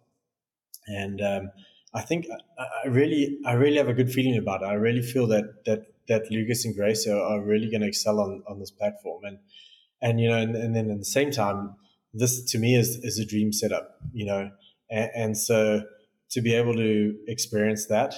And 0.87 1.21
um, 1.21 1.51
I 1.93 2.01
think 2.01 2.27
I, 2.57 2.65
I, 2.85 2.87
really, 2.87 3.37
I 3.45 3.53
really 3.53 3.77
have 3.77 3.89
a 3.89 3.93
good 3.93 4.11
feeling 4.11 4.37
about 4.37 4.61
it. 4.61 4.65
I 4.65 4.73
really 4.73 5.01
feel 5.01 5.27
that 5.27 5.65
that 5.65 5.87
that 6.07 6.31
Lucas 6.31 6.65
and 6.65 6.75
Grace 6.75 7.05
are, 7.07 7.19
are 7.19 7.41
really 7.41 7.69
going 7.69 7.81
to 7.81 7.87
excel 7.87 8.19
on, 8.19 8.41
on 8.47 8.59
this 8.59 8.71
platform. 8.71 9.25
And 9.25 9.39
and 10.01 10.19
you 10.19 10.29
know, 10.29 10.37
and, 10.37 10.55
and, 10.55 10.75
then 10.75 10.89
at 10.89 10.97
the 10.97 11.05
same 11.05 11.29
time, 11.29 11.75
this 12.13 12.43
to 12.51 12.59
me 12.59 12.75
is 12.75 12.97
is 13.03 13.19
a 13.19 13.25
dream 13.25 13.51
setup. 13.53 13.99
You 14.13 14.25
know, 14.25 14.51
and, 14.89 15.09
and 15.15 15.37
so 15.37 15.83
to 16.31 16.41
be 16.41 16.53
able 16.53 16.73
to 16.73 17.15
experience 17.27 17.87
that 17.87 18.15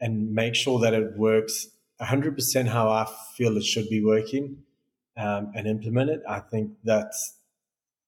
and 0.00 0.32
make 0.32 0.54
sure 0.54 0.78
that 0.80 0.94
it 0.94 1.16
works 1.16 1.68
100% 2.00 2.68
how 2.68 2.88
I 2.88 3.06
feel 3.36 3.56
it 3.56 3.64
should 3.64 3.88
be 3.88 4.02
working 4.02 4.62
um, 5.16 5.52
and 5.54 5.66
implement 5.66 6.10
it, 6.10 6.22
I 6.28 6.40
think 6.40 6.72
that's 6.84 7.36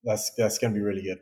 that's 0.04 0.30
that's 0.36 0.58
going 0.58 0.72
to 0.72 0.78
be 0.78 0.84
really 0.84 1.02
good. 1.02 1.20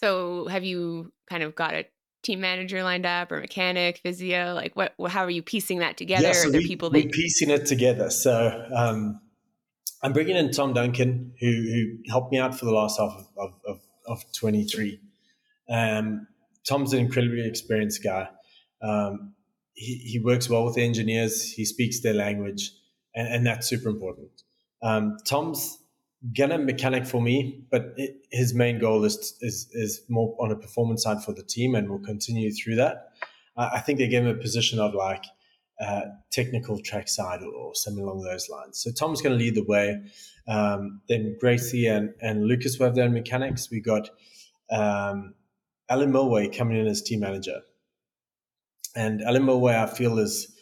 So, 0.00 0.46
have 0.48 0.64
you 0.64 1.12
kind 1.28 1.42
of 1.42 1.54
got 1.54 1.74
a 1.74 1.86
team 2.22 2.40
manager 2.40 2.82
lined 2.82 3.06
up 3.06 3.30
or 3.32 3.40
mechanic, 3.40 4.00
physio? 4.02 4.54
Like, 4.54 4.74
what? 4.74 4.94
How 5.08 5.24
are 5.24 5.30
you 5.30 5.42
piecing 5.42 5.78
that 5.78 5.96
together? 5.96 6.28
Yeah, 6.28 6.32
so 6.32 6.48
are 6.48 6.52
we, 6.52 6.66
people 6.66 6.90
that 6.90 7.04
we're 7.04 7.10
piecing 7.10 7.50
it 7.50 7.66
together? 7.66 8.10
So, 8.10 8.66
um, 8.74 9.20
I'm 10.02 10.12
bringing 10.12 10.36
in 10.36 10.50
Tom 10.50 10.72
Duncan, 10.72 11.32
who 11.40 11.46
who 11.46 12.10
helped 12.10 12.32
me 12.32 12.38
out 12.38 12.58
for 12.58 12.64
the 12.64 12.72
last 12.72 12.98
half 12.98 13.12
of 13.12 13.26
of, 13.36 13.52
of, 13.66 13.80
of 14.06 14.32
23. 14.32 15.00
Um, 15.70 16.26
Tom's 16.66 16.92
an 16.92 17.00
incredibly 17.00 17.46
experienced 17.46 18.02
guy. 18.02 18.28
Um, 18.82 19.34
he, 19.74 19.96
he 19.96 20.18
works 20.18 20.48
well 20.48 20.64
with 20.64 20.74
the 20.74 20.84
engineers. 20.84 21.52
He 21.52 21.64
speaks 21.64 22.00
their 22.00 22.14
language 22.14 22.72
and, 23.18 23.28
and 23.28 23.46
that's 23.46 23.68
super 23.68 23.88
important. 23.88 24.30
Um, 24.82 25.18
Tom's 25.24 25.78
gonna 26.36 26.58
mechanic 26.58 27.04
for 27.06 27.20
me, 27.20 27.64
but 27.70 27.92
it, 27.96 28.26
his 28.30 28.54
main 28.54 28.78
goal 28.78 29.04
is, 29.04 29.36
is 29.40 29.68
is 29.72 30.02
more 30.08 30.36
on 30.40 30.52
a 30.52 30.56
performance 30.56 31.02
side 31.02 31.22
for 31.22 31.32
the 31.32 31.42
team, 31.42 31.74
and 31.74 31.90
will 31.90 31.98
continue 31.98 32.52
through 32.52 32.76
that. 32.76 33.10
Uh, 33.56 33.70
I 33.74 33.80
think 33.80 33.98
they 33.98 34.08
gave 34.08 34.22
him 34.22 34.28
a 34.28 34.40
position 34.40 34.78
of 34.78 34.94
like 34.94 35.24
uh, 35.80 36.02
technical 36.30 36.80
trackside 36.80 37.42
or, 37.42 37.52
or 37.52 37.74
something 37.74 38.02
along 38.02 38.22
those 38.22 38.48
lines. 38.48 38.80
So 38.80 38.90
Tom's 38.90 39.22
going 39.22 39.38
to 39.38 39.44
lead 39.44 39.54
the 39.54 39.64
way. 39.64 40.02
Um, 40.46 41.02
then 41.08 41.36
Gracey 41.42 41.90
and, 41.90 42.14
and 42.20 42.46
Lucas 42.46 42.78
will 42.78 42.86
have 42.86 42.94
their 42.94 43.04
own 43.04 43.12
mechanics. 43.12 43.70
We 43.70 43.80
got 43.80 44.10
um, 44.70 45.34
Alan 45.88 46.12
Milway 46.12 46.56
coming 46.56 46.78
in 46.78 46.86
as 46.86 47.02
team 47.02 47.20
manager. 47.20 47.60
And 48.96 49.22
Alan 49.22 49.44
Milway, 49.44 49.76
I 49.76 49.86
feel, 49.86 50.18
is 50.18 50.54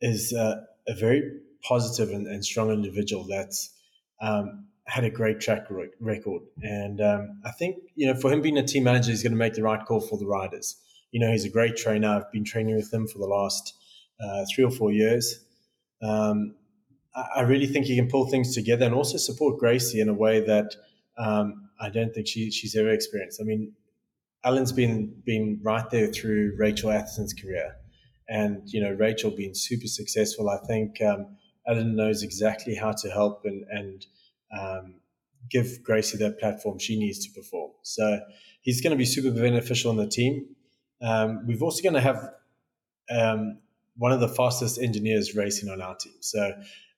is 0.00 0.32
a 0.32 0.66
very 0.98 1.22
positive 1.62 2.10
and, 2.10 2.26
and 2.26 2.44
strong 2.44 2.70
individual 2.70 3.24
that's 3.24 3.72
um, 4.20 4.66
had 4.86 5.04
a 5.04 5.10
great 5.10 5.40
track 5.40 5.66
record. 6.00 6.42
And 6.62 7.00
um, 7.00 7.40
I 7.44 7.52
think, 7.52 7.76
you 7.94 8.06
know, 8.06 8.18
for 8.18 8.30
him 8.30 8.42
being 8.42 8.58
a 8.58 8.66
team 8.66 8.84
manager, 8.84 9.10
he's 9.10 9.22
going 9.22 9.32
to 9.32 9.38
make 9.38 9.54
the 9.54 9.62
right 9.62 9.84
call 9.84 10.00
for 10.00 10.18
the 10.18 10.26
riders. 10.26 10.76
You 11.10 11.20
know, 11.20 11.30
he's 11.30 11.44
a 11.44 11.50
great 11.50 11.76
trainer. 11.76 12.08
I've 12.08 12.32
been 12.32 12.44
training 12.44 12.76
with 12.76 12.92
him 12.92 13.06
for 13.06 13.18
the 13.18 13.26
last 13.26 13.74
uh, 14.20 14.44
three 14.54 14.64
or 14.64 14.70
four 14.70 14.92
years. 14.92 15.44
Um, 16.02 16.54
I, 17.14 17.26
I, 17.36 17.40
really 17.42 17.66
think 17.66 17.86
he 17.86 17.96
can 17.96 18.08
pull 18.08 18.26
things 18.26 18.54
together 18.54 18.84
and 18.84 18.94
also 18.94 19.16
support 19.16 19.60
Gracey 19.60 20.00
in 20.00 20.08
a 20.08 20.14
way 20.14 20.40
that 20.40 20.74
um, 21.16 21.70
I 21.80 21.90
don't 21.90 22.12
think 22.14 22.26
she, 22.26 22.50
she's 22.50 22.76
ever 22.76 22.90
experienced. 22.90 23.40
I 23.40 23.44
mean, 23.44 23.72
Alan's 24.44 24.72
been 24.72 25.22
been 25.24 25.60
right 25.62 25.88
there 25.90 26.08
through 26.08 26.54
Rachel 26.58 26.90
Atherton's 26.90 27.32
career, 27.32 27.76
and 28.28 28.62
you 28.66 28.80
know 28.80 28.92
Rachel 28.92 29.30
being 29.30 29.54
super 29.54 29.86
successful. 29.86 30.50
I 30.50 30.58
think 30.66 31.00
um, 31.00 31.36
Alan 31.66 31.96
knows 31.96 32.22
exactly 32.22 32.74
how 32.74 32.92
to 32.92 33.10
help 33.10 33.44
and 33.44 33.64
and 33.70 34.06
um, 34.56 34.94
give 35.50 35.78
Gracey 35.82 36.18
that 36.18 36.38
platform 36.38 36.78
she 36.78 36.98
needs 36.98 37.26
to 37.26 37.32
perform. 37.32 37.70
So 37.82 38.20
he's 38.60 38.80
going 38.80 38.92
to 38.92 38.96
be 38.96 39.04
super 39.04 39.30
beneficial 39.30 39.90
in 39.90 39.96
the 39.96 40.06
team. 40.06 40.46
Um, 41.00 41.46
we've 41.46 41.62
also 41.62 41.82
going 41.82 41.94
to 41.94 42.00
have 42.00 42.30
um, 43.10 43.58
one 43.96 44.12
of 44.12 44.20
the 44.20 44.28
fastest 44.28 44.78
engineers 44.78 45.34
racing 45.34 45.68
on 45.68 45.80
our 45.80 45.94
team. 45.96 46.14
So 46.20 46.52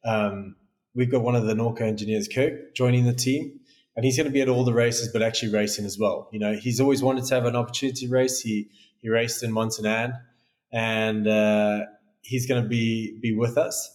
um, 0.04 0.56
we've 0.94 1.10
got 1.10 1.22
one 1.22 1.36
of 1.36 1.46
the 1.46 1.54
Norco 1.54 1.82
engineers, 1.82 2.28
Kirk, 2.28 2.74
joining 2.74 3.04
the 3.04 3.14
team. 3.14 3.60
And 3.96 4.04
he's 4.04 4.18
going 4.18 4.26
to 4.26 4.32
be 4.32 4.42
at 4.42 4.48
all 4.50 4.62
the 4.62 4.74
races, 4.74 5.08
but 5.10 5.22
actually 5.22 5.52
racing 5.52 5.86
as 5.86 5.98
well. 5.98 6.28
You 6.30 6.38
know, 6.38 6.52
he's 6.52 6.80
always 6.80 7.02
wanted 7.02 7.24
to 7.24 7.34
have 7.34 7.46
an 7.46 7.56
opportunity 7.56 8.06
to 8.06 8.12
race. 8.12 8.40
He 8.40 8.68
he 9.00 9.08
raced 9.08 9.42
in 9.42 9.52
Montanan, 9.52 10.12
and 10.70 11.26
uh, 11.26 11.86
he's 12.20 12.46
going 12.46 12.62
to 12.62 12.68
be 12.68 13.18
be 13.22 13.34
with 13.34 13.56
us. 13.56 13.90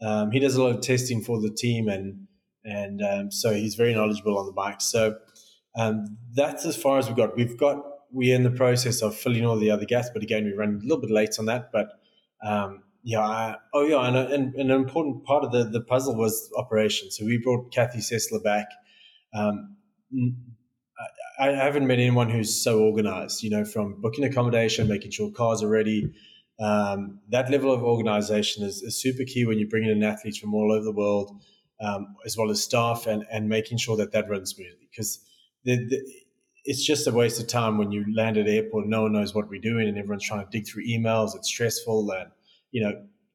Um, 0.00 0.30
he 0.30 0.38
does 0.38 0.56
a 0.56 0.62
lot 0.62 0.74
of 0.74 0.80
testing 0.80 1.20
for 1.20 1.38
the 1.38 1.50
team, 1.50 1.88
and 1.88 2.26
and 2.64 3.02
um, 3.02 3.30
so 3.30 3.52
he's 3.52 3.74
very 3.74 3.94
knowledgeable 3.94 4.38
on 4.38 4.46
the 4.46 4.52
bike. 4.52 4.80
So 4.80 5.16
um, 5.76 6.16
that's 6.34 6.64
as 6.64 6.76
far 6.76 6.98
as 6.98 7.08
we've 7.08 7.16
got. 7.16 7.36
We've 7.36 7.58
got 7.58 7.82
we're 8.10 8.34
in 8.34 8.42
the 8.42 8.50
process 8.50 9.02
of 9.02 9.14
filling 9.14 9.44
all 9.44 9.58
the 9.58 9.70
other 9.70 9.84
gaps, 9.84 10.10
but 10.12 10.22
again, 10.22 10.44
we 10.44 10.52
run 10.52 10.80
a 10.82 10.82
little 10.82 11.00
bit 11.00 11.10
late 11.10 11.36
on 11.38 11.46
that. 11.46 11.70
But 11.72 11.88
um, 12.44 12.82
yeah, 13.04 13.20
I, 13.20 13.56
oh 13.74 13.84
yeah, 13.84 14.06
and, 14.06 14.16
and, 14.16 14.54
an 14.54 14.70
important 14.70 15.24
part 15.24 15.44
of 15.44 15.52
the, 15.52 15.64
the 15.64 15.80
puzzle 15.80 16.16
was 16.16 16.50
operation. 16.56 17.10
So 17.10 17.24
we 17.24 17.38
brought 17.38 17.72
Kathy 17.72 17.98
Sessler 17.98 18.42
back. 18.42 18.66
Um, 19.34 19.76
I, 21.40 21.48
I, 21.48 21.52
haven't 21.52 21.86
met 21.86 21.98
anyone 21.98 22.30
who's 22.30 22.62
so 22.62 22.80
organized. 22.80 23.42
You 23.42 23.50
know, 23.50 23.64
from 23.64 24.00
booking 24.00 24.24
accommodation, 24.24 24.86
making 24.86 25.10
sure 25.10 25.32
cars 25.32 25.62
are 25.62 25.68
ready. 25.68 26.12
Um, 26.60 27.20
that 27.30 27.50
level 27.50 27.72
of 27.72 27.82
organization 27.82 28.62
is, 28.62 28.82
is, 28.82 29.00
super 29.00 29.24
key 29.24 29.46
when 29.46 29.58
you're 29.58 29.68
bringing 29.68 29.90
in 29.90 30.02
athletes 30.04 30.38
from 30.38 30.54
all 30.54 30.70
over 30.70 30.84
the 30.84 30.92
world 30.92 31.42
um, 31.82 32.14
as 32.24 32.36
well 32.36 32.50
as 32.50 32.62
staff, 32.62 33.06
and, 33.06 33.24
and 33.30 33.48
making 33.48 33.78
sure 33.78 33.96
that 33.96 34.12
that 34.12 34.28
runs 34.28 34.50
smoothly. 34.50 34.88
Because 34.90 35.18
it's 36.64 36.84
just 36.84 37.06
a 37.06 37.10
waste 37.10 37.40
of 37.40 37.48
time 37.48 37.78
when 37.78 37.90
you 37.90 38.04
land 38.14 38.36
at 38.36 38.46
airport, 38.46 38.86
no 38.86 39.02
one 39.02 39.12
knows 39.12 39.34
what 39.34 39.48
we're 39.48 39.60
doing, 39.60 39.88
and 39.88 39.98
everyone's 39.98 40.24
trying 40.24 40.44
to 40.44 40.50
dig 40.50 40.66
through 40.66 40.86
emails. 40.86 41.34
It's 41.34 41.48
stressful, 41.48 42.10
and 42.10 42.30
you 42.70 42.82
know 42.82 42.92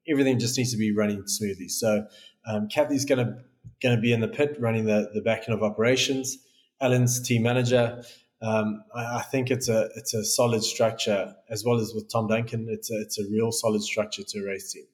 everything 0.08 0.40
just 0.40 0.58
needs 0.58 0.72
to 0.72 0.78
be 0.78 0.92
running 0.94 1.28
smoothly. 1.28 1.68
So 1.68 2.08
um, 2.46 2.70
Kathy's 2.70 3.06
going 3.06 3.26
to 3.26 3.38
going 3.82 3.96
to 3.96 4.02
be 4.02 4.14
in 4.14 4.22
the 4.22 4.28
pit 4.28 4.56
running 4.60 4.86
the 4.86 5.10
the 5.14 5.22
back 5.22 5.44
end 5.48 5.58
of 5.58 5.64
operations. 5.64 6.38
Alan's 6.82 7.20
team 7.22 7.44
manager. 7.44 8.04
Um, 8.42 8.84
I, 8.96 9.18
I, 9.18 9.22
think 9.24 9.50
it's 9.50 9.68
a 9.68 9.90
it's 9.96 10.14
a 10.14 10.24
solid 10.24 10.64
structure 10.64 11.34
as 11.50 11.64
well 11.66 11.80
as 11.80 11.94
with 11.96 12.08
Tom 12.12 12.28
Duncan. 12.28 12.68
It's 12.70 12.92
a, 12.92 13.02
it's 13.02 13.18
a 13.20 13.24
real 13.32 13.52
solid 13.52 13.82
structure 13.82 14.22
to 14.24 14.40
a 14.40 14.46
race 14.46 14.72
team. 14.72 14.86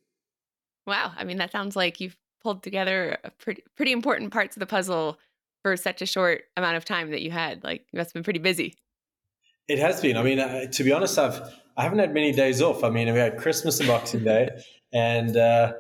Wow, 0.88 1.12
I 1.16 1.26
mean 1.26 1.38
that 1.38 1.52
sounds 1.52 1.76
like 1.76 2.00
you've 2.00 2.18
pulled 2.42 2.64
together 2.64 3.18
pretty 3.40 3.64
pretty 3.76 3.92
important 3.92 4.32
parts 4.32 4.56
of 4.56 4.62
the 4.62 4.66
puzzle 4.66 5.20
for 5.64 5.76
such 5.76 6.02
a 6.02 6.06
short 6.06 6.44
amount 6.56 6.78
of 6.78 6.86
time 6.86 7.10
that 7.12 7.22
you 7.22 7.32
had. 7.32 7.64
Like 7.64 7.86
you 7.92 7.98
must 7.98 8.10
have 8.10 8.14
been 8.14 8.24
pretty 8.24 8.40
busy. 8.40 8.76
It 9.68 9.80
has 9.80 10.02
been. 10.02 10.18
I 10.18 10.24
mean, 10.24 10.40
uh, 10.40 10.68
to 10.68 10.84
be 10.84 10.92
honest, 10.92 11.18
I've 11.18 11.42
I 11.76 11.84
haven't 11.84 12.00
had 12.00 12.14
many 12.14 12.32
days 12.34 12.62
off. 12.62 12.84
I 12.84 12.90
mean, 12.90 13.12
we 13.12 13.18
had 13.18 13.38
Christmas 13.38 13.80
and 13.80 13.88
Boxing 13.88 14.24
Day, 14.26 14.50
and 14.92 15.36
uh, 15.36 15.74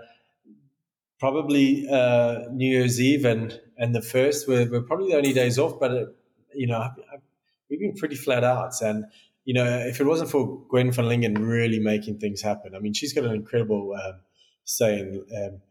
probably 1.19 1.87
uh, 1.87 2.45
New 2.51 2.67
Year's 2.67 2.99
Eve 2.99 3.25
and 3.25 3.59
and 3.77 3.93
the 3.93 4.01
first 4.01 4.47
were, 4.47 4.65
were 4.65 4.81
probably 4.81 5.11
the 5.11 5.17
only 5.17 5.33
days 5.33 5.59
off. 5.59 5.79
But 5.79 5.91
it, 5.91 6.07
uh, 6.07 6.11
you 6.55 6.67
know, 6.67 6.79
I've, 6.79 6.97
I've, 7.13 7.21
we've 7.69 7.79
been 7.79 7.95
pretty 7.95 8.15
flat 8.15 8.43
out, 8.43 8.73
and 8.81 9.05
you 9.43 9.53
know, 9.53 9.65
if 9.65 9.99
it 9.99 10.05
wasn't 10.05 10.31
for 10.31 10.63
Gwen 10.69 10.91
van 10.91 11.09
Lingen 11.09 11.35
really 11.35 11.79
making 11.79 12.19
things 12.19 12.41
happen, 12.41 12.73
I 12.75 12.79
mean, 12.79 12.93
she's 12.93 13.13
got 13.13 13.25
an 13.25 13.35
incredible 13.35 13.93
um, 13.93 14.21
saying. 14.63 15.25
Um, 15.37 15.61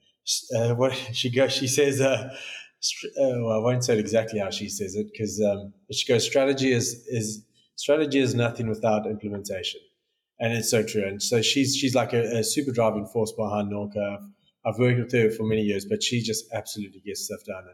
uh, 0.54 0.74
what 0.74 0.92
she 1.12 1.30
goes, 1.30 1.52
she 1.52 1.66
says, 1.66 2.00
uh, 2.00 2.34
uh, 3.04 3.42
well, 3.42 3.52
I 3.52 3.58
won't 3.58 3.84
say 3.84 3.98
exactly 3.98 4.40
how 4.40 4.50
she 4.50 4.68
says 4.68 4.94
it 4.94 5.08
because 5.12 5.40
um, 5.40 5.72
she 5.90 6.06
goes, 6.06 6.24
strategy 6.24 6.72
is 6.72 7.06
is 7.08 7.44
strategy 7.76 8.18
is 8.18 8.34
nothing 8.34 8.68
without 8.68 9.06
implementation, 9.06 9.80
and 10.40 10.52
it's 10.52 10.70
so 10.70 10.82
true. 10.82 11.04
And 11.06 11.22
so 11.22 11.42
she's 11.42 11.76
she's 11.76 11.94
like 11.94 12.12
a, 12.12 12.38
a 12.38 12.44
super 12.44 12.72
driving 12.72 13.06
force 13.06 13.32
behind 13.32 13.72
Norco. 13.72 14.16
I've, 14.16 14.26
I've, 14.64 14.78
worked 14.78 14.98
with 14.98 15.12
her 15.12 15.30
for 15.30 15.44
many 15.44 15.62
years, 15.62 15.84
but 15.84 16.02
she 16.02 16.22
just 16.22 16.44
absolutely 16.52 17.00
gets 17.00 17.24
stuff 17.24 17.40
done, 17.46 17.64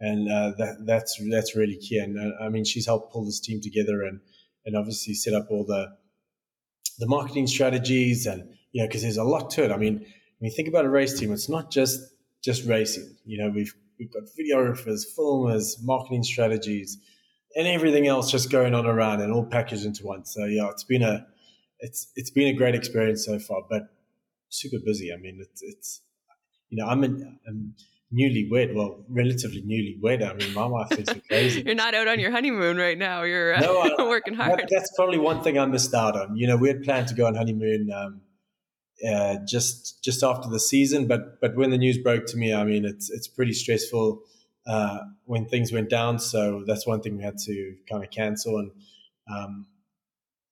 and 0.00 0.28
and 0.28 0.32
uh, 0.32 0.56
that 0.58 0.86
that's 0.86 1.20
that's 1.30 1.56
really 1.56 1.76
key. 1.76 1.98
And 1.98 2.18
uh, 2.18 2.44
I 2.44 2.48
mean, 2.48 2.64
she's 2.64 2.86
helped 2.86 3.12
pull 3.12 3.24
this 3.24 3.40
team 3.40 3.60
together 3.60 4.02
and 4.02 4.20
and 4.66 4.76
obviously 4.76 5.14
set 5.14 5.34
up 5.34 5.46
all 5.50 5.64
the 5.64 5.96
the 6.98 7.06
marketing 7.06 7.46
strategies 7.46 8.26
and 8.26 8.48
you 8.72 8.82
know 8.82 8.88
because 8.88 9.02
there's 9.02 9.16
a 9.16 9.24
lot 9.24 9.50
to 9.50 9.64
it. 9.64 9.70
I 9.70 9.76
mean 9.76 10.04
when 10.38 10.50
you 10.50 10.54
think 10.54 10.68
about 10.68 10.84
a 10.84 10.88
race 10.88 11.18
team, 11.18 11.32
it's 11.32 11.48
not 11.48 11.70
just 11.70 12.00
just 12.42 12.64
racing. 12.66 13.16
You 13.24 13.38
know, 13.38 13.50
we've 13.50 13.74
we've 13.98 14.12
got 14.12 14.22
videographers, 14.38 15.02
filmers, 15.16 15.82
marketing 15.82 16.22
strategies, 16.22 16.98
and 17.56 17.66
everything 17.66 18.06
else 18.06 18.30
just 18.30 18.50
going 18.50 18.74
on 18.74 18.86
around 18.86 19.20
and 19.20 19.32
all 19.32 19.44
packaged 19.44 19.84
into 19.84 20.04
one. 20.04 20.24
So 20.24 20.44
yeah, 20.44 20.68
it's 20.70 20.84
been 20.84 21.02
a 21.02 21.26
it's 21.80 22.10
it's 22.16 22.30
been 22.30 22.48
a 22.48 22.52
great 22.54 22.74
experience 22.74 23.24
so 23.24 23.38
far, 23.38 23.62
but 23.68 23.82
super 24.48 24.78
busy. 24.84 25.12
I 25.12 25.16
mean, 25.16 25.38
it's 25.40 25.62
it's 25.62 26.02
you 26.70 26.82
know, 26.82 26.90
I'm, 26.90 27.02
in, 27.04 27.38
I'm 27.46 27.74
newlywed, 28.12 28.74
well, 28.74 29.04
relatively 29.08 29.62
newlywed. 29.62 30.28
I 30.28 30.34
mean, 30.34 30.52
my 30.54 30.66
wife 30.66 30.88
thinks 30.90 31.12
we're 31.12 31.20
crazy. 31.28 31.62
You're 31.66 31.74
not 31.74 31.94
out 31.94 32.08
on 32.08 32.20
your 32.20 32.30
honeymoon 32.30 32.76
right 32.76 32.98
now. 32.98 33.22
You're 33.22 33.54
uh, 33.54 33.60
no, 33.60 33.80
I, 33.80 33.94
working 34.08 34.34
hard. 34.34 34.58
That, 34.60 34.68
that's 34.70 34.92
probably 34.96 35.18
one 35.18 35.42
thing 35.42 35.58
I 35.58 35.66
missed 35.66 35.94
out 35.94 36.16
on. 36.16 36.36
You 36.36 36.46
know, 36.46 36.56
we 36.56 36.68
had 36.68 36.82
planned 36.82 37.08
to 37.08 37.14
go 37.14 37.26
on 37.26 37.34
honeymoon 37.34 37.90
um, 37.94 38.20
uh, 39.06 39.36
just 39.46 40.02
just 40.02 40.22
after 40.22 40.48
the 40.48 40.60
season. 40.60 41.06
But 41.06 41.40
but 41.40 41.56
when 41.56 41.70
the 41.70 41.78
news 41.78 41.98
broke 41.98 42.26
to 42.26 42.36
me, 42.36 42.54
I 42.54 42.64
mean, 42.64 42.84
it's 42.84 43.10
it's 43.10 43.28
pretty 43.28 43.52
stressful 43.52 44.22
uh, 44.66 44.98
when 45.24 45.46
things 45.46 45.72
went 45.72 45.90
down. 45.90 46.18
So 46.18 46.62
that's 46.66 46.86
one 46.86 47.00
thing 47.00 47.16
we 47.16 47.24
had 47.24 47.38
to 47.38 47.76
kind 47.90 48.04
of 48.04 48.10
cancel. 48.10 48.58
And 48.58 48.70
um, 49.30 49.66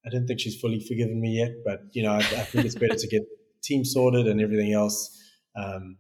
I 0.05 0.11
don't 0.11 0.27
think 0.27 0.41
she's 0.41 0.59
fully 0.61 0.81
forgiven 0.81 1.21
me 1.21 1.39
yet, 1.39 1.53
but 1.65 1.83
you 1.93 2.03
know, 2.03 2.13
I, 2.13 2.19
I 2.19 2.23
think 2.23 2.65
it's 2.65 2.75
better 2.75 2.95
to 2.97 3.09
get 3.09 3.23
team 3.63 3.85
sorted 3.85 4.27
and 4.27 4.41
everything 4.41 4.73
else. 4.73 5.13
Um, 5.57 5.99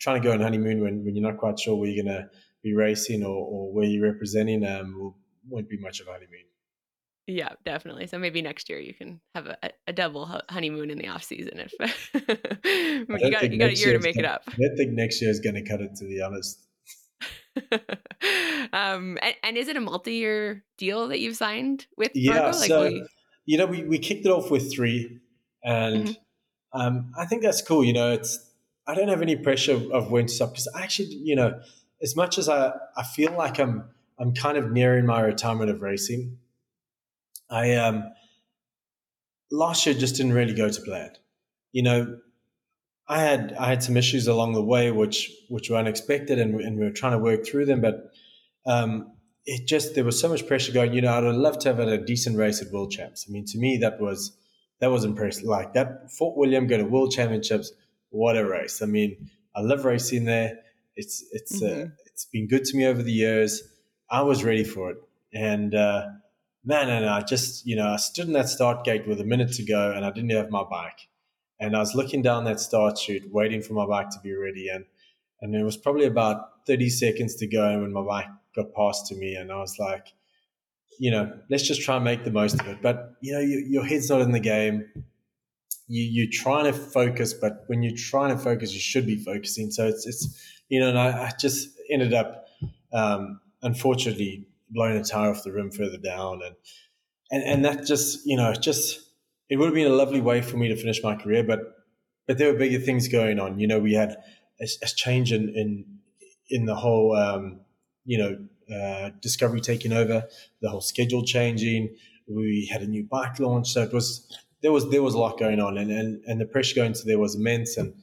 trying 0.00 0.20
to 0.20 0.26
go 0.26 0.32
on 0.34 0.40
honeymoon 0.40 0.82
when, 0.82 1.04
when 1.04 1.14
you're 1.14 1.30
not 1.30 1.38
quite 1.38 1.58
sure 1.58 1.76
where 1.76 1.88
you're 1.88 2.04
going 2.04 2.16
to 2.16 2.28
be 2.62 2.74
racing 2.74 3.22
or, 3.22 3.46
or 3.46 3.72
where 3.72 3.84
you're 3.84 4.10
representing 4.10 4.66
um, 4.66 4.98
will, 4.98 5.16
won't 5.48 5.68
be 5.68 5.78
much 5.78 6.00
of 6.00 6.08
a 6.08 6.12
honeymoon. 6.12 6.44
Yeah, 7.26 7.50
definitely. 7.64 8.08
So 8.08 8.18
maybe 8.18 8.42
next 8.42 8.68
year 8.68 8.80
you 8.80 8.94
can 8.94 9.20
have 9.34 9.46
a, 9.46 9.56
a 9.86 9.92
double 9.92 10.26
honeymoon 10.48 10.90
in 10.90 10.98
the 10.98 11.08
off 11.08 11.22
season. 11.22 11.60
If 11.60 11.72
you 12.14 13.30
got 13.30 13.50
you 13.50 13.58
got 13.58 13.70
a 13.70 13.76
year 13.76 13.92
to 13.92 14.00
make 14.00 14.16
gonna, 14.16 14.28
it 14.28 14.30
up. 14.30 14.42
I 14.48 14.76
think 14.76 14.92
next 14.92 15.22
year 15.22 15.30
is 15.30 15.40
going 15.40 15.54
to 15.54 15.62
cut 15.62 15.80
it. 15.80 15.94
To 15.96 16.04
be 16.04 16.20
honest. 16.20 16.60
um, 18.72 19.18
and, 19.22 19.34
and, 19.44 19.56
is 19.56 19.68
it 19.68 19.76
a 19.76 19.80
multi-year 19.80 20.64
deal 20.78 21.08
that 21.08 21.20
you've 21.20 21.36
signed 21.36 21.86
with? 21.96 22.10
Yeah, 22.14 22.46
like 22.46 22.54
so 22.54 22.88
we... 22.88 23.06
you 23.44 23.58
know, 23.58 23.66
we 23.66 23.84
we 23.84 23.98
kicked 23.98 24.26
it 24.26 24.30
off 24.30 24.50
with 24.50 24.72
three, 24.72 25.20
and 25.62 26.08
mm-hmm. 26.08 26.80
um, 26.80 27.12
I 27.16 27.26
think 27.26 27.42
that's 27.42 27.62
cool. 27.62 27.84
You 27.84 27.92
know, 27.92 28.12
it's 28.12 28.50
I 28.86 28.94
don't 28.94 29.08
have 29.08 29.22
any 29.22 29.36
pressure 29.36 29.80
of 29.92 30.10
when 30.10 30.26
to 30.26 30.32
stop 30.32 30.50
because 30.50 30.68
I 30.74 30.82
actually, 30.82 31.08
you 31.22 31.36
know, 31.36 31.60
as 32.02 32.16
much 32.16 32.38
as 32.38 32.48
I 32.48 32.72
I 32.96 33.04
feel 33.04 33.32
like 33.36 33.60
I'm 33.60 33.84
I'm 34.18 34.34
kind 34.34 34.56
of 34.56 34.72
nearing 34.72 35.06
my 35.06 35.20
retirement 35.20 35.70
of 35.70 35.82
racing. 35.82 36.38
I 37.52 37.74
um, 37.74 38.10
last 39.50 39.84
year 39.84 39.94
just 39.94 40.16
didn't 40.16 40.32
really 40.32 40.54
go 40.54 40.68
to 40.68 40.80
plan. 40.80 41.10
You 41.72 41.82
know, 41.82 42.18
I 43.06 43.20
had 43.20 43.54
I 43.58 43.66
had 43.68 43.82
some 43.82 43.96
issues 43.96 44.26
along 44.26 44.54
the 44.54 44.64
way 44.64 44.90
which 44.90 45.30
which 45.48 45.68
were 45.68 45.76
unexpected, 45.76 46.38
and, 46.38 46.60
and 46.60 46.78
we 46.78 46.84
were 46.84 46.92
trying 46.92 47.12
to 47.12 47.18
work 47.18 47.46
through 47.46 47.66
them. 47.66 47.82
But 47.82 48.10
um, 48.66 49.12
it 49.44 49.66
just 49.66 49.94
there 49.94 50.04
was 50.04 50.18
so 50.18 50.28
much 50.28 50.46
pressure 50.46 50.72
going. 50.72 50.94
You 50.94 51.02
know, 51.02 51.12
I'd 51.12 51.34
love 51.34 51.58
to 51.60 51.68
have 51.68 51.78
had 51.78 51.88
a 51.88 51.98
decent 51.98 52.38
race 52.38 52.62
at 52.62 52.72
World 52.72 52.90
Champs. 52.90 53.26
I 53.28 53.32
mean, 53.32 53.44
to 53.46 53.58
me 53.58 53.76
that 53.78 54.00
was 54.00 54.36
that 54.80 54.90
was 54.90 55.04
impressive. 55.04 55.44
Like 55.44 55.74
that 55.74 56.10
Fort 56.10 56.36
William 56.36 56.66
go 56.66 56.78
to 56.78 56.84
World 56.84 57.12
Championships, 57.12 57.72
what 58.08 58.36
a 58.36 58.48
race! 58.48 58.80
I 58.80 58.86
mean, 58.86 59.30
I 59.54 59.60
love 59.60 59.84
racing 59.84 60.24
there. 60.24 60.58
It's 60.96 61.22
it's 61.32 61.62
uh, 61.62 61.66
mm-hmm. 61.66 61.82
uh, 61.82 61.94
it's 62.06 62.24
been 62.24 62.48
good 62.48 62.64
to 62.64 62.76
me 62.76 62.86
over 62.86 63.02
the 63.02 63.12
years. 63.12 63.62
I 64.10 64.22
was 64.22 64.42
ready 64.42 64.64
for 64.64 64.90
it, 64.90 64.96
and 65.34 65.74
uh, 65.74 66.06
man, 66.64 66.88
and 66.88 67.06
I 67.06 67.22
just 67.22 67.66
you 67.66 67.76
know 67.76 67.88
I 67.88 67.96
stood 67.96 68.26
in 68.26 68.32
that 68.34 68.48
start 68.48 68.84
gate 68.84 69.06
with 69.06 69.20
a 69.20 69.24
minute 69.24 69.52
to 69.54 69.64
go, 69.64 69.92
and 69.92 70.04
I 70.04 70.10
didn't 70.10 70.30
have 70.30 70.50
my 70.50 70.64
bike, 70.64 71.08
and 71.60 71.76
I 71.76 71.80
was 71.80 71.94
looking 71.94 72.22
down 72.22 72.44
that 72.44 72.60
start 72.60 72.98
chute, 72.98 73.32
waiting 73.32 73.62
for 73.62 73.74
my 73.74 73.86
bike 73.86 74.10
to 74.10 74.20
be 74.22 74.34
ready, 74.34 74.68
and 74.68 74.84
and 75.40 75.54
it 75.54 75.64
was 75.64 75.76
probably 75.76 76.06
about 76.06 76.66
thirty 76.66 76.88
seconds 76.88 77.36
to 77.36 77.46
go 77.46 77.80
when 77.80 77.92
my 77.92 78.02
bike 78.02 78.28
got 78.54 78.74
passed 78.74 79.06
to 79.08 79.14
me, 79.14 79.34
and 79.34 79.50
I 79.50 79.56
was 79.56 79.78
like, 79.78 80.08
you 80.98 81.10
know, 81.10 81.32
let's 81.50 81.66
just 81.66 81.82
try 81.82 81.96
and 81.96 82.04
make 82.04 82.24
the 82.24 82.30
most 82.30 82.60
of 82.60 82.66
it. 82.68 82.78
But 82.82 83.14
you 83.20 83.32
know, 83.32 83.40
you, 83.40 83.64
your 83.68 83.84
head's 83.84 84.08
not 84.08 84.20
in 84.20 84.32
the 84.32 84.40
game. 84.40 84.88
You 85.88 86.04
you're 86.04 86.30
trying 86.32 86.64
to 86.64 86.72
focus, 86.72 87.34
but 87.34 87.64
when 87.66 87.82
you're 87.82 87.96
trying 87.96 88.36
to 88.36 88.42
focus, 88.42 88.72
you 88.72 88.80
should 88.80 89.06
be 89.06 89.16
focusing. 89.16 89.70
So 89.70 89.86
it's 89.86 90.06
it's 90.06 90.62
you 90.68 90.80
know, 90.80 90.88
and 90.88 90.98
I, 90.98 91.26
I 91.26 91.32
just 91.38 91.68
ended 91.90 92.14
up 92.14 92.46
um, 92.92 93.40
unfortunately 93.62 94.46
blowing 94.72 94.96
a 94.96 95.04
tire 95.04 95.30
off 95.30 95.44
the 95.44 95.52
rim 95.52 95.70
further 95.70 95.98
down, 95.98 96.40
and 96.44 96.56
and 97.30 97.42
and 97.42 97.64
that 97.64 97.86
just 97.86 98.26
you 98.26 98.36
know 98.36 98.52
just 98.52 99.00
it 99.48 99.56
would 99.56 99.66
have 99.66 99.74
been 99.74 99.90
a 99.90 99.94
lovely 99.94 100.20
way 100.20 100.40
for 100.40 100.56
me 100.56 100.68
to 100.68 100.76
finish 100.76 101.02
my 101.02 101.14
career, 101.14 101.44
but 101.44 101.60
but 102.26 102.38
there 102.38 102.52
were 102.52 102.58
bigger 102.58 102.78
things 102.78 103.08
going 103.08 103.38
on. 103.38 103.58
You 103.58 103.66
know, 103.66 103.78
we 103.78 103.94
had 103.94 104.16
a, 104.60 104.66
a 104.82 104.86
change 104.86 105.32
in 105.32 105.48
in 105.50 105.84
in 106.48 106.66
the 106.66 106.74
whole 106.74 107.14
um, 107.16 107.60
you 108.04 108.18
know 108.18 108.38
uh, 108.74 109.10
Discovery 109.20 109.60
taking 109.60 109.92
over, 109.92 110.24
the 110.60 110.70
whole 110.70 110.80
schedule 110.80 111.24
changing. 111.24 111.94
We 112.28 112.68
had 112.72 112.82
a 112.82 112.86
new 112.86 113.04
bike 113.04 113.38
launch, 113.40 113.72
so 113.72 113.82
it 113.82 113.92
was 113.92 114.26
there 114.62 114.72
was 114.72 114.88
there 114.90 115.02
was 115.02 115.14
a 115.14 115.18
lot 115.18 115.38
going 115.38 115.60
on, 115.60 115.76
and 115.76 115.90
and, 115.90 116.22
and 116.26 116.40
the 116.40 116.46
pressure 116.46 116.76
going 116.76 116.92
to 116.94 117.04
there 117.04 117.18
was 117.18 117.34
immense, 117.34 117.76
and 117.76 117.94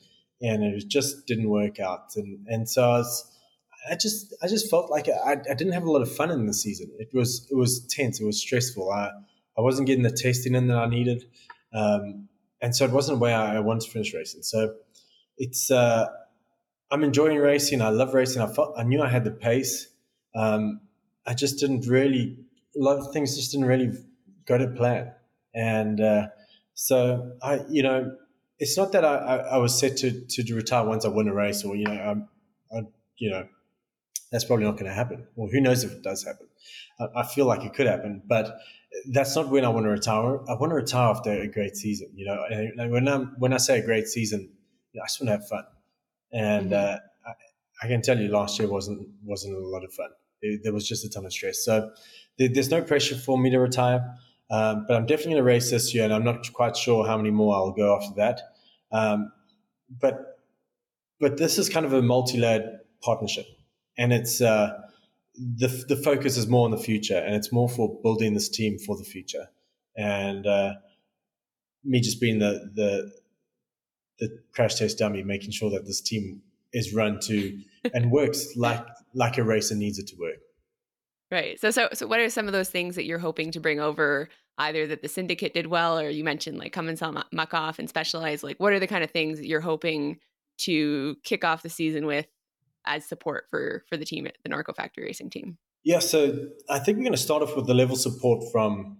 and 0.41 0.63
it 0.63 0.87
just 0.87 1.25
didn't 1.25 1.49
work 1.49 1.79
out, 1.79 2.15
and 2.15 2.45
and 2.47 2.69
so 2.69 2.83
I 2.83 2.97
was. 2.99 3.35
I 3.89 3.95
just, 3.95 4.33
I 4.41 4.47
just 4.47 4.69
felt 4.69 4.89
like 4.89 5.07
I, 5.09 5.33
I 5.33 5.53
didn't 5.53 5.73
have 5.73 5.83
a 5.83 5.91
lot 5.91 6.01
of 6.01 6.13
fun 6.13 6.31
in 6.31 6.47
the 6.47 6.53
season. 6.53 6.91
It 6.97 7.09
was, 7.13 7.47
it 7.51 7.55
was 7.55 7.85
tense. 7.87 8.19
It 8.19 8.25
was 8.25 8.39
stressful. 8.41 8.91
I, 8.91 9.09
I 9.57 9.61
wasn't 9.61 9.87
getting 9.87 10.03
the 10.03 10.11
testing 10.11 10.55
in 10.55 10.67
that 10.67 10.77
I 10.77 10.87
needed, 10.87 11.23
um, 11.73 12.27
and 12.61 12.75
so 12.75 12.85
it 12.85 12.91
wasn't 12.91 13.19
where 13.19 13.35
I, 13.35 13.57
I 13.57 13.59
wanted 13.59 13.83
to 13.83 13.91
finish 13.91 14.13
racing. 14.13 14.43
So 14.43 14.75
it's, 15.37 15.69
uh, 15.71 16.07
I'm 16.91 17.03
enjoying 17.03 17.37
racing. 17.37 17.81
I 17.81 17.89
love 17.89 18.13
racing. 18.13 18.41
I 18.41 18.47
felt, 18.47 18.73
I 18.77 18.83
knew 18.83 19.01
I 19.01 19.09
had 19.09 19.23
the 19.23 19.31
pace 19.31 19.87
um, 20.35 20.81
I 21.25 21.33
just 21.33 21.59
didn't 21.59 21.87
really, 21.87 22.37
a 22.75 22.79
lot 22.79 22.97
of 22.97 23.11
things 23.13 23.35
just 23.35 23.51
didn't 23.51 23.67
really 23.67 23.91
go 24.45 24.57
to 24.57 24.67
plan. 24.67 25.13
And 25.53 25.99
uh, 25.99 26.27
so 26.73 27.33
I, 27.41 27.61
you 27.69 27.83
know, 27.83 28.15
it's 28.57 28.77
not 28.77 28.91
that 28.91 29.05
I, 29.05 29.15
I, 29.15 29.35
I, 29.37 29.57
was 29.57 29.77
set 29.77 29.97
to, 29.97 30.25
to 30.27 30.55
retire 30.55 30.85
once 30.85 31.05
I 31.05 31.09
win 31.09 31.27
a 31.27 31.33
race 31.33 31.63
or, 31.63 31.75
you 31.75 31.85
know, 31.85 31.93
I'm, 31.93 32.29
I, 32.71 32.87
you 33.17 33.31
know, 33.31 33.47
that's 34.31 34.45
probably 34.45 34.65
not 34.65 34.73
going 34.73 34.85
to 34.85 34.93
happen. 34.93 35.27
Well, 35.35 35.49
who 35.51 35.59
knows 35.59 35.83
if 35.83 35.91
it 35.91 36.03
does 36.03 36.23
happen? 36.23 36.47
I, 36.99 37.21
I, 37.21 37.25
feel 37.25 37.45
like 37.45 37.63
it 37.63 37.73
could 37.73 37.87
happen, 37.87 38.21
but 38.27 38.59
that's 39.11 39.35
not 39.35 39.49
when 39.49 39.65
I 39.65 39.69
want 39.69 39.85
to 39.85 39.89
retire. 39.89 40.39
I 40.47 40.53
want 40.53 40.71
to 40.71 40.75
retire 40.75 41.09
after 41.09 41.31
a 41.31 41.47
great 41.47 41.75
season, 41.75 42.09
you 42.15 42.25
know, 42.25 42.43
and 42.49 42.91
when 42.91 43.07
I'm, 43.07 43.35
when 43.39 43.53
I 43.53 43.57
say 43.57 43.79
a 43.79 43.85
great 43.85 44.07
season, 44.07 44.49
you 44.93 44.99
know, 44.99 45.03
I 45.03 45.07
just 45.07 45.21
want 45.21 45.27
to 45.29 45.31
have 45.33 45.47
fun. 45.47 45.63
And, 46.31 46.71
mm-hmm. 46.71 46.93
uh, 46.93 46.97
I 47.81 47.87
can 47.87 48.01
tell 48.01 48.19
you 48.19 48.29
last 48.29 48.59
year 48.59 48.67
wasn't 48.67 49.07
wasn't 49.23 49.55
a 49.55 49.59
lot 49.59 49.83
of 49.83 49.93
fun. 49.93 50.09
It, 50.41 50.61
there 50.63 50.73
was 50.73 50.87
just 50.87 51.05
a 51.05 51.09
ton 51.09 51.25
of 51.25 51.33
stress. 51.33 51.63
So 51.63 51.91
there, 52.37 52.49
there's 52.49 52.69
no 52.69 52.81
pressure 52.81 53.15
for 53.15 53.37
me 53.37 53.49
to 53.51 53.59
retire, 53.59 54.15
um, 54.51 54.85
but 54.87 54.95
I'm 54.95 55.05
definitely 55.05 55.33
going 55.33 55.43
to 55.43 55.47
race 55.47 55.71
this 55.71 55.93
year, 55.93 56.03
and 56.03 56.13
I'm 56.13 56.23
not 56.23 56.51
quite 56.53 56.75
sure 56.75 57.05
how 57.05 57.17
many 57.17 57.31
more 57.31 57.55
I'll 57.55 57.71
go 57.71 57.95
after 57.95 58.15
that. 58.15 58.41
Um, 58.91 59.31
but 59.89 60.39
but 61.19 61.37
this 61.37 61.57
is 61.57 61.69
kind 61.69 61.85
of 61.85 61.93
a 61.93 62.01
multi-layered 62.01 62.79
partnership, 63.01 63.45
and 63.99 64.13
it's 64.13 64.41
uh, 64.41 64.81
the 65.35 65.67
the 65.87 65.97
focus 65.97 66.37
is 66.37 66.47
more 66.47 66.65
on 66.65 66.71
the 66.71 66.77
future, 66.77 67.17
and 67.17 67.35
it's 67.35 67.51
more 67.51 67.69
for 67.69 67.99
building 68.01 68.33
this 68.33 68.49
team 68.49 68.79
for 68.79 68.97
the 68.97 69.03
future, 69.03 69.49
and 69.95 70.47
uh, 70.47 70.73
me 71.83 71.99
just 71.99 72.19
being 72.19 72.39
the 72.39 72.71
the 72.73 73.11
the 74.19 74.39
crash 74.53 74.75
test 74.75 74.97
dummy, 74.97 75.21
making 75.21 75.51
sure 75.51 75.69
that 75.69 75.85
this 75.85 76.01
team 76.01 76.41
is 76.73 76.93
run 76.93 77.19
to 77.19 77.59
and 77.93 78.09
works 78.09 78.55
like 78.55 78.83
like 79.13 79.37
a 79.37 79.43
racer 79.43 79.75
needs 79.75 79.99
it 79.99 80.07
to 80.07 80.15
work. 80.17 80.37
Right. 81.29 81.59
So 81.59 81.69
so 81.69 81.89
so 81.93 82.07
what 82.07 82.19
are 82.21 82.29
some 82.29 82.47
of 82.47 82.53
those 82.53 82.69
things 82.69 82.95
that 82.95 83.05
you're 83.05 83.19
hoping 83.19 83.51
to 83.51 83.59
bring 83.59 83.79
over 83.79 84.29
either 84.57 84.87
that 84.87 85.01
the 85.01 85.07
syndicate 85.07 85.53
did 85.53 85.67
well 85.67 85.99
or 85.99 86.09
you 86.09 86.23
mentioned 86.23 86.57
like 86.57 86.73
Commencal 86.73 87.23
muck 87.31 87.53
off 87.53 87.79
and 87.79 87.87
specialize 87.87 88.43
like 88.43 88.59
what 88.59 88.73
are 88.73 88.79
the 88.79 88.87
kind 88.87 89.03
of 89.03 89.11
things 89.11 89.37
that 89.39 89.47
you're 89.47 89.61
hoping 89.61 90.17
to 90.57 91.15
kick 91.23 91.45
off 91.45 91.63
the 91.63 91.69
season 91.69 92.05
with 92.05 92.27
as 92.85 93.05
support 93.07 93.45
for 93.49 93.83
for 93.89 93.97
the 93.97 94.05
team 94.05 94.27
at 94.27 94.35
the 94.43 94.49
Norco 94.49 94.75
Factory 94.75 95.05
Racing 95.05 95.29
team? 95.29 95.57
Yeah, 95.83 95.99
so 95.99 96.47
I 96.69 96.79
think 96.79 96.97
we're 96.97 97.03
going 97.03 97.13
to 97.13 97.17
start 97.17 97.41
off 97.41 97.55
with 97.55 97.67
the 97.67 97.73
level 97.73 97.95
support 97.95 98.43
from 98.51 98.97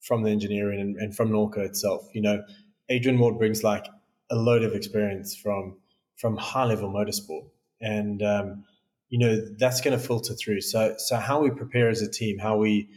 from 0.00 0.22
the 0.22 0.30
engineering 0.30 0.80
and, 0.80 0.96
and 0.96 1.14
from 1.14 1.30
Norco 1.30 1.58
itself. 1.58 2.08
You 2.12 2.22
know, 2.22 2.42
Adrian 2.88 3.18
Ward 3.18 3.38
brings 3.38 3.62
like 3.62 3.86
a 4.30 4.36
load 4.36 4.62
of 4.62 4.74
experience 4.74 5.36
from 5.36 5.78
from 6.16 6.36
high 6.36 6.64
level 6.64 6.90
motorsport, 6.90 7.48
and 7.80 8.22
um, 8.22 8.64
you 9.08 9.18
know 9.18 9.40
that's 9.58 9.80
going 9.80 9.98
to 9.98 10.04
filter 10.04 10.34
through. 10.34 10.60
So 10.60 10.94
so 10.98 11.16
how 11.16 11.40
we 11.40 11.50
prepare 11.50 11.88
as 11.88 12.02
a 12.02 12.10
team, 12.10 12.38
how 12.38 12.56
we 12.56 12.88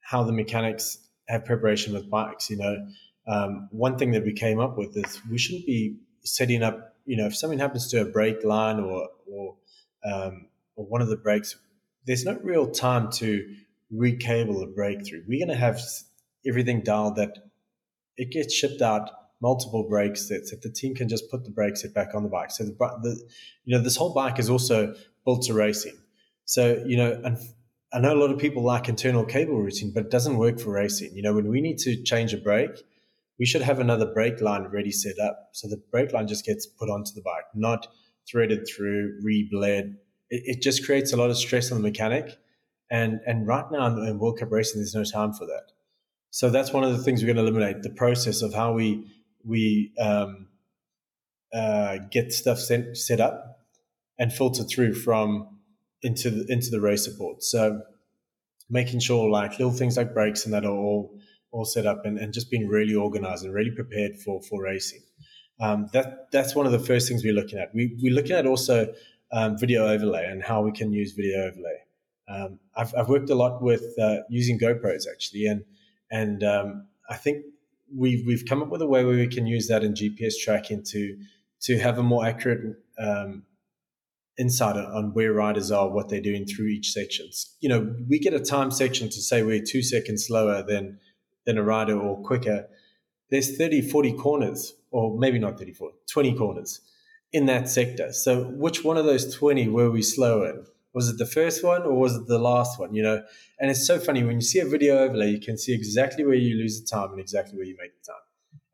how 0.00 0.22
the 0.24 0.32
mechanics 0.32 0.98
have 1.28 1.44
preparation 1.44 1.92
with 1.92 2.08
bikes. 2.10 2.50
You 2.50 2.58
know, 2.58 2.86
um, 3.26 3.68
one 3.70 3.98
thing 3.98 4.12
that 4.12 4.24
we 4.24 4.32
came 4.32 4.60
up 4.60 4.76
with 4.76 4.96
is 4.96 5.20
we 5.30 5.38
shouldn't 5.38 5.66
be 5.66 5.96
setting 6.22 6.62
up. 6.62 6.94
You 7.04 7.16
know, 7.16 7.26
if 7.26 7.36
something 7.36 7.58
happens 7.58 7.88
to 7.88 8.00
a 8.00 8.04
brake 8.04 8.44
line 8.44 8.78
or 8.78 9.08
or 9.26 9.56
um, 10.04 10.46
or 10.76 10.86
one 10.86 11.02
of 11.02 11.08
the 11.08 11.16
brakes, 11.16 11.56
there's 12.06 12.24
no 12.24 12.38
real 12.42 12.70
time 12.70 13.10
to 13.12 13.44
recable 13.90 14.62
a 14.62 14.66
breakthrough. 14.66 15.22
We're 15.26 15.44
going 15.44 15.56
to 15.56 15.62
have 15.62 15.80
everything 16.46 16.82
dialed 16.82 17.16
that 17.16 17.36
it 18.16 18.30
gets 18.30 18.54
shipped 18.54 18.82
out 18.82 19.10
multiple 19.40 19.86
brake 19.88 20.16
sets 20.16 20.50
that 20.50 20.62
the 20.62 20.70
team 20.70 20.94
can 20.94 21.08
just 21.08 21.30
put 21.30 21.44
the 21.44 21.50
brake 21.50 21.76
set 21.76 21.94
back 21.94 22.14
on 22.14 22.22
the 22.22 22.28
bike. 22.28 22.50
So 22.50 22.64
the, 22.64 22.72
the 22.72 23.20
you 23.64 23.76
know 23.76 23.82
this 23.82 23.96
whole 23.96 24.12
bike 24.12 24.38
is 24.38 24.50
also 24.50 24.94
built 25.24 25.42
to 25.46 25.54
racing. 25.54 25.96
So 26.44 26.82
you 26.86 26.96
know, 26.96 27.20
and 27.24 27.38
I 27.92 28.00
know 28.00 28.14
a 28.14 28.20
lot 28.20 28.30
of 28.30 28.38
people 28.38 28.62
like 28.62 28.88
internal 28.88 29.24
cable 29.24 29.60
routing, 29.60 29.92
but 29.92 30.06
it 30.06 30.10
doesn't 30.10 30.36
work 30.36 30.60
for 30.60 30.70
racing. 30.70 31.12
You 31.14 31.22
know, 31.22 31.34
when 31.34 31.48
we 31.48 31.60
need 31.60 31.78
to 31.78 32.02
change 32.02 32.34
a 32.34 32.38
brake, 32.38 32.82
we 33.38 33.46
should 33.46 33.62
have 33.62 33.78
another 33.80 34.06
brake 34.06 34.40
line 34.40 34.64
ready 34.64 34.92
set 34.92 35.18
up. 35.18 35.48
So 35.52 35.68
the 35.68 35.82
brake 35.90 36.12
line 36.12 36.28
just 36.28 36.44
gets 36.44 36.66
put 36.66 36.90
onto 36.90 37.12
the 37.14 37.22
bike, 37.22 37.44
not 37.54 37.86
threaded 38.30 38.66
through, 38.68 39.18
rebled. 39.22 39.64
It, 39.64 39.94
it 40.30 40.62
just 40.62 40.84
creates 40.84 41.12
a 41.12 41.16
lot 41.16 41.30
of 41.30 41.36
stress 41.36 41.70
on 41.70 41.78
the 41.78 41.82
mechanic. 41.82 42.36
And 42.90 43.20
and 43.26 43.46
right 43.46 43.64
now 43.70 43.86
in 43.86 44.18
World 44.18 44.38
Cup 44.38 44.50
racing, 44.50 44.80
there's 44.80 44.94
no 44.94 45.04
time 45.04 45.32
for 45.32 45.46
that. 45.46 45.72
So 46.30 46.50
that's 46.50 46.72
one 46.72 46.84
of 46.84 46.92
the 46.92 47.02
things 47.02 47.22
we're 47.22 47.32
going 47.32 47.44
to 47.44 47.50
eliminate 47.50 47.82
the 47.82 47.90
process 47.90 48.42
of 48.42 48.54
how 48.54 48.72
we 48.72 49.06
we 49.44 49.92
um, 49.98 50.48
uh, 51.52 51.98
get 52.10 52.32
stuff 52.32 52.58
set, 52.58 52.96
set 52.96 53.20
up 53.20 53.58
and 54.18 54.32
filter 54.32 54.62
through 54.62 54.94
from 54.94 55.58
into 56.02 56.30
the, 56.30 56.52
into 56.52 56.70
the 56.70 56.80
race 56.80 57.04
support. 57.04 57.42
So 57.42 57.82
making 58.68 59.00
sure 59.00 59.28
like 59.28 59.52
little 59.52 59.72
things 59.72 59.96
like 59.96 60.14
brakes 60.14 60.44
and 60.44 60.54
that 60.54 60.64
are 60.64 60.76
all 60.76 61.18
all 61.52 61.64
set 61.64 61.84
up 61.84 62.04
and, 62.04 62.16
and 62.16 62.32
just 62.32 62.48
being 62.48 62.68
really 62.68 62.94
organized 62.94 63.44
and 63.44 63.52
really 63.52 63.72
prepared 63.72 64.16
for 64.18 64.40
for 64.42 64.62
racing. 64.62 65.00
Um, 65.60 65.88
that 65.92 66.30
that's 66.32 66.54
one 66.54 66.66
of 66.66 66.72
the 66.72 66.78
first 66.78 67.08
things 67.08 67.22
we're 67.22 67.34
looking 67.34 67.58
at. 67.58 67.74
We, 67.74 67.96
we're 68.00 68.14
looking 68.14 68.36
at 68.36 68.46
also 68.46 68.92
um, 69.32 69.58
video 69.58 69.86
overlay 69.86 70.26
and 70.26 70.42
how 70.42 70.62
we 70.62 70.72
can 70.72 70.92
use 70.92 71.12
video 71.12 71.46
overlay. 71.46 71.78
Um, 72.28 72.58
I've, 72.76 72.94
I've 72.96 73.08
worked 73.08 73.30
a 73.30 73.34
lot 73.34 73.62
with 73.62 73.82
uh, 74.00 74.18
using 74.28 74.58
GoPros 74.58 75.02
actually, 75.10 75.46
and 75.46 75.64
and 76.10 76.42
um, 76.42 76.86
I 77.08 77.16
think 77.16 77.44
we've 77.94 78.26
we've 78.26 78.44
come 78.48 78.62
up 78.62 78.70
with 78.70 78.82
a 78.82 78.86
way 78.86 79.04
where 79.04 79.16
we 79.16 79.26
can 79.26 79.46
use 79.46 79.68
that 79.68 79.82
in 79.82 79.94
GPS 79.94 80.34
tracking 80.42 80.82
to 80.84 81.16
to 81.62 81.78
have 81.78 81.98
a 81.98 82.02
more 82.02 82.24
accurate 82.24 82.76
um, 82.98 83.42
insight 84.38 84.76
on 84.76 85.12
where 85.12 85.32
riders 85.32 85.70
are, 85.70 85.88
what 85.88 86.08
they're 86.08 86.20
doing 86.20 86.46
through 86.46 86.68
each 86.68 86.92
section. 86.92 87.28
You 87.60 87.68
know, 87.68 87.94
we 88.08 88.18
get 88.18 88.32
a 88.32 88.40
time 88.40 88.70
section 88.70 89.08
to 89.10 89.20
say 89.20 89.42
we're 89.42 89.62
two 89.62 89.82
seconds 89.82 90.26
slower 90.26 90.62
than 90.62 90.98
than 91.46 91.58
a 91.58 91.62
rider 91.62 91.98
or 91.98 92.22
quicker. 92.22 92.66
There's 93.30 93.56
30, 93.56 93.82
40 93.82 94.12
corners, 94.14 94.74
or 94.90 95.18
maybe 95.18 95.38
not 95.38 95.58
34, 95.58 95.90
20 96.10 96.34
corners 96.36 96.80
in 97.32 97.46
that 97.46 97.68
sector. 97.68 98.12
So 98.12 98.44
which 98.44 98.84
one 98.84 98.96
of 98.96 99.04
those 99.04 99.34
20 99.34 99.68
were 99.68 99.90
we 99.90 100.02
slower 100.02 100.50
in? 100.50 100.64
was 100.92 101.08
it 101.08 101.18
the 101.18 101.26
first 101.26 101.62
one 101.62 101.82
or 101.82 101.94
was 101.94 102.16
it 102.16 102.26
the 102.26 102.38
last 102.38 102.78
one? 102.78 102.94
You 102.94 103.02
know, 103.02 103.22
and 103.58 103.70
it's 103.70 103.86
so 103.86 103.98
funny 103.98 104.24
when 104.24 104.36
you 104.36 104.42
see 104.42 104.58
a 104.58 104.66
video 104.66 104.98
overlay, 104.98 105.30
you 105.30 105.40
can 105.40 105.56
see 105.56 105.72
exactly 105.72 106.24
where 106.24 106.34
you 106.34 106.56
lose 106.56 106.80
the 106.80 106.86
time 106.86 107.10
and 107.12 107.20
exactly 107.20 107.56
where 107.56 107.66
you 107.66 107.76
make 107.80 107.92
the 108.02 108.12
time. 108.12 108.22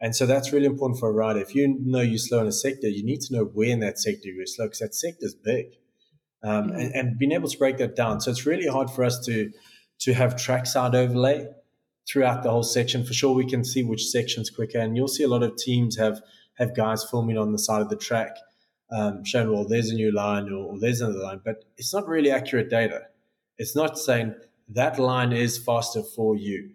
And 0.00 0.14
so 0.14 0.26
that's 0.26 0.52
really 0.52 0.66
important 0.66 1.00
for 1.00 1.08
a 1.08 1.12
rider. 1.12 1.40
If 1.40 1.54
you 1.54 1.78
know 1.80 2.00
you're 2.00 2.18
slow 2.18 2.40
in 2.40 2.46
a 2.46 2.52
sector, 2.52 2.88
you 2.88 3.04
need 3.04 3.20
to 3.22 3.34
know 3.34 3.44
where 3.44 3.68
in 3.68 3.80
that 3.80 3.98
sector 3.98 4.28
you're 4.28 4.46
slow 4.46 4.66
because 4.66 4.80
that 4.80 4.94
sector 4.94 5.24
is 5.24 5.34
big, 5.34 5.66
um, 6.42 6.68
mm-hmm. 6.68 6.78
and, 6.78 6.94
and, 6.94 7.18
being 7.18 7.32
able 7.32 7.48
to 7.48 7.58
break 7.58 7.78
that 7.78 7.96
down. 7.96 8.20
So 8.20 8.30
it's 8.30 8.44
really 8.44 8.66
hard 8.66 8.90
for 8.90 9.04
us 9.04 9.24
to 9.26 9.50
to 10.00 10.12
have 10.12 10.36
trackside 10.36 10.94
overlay 10.94 11.46
throughout 12.08 12.42
the 12.42 12.50
whole 12.50 12.62
section. 12.62 13.04
For 13.04 13.12
sure, 13.12 13.34
we 13.34 13.46
can 13.46 13.64
see 13.64 13.82
which 13.82 14.06
section's 14.06 14.50
quicker, 14.50 14.78
and 14.78 14.96
you'll 14.96 15.08
see 15.08 15.24
a 15.24 15.28
lot 15.28 15.42
of 15.42 15.56
teams 15.56 15.96
have 15.96 16.20
have 16.54 16.74
guys 16.74 17.04
filming 17.10 17.36
on 17.36 17.52
the 17.52 17.58
side 17.58 17.82
of 17.82 17.90
the 17.90 17.96
track, 17.96 18.36
um, 18.90 19.24
showing 19.24 19.52
well, 19.52 19.66
there's 19.66 19.90
a 19.90 19.94
new 19.94 20.12
line 20.12 20.48
or, 20.48 20.72
or 20.72 20.78
there's 20.78 21.00
another 21.00 21.18
line, 21.18 21.40
but 21.44 21.64
it's 21.76 21.92
not 21.92 22.08
really 22.08 22.30
accurate 22.30 22.70
data. 22.70 23.02
It's 23.58 23.76
not 23.76 23.98
saying 23.98 24.34
that 24.70 24.98
line 24.98 25.32
is 25.32 25.58
faster 25.58 26.02
for 26.02 26.36
you. 26.36 26.70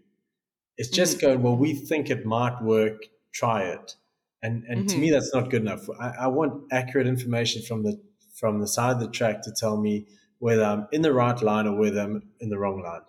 It's 0.77 0.89
just 0.89 1.17
mm-hmm. 1.17 1.27
going 1.27 1.41
well. 1.43 1.55
We 1.55 1.73
think 1.73 2.09
it 2.09 2.25
might 2.25 2.61
work. 2.61 3.01
Try 3.34 3.63
it, 3.63 3.95
and 4.43 4.63
and 4.67 4.79
mm-hmm. 4.79 4.88
to 4.88 4.97
me 4.97 5.07
mm-hmm. 5.07 5.13
that's 5.13 5.34
not 5.34 5.49
good 5.49 5.61
enough. 5.61 5.88
I, 5.99 6.09
I 6.21 6.27
want 6.27 6.63
accurate 6.71 7.07
information 7.07 7.61
from 7.61 7.84
the 7.84 8.01
from 8.36 8.59
the 8.59 8.67
side 8.67 8.93
of 8.93 8.99
the 8.99 9.09
track 9.09 9.41
to 9.43 9.51
tell 9.51 9.77
me 9.77 10.07
whether 10.39 10.63
I'm 10.63 10.88
in 10.91 11.01
the 11.01 11.13
right 11.13 11.39
line 11.41 11.67
or 11.67 11.77
whether 11.77 12.01
I'm 12.01 12.23
in 12.39 12.49
the 12.49 12.57
wrong 12.57 12.82
line, 12.82 13.01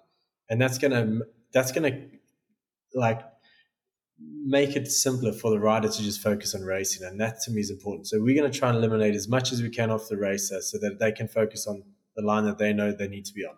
and 0.49 0.61
that's 0.61 0.79
gonna 0.79 1.23
that's 1.53 1.73
gonna 1.73 2.07
like 2.95 3.23
make 4.45 4.77
it 4.77 4.89
simpler 4.89 5.33
for 5.33 5.51
the 5.51 5.59
rider 5.59 5.89
to 5.89 6.03
just 6.03 6.23
focus 6.23 6.55
on 6.55 6.63
racing, 6.63 7.07
and 7.07 7.21
that 7.21 7.41
to 7.43 7.51
me 7.51 7.61
is 7.61 7.71
important. 7.71 8.07
So 8.07 8.21
we're 8.21 8.39
going 8.39 8.51
to 8.51 8.59
try 8.59 8.69
and 8.69 8.79
eliminate 8.79 9.15
as 9.15 9.29
much 9.29 9.53
as 9.53 9.63
we 9.63 9.71
can 9.71 9.91
off 9.91 10.09
the 10.09 10.17
racer 10.17 10.61
so 10.61 10.79
that 10.79 10.99
they 10.99 11.13
can 11.13 11.29
focus 11.29 11.67
on 11.67 11.83
the 12.17 12.23
line 12.23 12.45
that 12.45 12.59
they 12.59 12.73
know 12.73 12.93
they 12.93 13.09
need 13.09 13.25
to 13.27 13.35
be 13.35 13.45
on. 13.45 13.55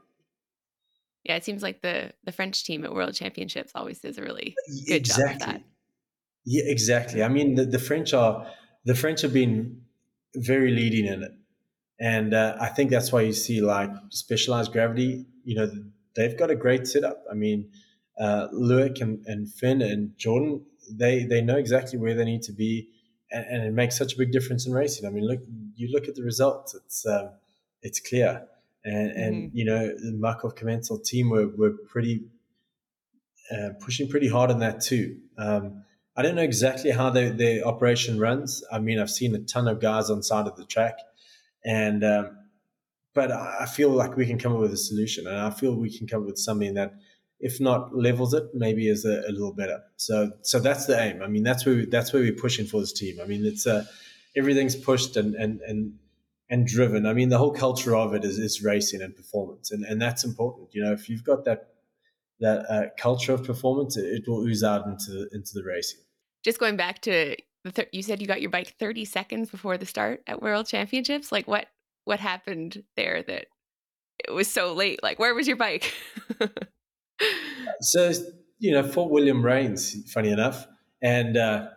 Yeah, 1.25 1.37
it 1.37 1.45
seems 1.45 1.63
like 1.63 1.81
the 1.81 2.13
the 2.25 2.33
French 2.33 2.65
team 2.65 2.85
at 2.85 2.95
World 2.95 3.15
Championships 3.15 3.73
always 3.75 3.99
does 3.99 4.19
a 4.19 4.23
really 4.23 4.55
good 4.87 4.97
exactly. 4.97 5.25
job 5.25 5.35
of 5.35 5.47
that. 5.47 5.63
Yeah, 6.45 6.65
exactly. 6.67 7.23
I 7.23 7.29
mean, 7.29 7.55
the, 7.55 7.65
the 7.65 7.79
French 7.79 8.13
are 8.13 8.47
the 8.85 8.95
French 8.95 9.23
have 9.23 9.33
been 9.33 9.83
very 10.37 10.71
leading 10.71 11.07
in 11.07 11.23
it, 11.23 11.33
and 11.99 12.35
uh, 12.35 12.57
I 12.61 12.69
think 12.69 12.91
that's 12.91 13.11
why 13.11 13.23
you 13.23 13.33
see 13.33 13.63
like 13.63 13.91
specialized 14.11 14.73
gravity. 14.73 15.25
You 15.45 15.57
know, 15.57 15.71
they've 16.15 16.37
got 16.37 16.51
a 16.51 16.57
great 16.57 16.87
setup. 16.87 17.25
I 17.31 17.35
mean, 17.35 17.71
uh, 18.19 18.49
Loic 18.53 19.01
and, 19.01 19.25
and 19.27 19.53
Finn 19.53 19.83
and 19.83 20.17
Jordan, 20.17 20.65
they 20.91 21.25
they 21.25 21.41
know 21.41 21.57
exactly 21.57 21.99
where 21.99 22.15
they 22.15 22.25
need 22.25 22.43
to 22.43 22.53
be, 22.53 22.89
and, 23.31 23.45
and, 23.47 23.62
it 23.65 23.73
makes 23.73 23.97
such 23.97 24.15
a 24.15 24.19
big 24.19 24.33
difference 24.33 24.67
in 24.67 24.73
racing. 24.73 25.07
I 25.07 25.11
mean, 25.11 25.27
look, 25.27 25.41
you 25.75 25.91
look 25.91 26.09
at 26.09 26.15
the 26.15 26.23
results; 26.23 26.75
it's 26.75 27.07
um, 27.07 27.31
it's 27.83 28.01
clear, 28.01 28.47
and 28.85 29.11
and 29.11 29.35
mm-hmm. 29.37 29.57
you 29.57 29.65
know 29.65 29.87
the 29.87 30.12
Muc-Off 30.12 30.55
Commencal 30.55 31.03
team 31.05 31.31
were 31.31 31.49
were 31.49 31.73
pretty 31.89 32.25
uh, 33.51 33.71
pushing 33.81 34.09
pretty 34.09 34.29
hard 34.29 34.51
on 34.51 34.61
that 34.61 34.81
too. 34.81 35.19
Um, 35.39 35.85
I 36.17 36.23
don't 36.23 36.37
know 36.37 36.43
exactly 36.43 36.93
how 36.93 37.11
the, 37.11 37.31
the 37.31 37.65
operation 37.65 38.21
runs. 38.21 38.62
I 38.71 38.79
mean, 38.79 39.01
I've 39.01 39.11
seen 39.11 39.35
a 39.35 39.41
ton 39.41 39.67
of 39.67 39.81
guys 39.81 40.11
on 40.11 40.23
side 40.23 40.47
of 40.47 40.57
the 40.57 40.65
track, 40.65 40.99
and 41.65 42.05
um, 42.05 42.39
but 43.15 43.31
I 43.31 43.67
feel 43.67 43.91
like 43.91 44.17
we 44.17 44.27
can 44.27 44.39
come 44.39 44.53
up 44.53 44.61
with 44.61 44.73
a 44.73 44.77
solution, 44.77 45.27
and 45.27 45.37
I 45.37 45.51
feel 45.51 45.75
we 45.75 45.97
can 45.97 46.07
come 46.07 46.23
up 46.23 46.27
with 46.27 46.39
something 46.39 46.75
that, 46.75 46.95
if 47.45 47.61
not 47.61 47.95
levels 47.95 48.33
it, 48.33 48.45
maybe 48.55 48.89
is 48.89 49.05
a, 49.05 49.21
a 49.29 49.31
little 49.31 49.53
better. 49.53 49.83
So, 49.97 50.33
so 50.41 50.59
that's 50.59 50.87
the 50.87 50.99
aim. 50.99 51.21
I 51.21 51.29
mean, 51.29 51.43
that's 51.43 51.67
where 51.67 51.75
we, 51.75 51.85
that's 51.85 52.11
where 52.11 52.23
we're 52.23 52.33
pushing 52.33 52.65
for 52.65 52.81
this 52.81 52.93
team. 52.93 53.19
I 53.23 53.27
mean, 53.27 53.45
it's 53.45 53.67
uh, 53.67 53.85
everything's 54.35 54.75
pushed 54.75 55.19
and 55.19 55.35
and 55.35 55.61
and 55.61 55.93
and 56.49 56.67
driven. 56.67 57.05
I 57.05 57.13
mean, 57.13 57.29
the 57.29 57.37
whole 57.37 57.53
culture 57.53 57.95
of 57.95 58.15
it 58.15 58.25
is, 58.25 58.39
is 58.39 58.63
racing 58.63 59.03
and 59.03 59.15
performance, 59.15 59.71
and 59.71 59.85
and 59.85 60.01
that's 60.01 60.25
important. 60.25 60.71
You 60.73 60.85
know, 60.85 60.93
if 60.93 61.11
you've 61.11 61.23
got 61.23 61.45
that 61.45 61.75
that 62.41 62.65
uh, 62.71 62.87
culture 62.99 63.35
of 63.35 63.45
performance, 63.45 63.99
it, 63.99 64.07
it, 64.07 64.25
will 64.27 64.41
ooze 64.41 64.65
out 64.65 64.87
into 64.87 65.29
into 65.33 65.51
the 65.53 65.65
racing. 65.65 66.01
Just 66.43 66.59
going 66.59 66.79
back 66.79 67.03
to 67.03 67.37
the 67.65 67.73
th- 67.73 67.91
you 67.93 68.03
said 68.03 68.23
you 68.23 68.27
got 68.27 68.41
your 68.41 68.51
bike 68.51 68.75
30 68.79 69.05
seconds 69.05 69.51
before 69.51 69.77
the 69.77 69.87
start 69.87 70.23
at 70.27 70.41
World 70.41 70.67
Championships. 70.67 71.31
Like 71.31 71.47
what 71.47 71.67
what 72.05 72.21
happened 72.21 72.85
there 72.97 73.23
that 73.23 73.49
it 74.27 74.33
was 74.33 74.49
so 74.49 74.73
late? 74.73 75.03
Like 75.03 75.19
where 75.19 75.35
was 75.35 75.47
your 75.47 75.59
bike? 75.59 75.93
so 77.81 78.12
you 78.59 78.73
know, 78.73 78.83
Fort 78.83 79.11
William 79.11 79.45
rains. 79.45 80.11
Funny 80.12 80.31
enough, 80.31 80.67
and. 81.03 81.37
Uh, 81.37 81.69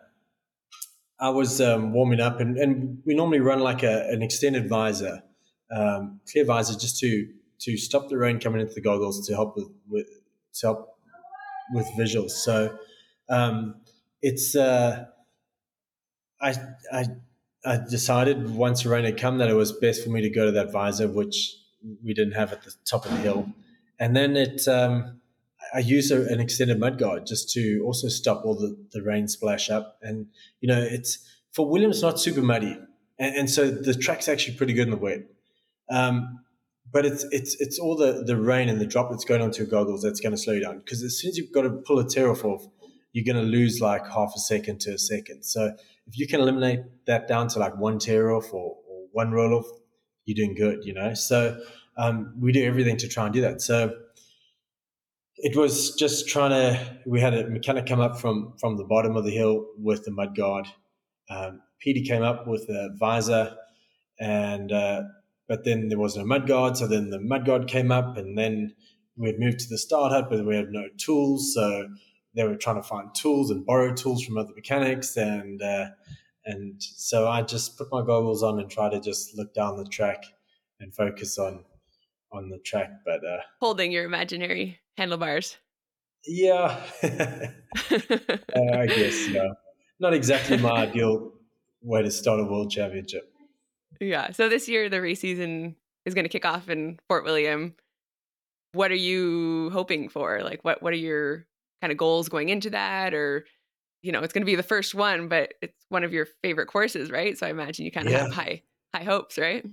I 1.20 1.30
was 1.30 1.60
um, 1.62 1.94
warming 1.94 2.20
up, 2.20 2.40
and, 2.40 2.58
and 2.58 3.02
we 3.06 3.16
normally 3.16 3.40
run 3.40 3.60
like 3.60 3.84
a, 3.84 4.08
an 4.10 4.22
extended 4.22 4.70
visor, 4.70 5.24
um, 5.76 6.20
clear 6.32 6.46
visor, 6.46 6.78
just 6.78 7.00
to 7.00 7.28
to 7.62 7.76
stop 7.76 8.10
the 8.10 8.18
rain 8.18 8.40
coming 8.40 8.62
into 8.62 8.76
the 8.76 8.82
goggles 8.82 9.26
to 9.26 9.34
help 9.34 9.56
with, 9.56 9.68
with 9.90 10.08
to 10.54 10.68
help 10.68 11.00
with 11.74 11.88
visuals. 11.98 12.32
So 12.32 12.78
um, 13.30 13.82
it's 14.22 14.56
uh, 14.56 15.06
I 16.40 16.54
I 16.94 17.06
I 17.66 17.80
decided 17.90 18.52
once 18.52 18.84
the 18.84 18.90
rain 18.90 19.06
had 19.06 19.20
come 19.20 19.40
that 19.40 19.50
it 19.50 19.56
was 19.56 19.72
best 19.72 20.04
for 20.04 20.12
me 20.12 20.22
to 20.22 20.30
go 20.30 20.46
to 20.46 20.52
that 20.52 20.72
visor, 20.72 21.08
which 21.08 21.56
we 22.04 22.14
didn't 22.14 22.34
have 22.34 22.54
at 22.54 22.62
the 22.62 22.74
top 22.86 23.06
of 23.06 23.12
the 23.12 23.18
hill, 23.18 23.50
and 24.00 24.16
then 24.16 24.38
it. 24.38 24.68
Um, 24.68 25.22
I 25.74 25.80
use 25.80 26.12
a, 26.12 26.26
an 26.26 26.40
extended 26.40 26.80
mud 26.80 26.98
guard 26.98 27.26
just 27.26 27.50
to 27.52 27.82
also 27.86 28.08
stop 28.08 28.46
all 28.46 28.56
the, 28.56 28.78
the 28.92 29.02
rain 29.02 29.28
splash 29.28 29.70
up. 29.70 29.98
And, 30.02 30.28
you 30.62 30.68
know, 30.68 30.82
it's 30.82 31.20
Fort 31.52 31.70
Williams, 31.70 32.02
not 32.02 32.20
super 32.20 32.42
muddy. 32.42 32.80
And, 33.20 33.36
and 33.36 33.50
so 33.50 33.70
the 33.70 33.94
track's 33.94 34.28
actually 34.28 34.56
pretty 34.56 34.74
good 34.74 34.88
in 34.88 34.92
the 34.92 34.98
wet. 34.98 35.22
Um, 35.90 36.40
but 36.92 37.06
it's 37.06 37.26
it's 37.32 37.60
it's 37.60 37.80
all 37.80 37.98
the, 37.98 38.24
the 38.26 38.38
rain 38.38 38.70
and 38.70 38.80
the 38.80 38.86
droplets 38.86 39.26
going 39.26 39.42
onto 39.42 39.64
your 39.64 39.68
goggles 39.68 40.02
that's 40.02 40.22
going 40.22 40.32
to 40.32 40.38
slow 40.38 40.54
you 40.54 40.62
down. 40.62 40.80
Because 40.80 41.04
as 41.04 41.20
soon 41.20 41.30
as 41.30 41.38
you've 41.38 41.52
got 41.52 41.64
to 41.64 41.70
pull 41.70 42.00
a 42.00 42.08
tear 42.08 42.30
off, 42.32 42.44
you're 43.12 43.26
going 43.26 43.44
to 43.44 43.50
lose 43.50 43.82
like 43.82 44.06
half 44.08 44.34
a 44.36 44.40
second 44.40 44.80
to 44.82 44.92
a 44.92 44.98
second. 44.98 45.44
So 45.44 45.74
if 46.08 46.18
you 46.18 46.28
can 46.28 46.40
eliminate 46.40 46.82
that 47.06 47.28
down 47.28 47.50
to 47.50 47.60
like 47.60 47.78
one 47.78 48.00
tear 48.00 48.32
off 48.32 48.54
or, 48.54 48.78
or 48.88 49.08
one 49.12 49.32
roll 49.32 49.54
off, 49.60 49.66
you're 50.26 50.36
doing 50.36 50.56
good, 50.56 50.86
you 50.86 50.94
know. 50.94 51.14
So 51.14 51.60
um, 51.98 52.34
we 52.40 52.52
do 52.52 52.64
everything 52.64 52.98
to 52.98 53.08
try 53.08 53.26
and 53.26 53.34
do 53.34 53.42
that. 53.42 53.62
So 53.62 53.94
it 55.38 55.56
was 55.56 55.96
just 55.96 56.28
trying 56.28 56.52
to. 56.52 57.00
We 57.06 57.22
had 57.22 57.34
a 57.34 57.48
mechanic 57.48 57.86
come 57.86 58.00
up 58.00 58.20
from 58.20 58.54
from 58.60 58.78
the 58.78 58.84
bottom 58.84 59.16
of 59.16 59.24
the 59.24 59.32
hill 59.32 59.68
with 59.78 60.04
the 60.04 60.12
mud 60.12 60.36
guard. 60.36 60.68
Um, 61.30 61.62
Peaty 61.80 62.04
came 62.04 62.24
up 62.24 62.48
with 62.48 62.64
a 62.70 62.90
visor, 62.98 63.56
and 64.20 64.72
uh, 64.72 65.04
but 65.48 65.64
then 65.64 65.90
there 65.90 66.00
was 66.00 66.18
no 66.18 66.26
mud 66.26 66.48
guard. 66.48 66.78
So 66.78 66.88
then 66.88 67.12
the 67.12 67.20
mud 67.20 67.46
guard 67.46 67.68
came 67.68 67.92
up, 67.92 68.18
and 68.18 68.38
then 68.38 68.74
we 69.16 69.28
had 69.28 69.40
moved 69.40 69.60
to 69.60 69.70
the 69.70 69.78
start 69.78 70.12
hut, 70.12 70.28
but 70.30 70.46
we 70.46 70.56
had 70.56 70.72
no 70.72 70.88
tools. 70.98 71.54
So 71.54 71.90
they 72.34 72.44
were 72.44 72.56
trying 72.56 72.82
to 72.82 72.88
find 72.88 73.14
tools 73.14 73.52
and 73.52 73.66
borrow 73.66 73.94
tools 73.94 74.24
from 74.24 74.38
other 74.38 74.54
mechanics, 74.56 75.18
and 75.18 75.62
uh, 75.62 75.90
and 76.46 76.82
so 76.82 77.28
I 77.28 77.44
just 77.44 77.78
put 77.78 77.92
my 77.92 78.02
goggles 78.02 78.42
on 78.42 78.60
and 78.60 78.72
try 78.72 78.90
to 78.90 79.00
just 79.00 79.38
look 79.38 79.54
down 79.54 79.78
the 79.78 79.86
track 79.86 80.24
and 80.80 80.94
focus 80.96 81.38
on 81.38 81.64
on 82.32 82.50
the 82.50 82.58
track. 82.58 82.90
But 83.06 83.24
uh, 83.24 83.42
holding 83.60 83.92
your 83.92 84.06
imaginary 84.06 84.80
handlebars. 84.98 85.58
Yeah, 86.26 86.84
uh, 87.04 87.48
I 88.56 88.88
guess 88.88 89.30
yeah. 89.30 89.50
Not 90.00 90.14
exactly 90.14 90.58
my 90.58 90.72
ideal 90.88 91.32
way 91.82 92.02
to 92.02 92.12
start 92.12 92.40
a 92.40 92.44
world 92.44 92.70
championship. 92.70 93.32
Yeah. 94.02 94.32
So 94.32 94.50
this 94.50 94.68
year 94.68 94.90
the 94.90 95.02
race 95.02 95.22
season 95.22 95.76
is 96.06 96.14
going 96.14 96.26
to 96.26 96.30
kick 96.30 96.46
off 96.46 96.70
in 96.70 97.00
Fort 97.08 97.24
William. 97.24 97.76
What 98.74 98.92
are 98.92 98.96
you 98.96 99.70
hoping 99.72 100.10
for? 100.10 100.42
Like, 100.44 100.64
what 100.64 100.82
what 100.84 100.94
are 100.94 100.98
your 100.98 101.46
kind 101.82 101.92
of 101.92 101.98
goals 101.98 102.30
going 102.30 102.50
into 102.50 102.70
that? 102.72 103.14
Or, 103.14 103.46
you 104.02 104.12
know, 104.12 104.22
it's 104.22 104.34
going 104.34 104.42
to 104.42 104.46
be 104.46 104.56
the 104.56 104.64
first 104.64 104.94
one, 104.94 105.28
but 105.28 105.54
it's 105.62 105.86
one 105.90 106.04
of 106.04 106.14
your 106.14 106.28
favorite 106.44 106.68
courses, 106.68 107.10
right? 107.10 107.38
So 107.38 107.48
I 107.48 107.50
imagine 107.50 107.86
you 107.86 107.92
kind 107.92 108.08
of 108.08 108.14
yeah. 108.14 108.24
have 108.24 108.34
high 108.34 108.64
high 108.94 109.04
hopes, 109.04 109.38
right? 109.38 109.66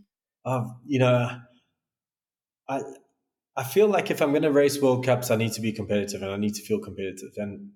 Um, 0.44 0.76
you 0.86 0.98
know, 0.98 1.28
I 2.68 2.80
I 3.56 3.62
feel 3.62 3.86
like 3.86 4.10
if 4.10 4.20
I'm 4.20 4.30
going 4.30 4.42
to 4.42 4.50
race 4.52 4.80
World 4.80 5.04
Cups, 5.04 5.30
I 5.30 5.36
need 5.36 5.52
to 5.52 5.60
be 5.60 5.72
competitive 5.72 6.22
and 6.22 6.30
I 6.30 6.36
need 6.36 6.54
to 6.54 6.62
feel 6.62 6.80
competitive. 6.80 7.30
And 7.36 7.70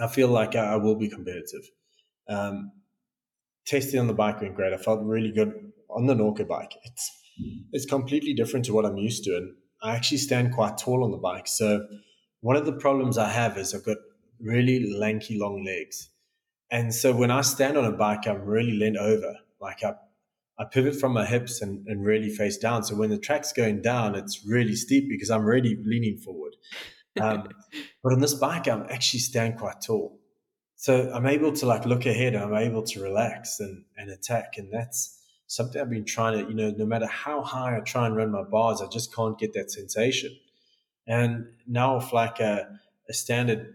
I 0.00 0.06
feel 0.06 0.28
like 0.28 0.56
I, 0.56 0.74
I 0.74 0.76
will 0.76 0.96
be 0.96 1.08
competitive. 1.08 1.68
Um, 2.28 2.72
testing 3.66 4.00
on 4.00 4.06
the 4.06 4.14
bike 4.14 4.40
went 4.40 4.54
great. 4.54 4.72
I 4.72 4.78
felt 4.78 5.02
really 5.02 5.30
good 5.30 5.72
on 5.90 6.06
the 6.06 6.14
Norco 6.14 6.46
bike. 6.46 6.74
It's 6.84 7.12
it's 7.72 7.86
completely 7.86 8.34
different 8.34 8.64
to 8.64 8.72
what 8.72 8.84
I'm 8.84 8.96
used 8.96 9.24
to, 9.24 9.36
and 9.36 9.54
I 9.82 9.94
actually 9.94 10.18
stand 10.18 10.54
quite 10.54 10.76
tall 10.76 11.04
on 11.04 11.12
the 11.12 11.18
bike. 11.18 11.46
So 11.46 11.86
one 12.40 12.56
of 12.56 12.66
the 12.66 12.72
problems 12.72 13.16
I 13.16 13.28
have 13.28 13.56
is 13.56 13.74
I've 13.74 13.84
got 13.84 13.98
really 14.40 14.92
lanky, 14.92 15.38
long 15.38 15.64
legs, 15.64 16.10
and 16.70 16.92
so 16.92 17.14
when 17.14 17.30
I 17.30 17.42
stand 17.42 17.78
on 17.78 17.84
a 17.84 17.92
bike, 17.92 18.26
I'm 18.26 18.42
really 18.42 18.72
leaned 18.72 18.98
over, 18.98 19.36
like 19.60 19.84
I 19.84 19.94
I 20.58 20.64
pivot 20.64 20.96
from 20.96 21.12
my 21.12 21.24
hips 21.24 21.62
and, 21.62 21.86
and 21.86 22.04
really 22.04 22.30
face 22.30 22.58
down. 22.58 22.82
So 22.82 22.96
when 22.96 23.10
the 23.10 23.18
track's 23.18 23.52
going 23.52 23.80
down, 23.80 24.16
it's 24.16 24.44
really 24.44 24.74
steep 24.74 25.08
because 25.08 25.30
I'm 25.30 25.44
really 25.44 25.78
leaning 25.84 26.18
forward. 26.18 26.56
Um, 27.20 27.48
but 28.02 28.12
on 28.12 28.20
this 28.20 28.34
bike, 28.34 28.66
I'm 28.66 28.86
actually 28.90 29.20
stand 29.20 29.58
quite 29.58 29.80
tall. 29.80 30.18
So 30.74 31.10
I'm 31.12 31.26
able 31.26 31.52
to 31.52 31.66
like 31.66 31.86
look 31.86 32.06
ahead 32.06 32.34
and 32.34 32.44
I'm 32.44 32.54
able 32.54 32.82
to 32.84 33.02
relax 33.02 33.60
and, 33.60 33.84
and 33.96 34.10
attack. 34.10 34.54
And 34.58 34.72
that's 34.72 35.20
something 35.46 35.80
I've 35.80 35.90
been 35.90 36.04
trying 36.04 36.38
to, 36.38 36.48
you 36.48 36.54
know, 36.54 36.70
no 36.70 36.86
matter 36.86 37.06
how 37.06 37.42
high 37.42 37.76
I 37.76 37.80
try 37.80 38.06
and 38.06 38.16
run 38.16 38.30
my 38.30 38.42
bars, 38.42 38.80
I 38.80 38.86
just 38.86 39.14
can't 39.14 39.38
get 39.38 39.54
that 39.54 39.70
sensation. 39.70 40.36
And 41.06 41.46
now 41.66 41.96
with 41.96 42.12
like 42.12 42.38
a, 42.40 42.68
a 43.08 43.12
standard 43.12 43.74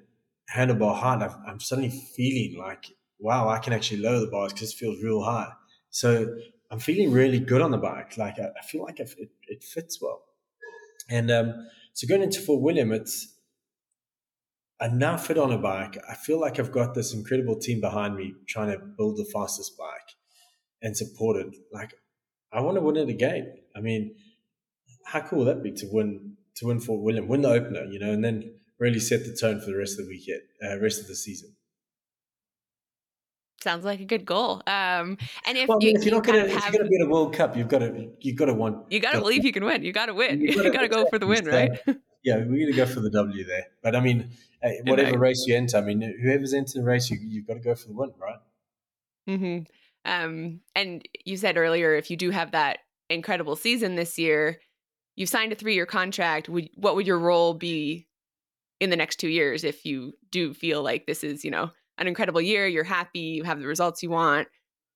handlebar 0.53 0.97
height, 0.97 1.29
I'm 1.47 1.59
suddenly 1.59 1.89
feeling 1.89 2.57
like, 2.57 2.91
wow, 3.19 3.49
I 3.49 3.59
can 3.59 3.73
actually 3.73 4.01
lower 4.01 4.19
the 4.19 4.27
bars 4.27 4.53
because 4.53 4.71
it 4.71 4.77
feels 4.77 5.01
real 5.01 5.23
high. 5.23 5.51
So 5.89 6.35
I'm 6.73 6.79
feeling 6.79 7.11
really 7.11 7.39
good 7.39 7.61
on 7.61 7.69
the 7.69 7.77
bike. 7.77 8.17
Like 8.17 8.39
I, 8.39 8.47
I 8.59 8.63
feel 8.65 8.81
like 8.81 8.99
it, 8.99 9.13
it, 9.47 9.63
fits 9.63 10.01
well. 10.01 10.23
And 11.07 11.29
um, 11.29 11.67
so 11.93 12.07
going 12.07 12.23
into 12.23 12.41
Fort 12.41 12.63
William, 12.63 12.91
it's 12.91 13.31
I'm 14.81 14.97
now 14.97 15.17
fit 15.17 15.37
on 15.37 15.51
a 15.53 15.59
bike. 15.59 15.99
I 16.09 16.15
feel 16.15 16.41
like 16.41 16.59
I've 16.59 16.71
got 16.71 16.95
this 16.95 17.13
incredible 17.13 17.59
team 17.59 17.79
behind 17.79 18.15
me 18.15 18.33
trying 18.47 18.71
to 18.71 18.79
build 18.79 19.17
the 19.17 19.29
fastest 19.31 19.77
bike 19.77 20.15
and 20.81 20.97
support 20.97 21.37
it. 21.37 21.55
Like, 21.71 21.93
I 22.51 22.61
want 22.61 22.77
to 22.77 22.81
win 22.81 22.97
it 22.97 23.07
again. 23.07 23.53
I 23.75 23.79
mean, 23.79 24.15
how 25.05 25.19
cool 25.21 25.45
would 25.45 25.49
that 25.49 25.61
be 25.61 25.73
to 25.73 25.87
win 25.91 26.37
to 26.55 26.65
win 26.65 26.79
Fort 26.79 27.03
William, 27.03 27.27
win 27.27 27.43
the 27.43 27.49
opener, 27.49 27.85
you 27.85 27.99
know, 27.99 28.11
and 28.11 28.23
then 28.23 28.51
really 28.79 28.99
set 28.99 29.25
the 29.25 29.37
tone 29.39 29.59
for 29.59 29.67
the 29.67 29.77
rest 29.77 29.99
of 29.99 30.07
the 30.07 30.09
weekend, 30.09 30.41
uh, 30.65 30.79
rest 30.79 30.99
of 30.99 31.05
the 31.07 31.15
season. 31.15 31.55
Sounds 33.63 33.85
like 33.85 34.01
a 34.01 34.05
good 34.05 34.25
goal. 34.25 34.61
Um, 34.67 35.17
and 35.47 35.57
if, 35.57 35.69
well, 35.69 35.77
I 35.81 35.85
mean, 35.85 35.95
you, 35.95 35.99
if 36.01 36.05
you're 36.05 36.13
not 36.13 36.25
going 36.25 36.45
to, 36.45 36.51
if 36.51 36.73
you're 36.73 36.83
to 36.83 36.89
be 36.89 36.95
in 36.97 37.01
a 37.03 37.07
World 37.07 37.33
Cup, 37.33 37.55
you've 37.55 37.69
got 37.69 37.79
to, 37.79 38.09
you've 38.19 38.35
got 38.35 38.47
to 38.47 38.53
want. 38.53 38.91
You 38.91 38.99
got 38.99 39.13
to 39.13 39.19
believe 39.19 39.45
you 39.45 39.53
can 39.53 39.63
win. 39.63 39.83
You 39.83 39.93
got 39.93 40.07
to 40.07 40.13
win. 40.13 40.41
You 40.41 40.71
got 40.71 40.81
to 40.81 40.89
go 40.89 41.05
for 41.09 41.17
the 41.17 41.25
win, 41.25 41.45
right? 41.45 41.71
yeah, 42.23 42.35
we're 42.35 42.45
going 42.45 42.67
to 42.67 42.73
go 42.73 42.85
for 42.85 42.99
the 42.99 43.09
W 43.09 43.45
there. 43.45 43.67
But 43.81 43.95
I 43.95 44.01
mean, 44.01 44.31
whatever 44.83 45.17
race 45.17 45.45
you 45.47 45.55
enter, 45.55 45.77
I 45.77 45.81
mean, 45.81 46.01
whoever's 46.21 46.51
into 46.51 46.73
the 46.73 46.83
race, 46.83 47.09
you, 47.09 47.17
you've 47.21 47.47
got 47.47 47.53
to 47.53 47.61
go 47.61 47.73
for 47.73 47.87
the 47.87 47.93
win, 47.93 48.11
right? 48.19 48.39
Mm-hmm. 49.29 50.11
Um, 50.11 50.59
and 50.75 51.07
you 51.23 51.37
said 51.37 51.55
earlier, 51.55 51.95
if 51.95 52.11
you 52.11 52.17
do 52.17 52.31
have 52.31 52.51
that 52.51 52.79
incredible 53.09 53.55
season 53.55 53.95
this 53.95 54.19
year, 54.19 54.59
you've 55.15 55.29
signed 55.29 55.53
a 55.53 55.55
three-year 55.55 55.85
contract. 55.85 56.49
Would 56.49 56.69
what 56.75 56.97
would 56.97 57.07
your 57.07 57.19
role 57.19 57.53
be 57.53 58.07
in 58.81 58.89
the 58.89 58.97
next 58.97 59.21
two 59.21 59.29
years 59.29 59.63
if 59.63 59.85
you 59.85 60.11
do 60.31 60.53
feel 60.53 60.83
like 60.83 61.05
this 61.05 61.23
is, 61.23 61.45
you 61.45 61.51
know, 61.51 61.71
an 61.97 62.07
incredible 62.07 62.41
year, 62.41 62.67
you're 62.67 62.83
happy, 62.83 63.19
you 63.19 63.43
have 63.43 63.59
the 63.59 63.67
results 63.67 64.03
you 64.03 64.09
want, 64.09 64.47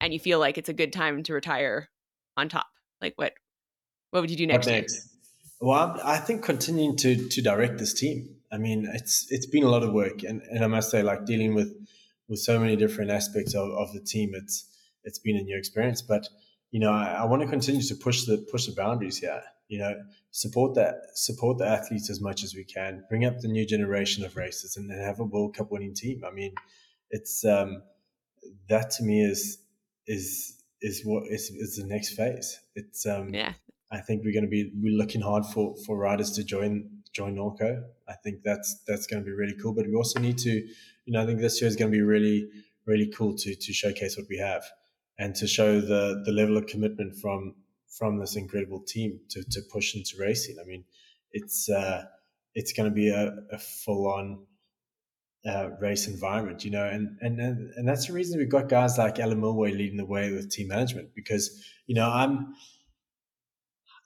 and 0.01 0.13
you 0.13 0.19
feel 0.19 0.39
like 0.39 0.57
it's 0.57 0.69
a 0.69 0.73
good 0.73 0.93
time 0.93 1.23
to 1.23 1.33
retire 1.33 1.89
on 2.35 2.49
top? 2.49 2.67
Like 3.01 3.13
what 3.15 3.33
what 4.11 4.21
would 4.21 4.31
you 4.31 4.37
do 4.37 4.47
next, 4.47 4.67
next? 4.67 5.09
Well, 5.59 5.99
I 6.03 6.17
think 6.17 6.43
continuing 6.43 6.95
to 6.97 7.27
to 7.29 7.41
direct 7.41 7.77
this 7.77 7.93
team. 7.93 8.35
I 8.51 8.57
mean, 8.57 8.87
it's 8.93 9.27
it's 9.29 9.45
been 9.45 9.63
a 9.63 9.69
lot 9.69 9.83
of 9.83 9.91
work, 9.91 10.23
and, 10.23 10.41
and 10.43 10.63
I 10.63 10.67
must 10.67 10.89
say, 10.91 11.03
like 11.03 11.25
dealing 11.25 11.53
with 11.53 11.73
with 12.29 12.39
so 12.39 12.59
many 12.59 12.75
different 12.75 13.11
aspects 13.11 13.55
of, 13.55 13.69
of 13.71 13.93
the 13.93 13.99
team, 13.99 14.31
it's 14.33 14.65
it's 15.03 15.19
been 15.19 15.37
a 15.37 15.41
new 15.41 15.57
experience. 15.57 16.01
But 16.01 16.27
you 16.71 16.79
know, 16.79 16.91
I, 16.91 17.17
I 17.19 17.25
want 17.25 17.41
to 17.41 17.47
continue 17.47 17.81
to 17.81 17.95
push 17.95 18.25
the 18.25 18.37
push 18.51 18.65
the 18.65 18.73
boundaries 18.73 19.17
here. 19.17 19.41
You 19.67 19.79
know, 19.79 19.95
support 20.31 20.75
that 20.75 20.95
support 21.15 21.57
the 21.57 21.67
athletes 21.67 22.09
as 22.09 22.21
much 22.21 22.43
as 22.43 22.55
we 22.55 22.63
can, 22.63 23.03
bring 23.09 23.25
up 23.25 23.39
the 23.39 23.47
new 23.47 23.65
generation 23.65 24.23
of 24.23 24.37
racers, 24.37 24.77
and, 24.77 24.89
and 24.89 25.01
have 25.01 25.19
a 25.19 25.25
World 25.25 25.55
Cup 25.55 25.71
winning 25.71 25.93
team. 25.93 26.23
I 26.25 26.31
mean, 26.31 26.53
it's 27.12 27.45
um, 27.45 27.84
that 28.70 28.91
to 28.91 29.03
me 29.03 29.24
is 29.24 29.60
is 30.05 30.62
is 30.82 31.03
what 31.05 31.24
is, 31.28 31.49
is 31.49 31.78
the 31.78 31.86
next 31.86 32.16
phase. 32.16 32.60
It's 32.76 33.05
um, 33.05 33.34
yeah. 33.34 33.53
I 33.91 33.99
think 33.99 34.24
we're 34.24 34.34
going 34.34 34.45
to 34.45 34.49
be 34.49 34.72
we're 34.76 34.97
looking 34.97 35.22
hard 35.22 35.45
for 35.45 35.76
for 35.86 35.97
riders 35.97 36.32
to 36.32 36.43
join 36.43 36.89
join 37.14 37.36
Norco. 37.36 37.84
I 38.08 38.14
think 38.24 38.43
that's 38.43 38.82
that's 38.88 39.08
going 39.08 39.24
to 39.24 39.26
be 39.26 39.32
really 39.32 39.55
cool. 39.62 39.74
But 39.74 39.88
we 39.88 39.95
also 39.95 40.20
need 40.20 40.38
to, 40.39 40.51
you 40.51 41.14
know, 41.14 41.22
I 41.22 41.26
think 41.26 41.39
this 41.39 41.62
year 41.62 41.68
is 41.68 41.76
going 41.76 41.91
to 41.91 41.97
be 41.97 42.01
really 42.03 42.49
really 42.86 43.08
cool 43.08 43.36
to 43.36 43.55
to 43.55 43.74
showcase 43.74 44.18
what 44.18 44.28
we 44.30 44.38
have 44.38 44.64
and 45.18 45.36
to 45.36 45.47
show 45.47 45.80
the 45.80 46.22
the 46.26 46.32
level 46.32 46.58
of 46.58 46.68
commitment 46.68 47.16
from 47.16 47.55
from 47.97 48.20
this 48.20 48.36
incredible 48.36 48.82
team 48.82 49.20
to 49.30 49.43
to 49.43 49.62
push 49.72 49.95
into 49.95 50.18
racing. 50.20 50.58
I 50.62 50.66
mean, 50.66 50.84
it's 51.32 51.70
uh, 51.70 52.05
it's 52.53 52.74
going 52.74 52.89
to 52.89 52.93
be 52.93 53.10
a, 53.10 53.34
a 53.51 53.58
full 53.58 54.08
on 54.08 54.45
uh, 55.47 55.69
race 55.79 56.07
environment, 56.07 56.65
you 56.65 56.71
know, 56.71 56.85
and, 56.85 57.17
and 57.21 57.39
and 57.39 57.71
and 57.75 57.87
that's 57.87 58.07
the 58.07 58.13
reason 58.13 58.37
we've 58.37 58.49
got 58.49 58.69
guys 58.69 58.97
like 58.97 59.19
Alan 59.19 59.41
Milway 59.41 59.71
leading 59.71 59.97
the 59.97 60.05
way 60.05 60.31
with 60.31 60.51
team 60.51 60.67
management 60.67 61.09
because 61.15 61.63
you 61.85 61.95
know 61.95 62.09
I'm. 62.09 62.53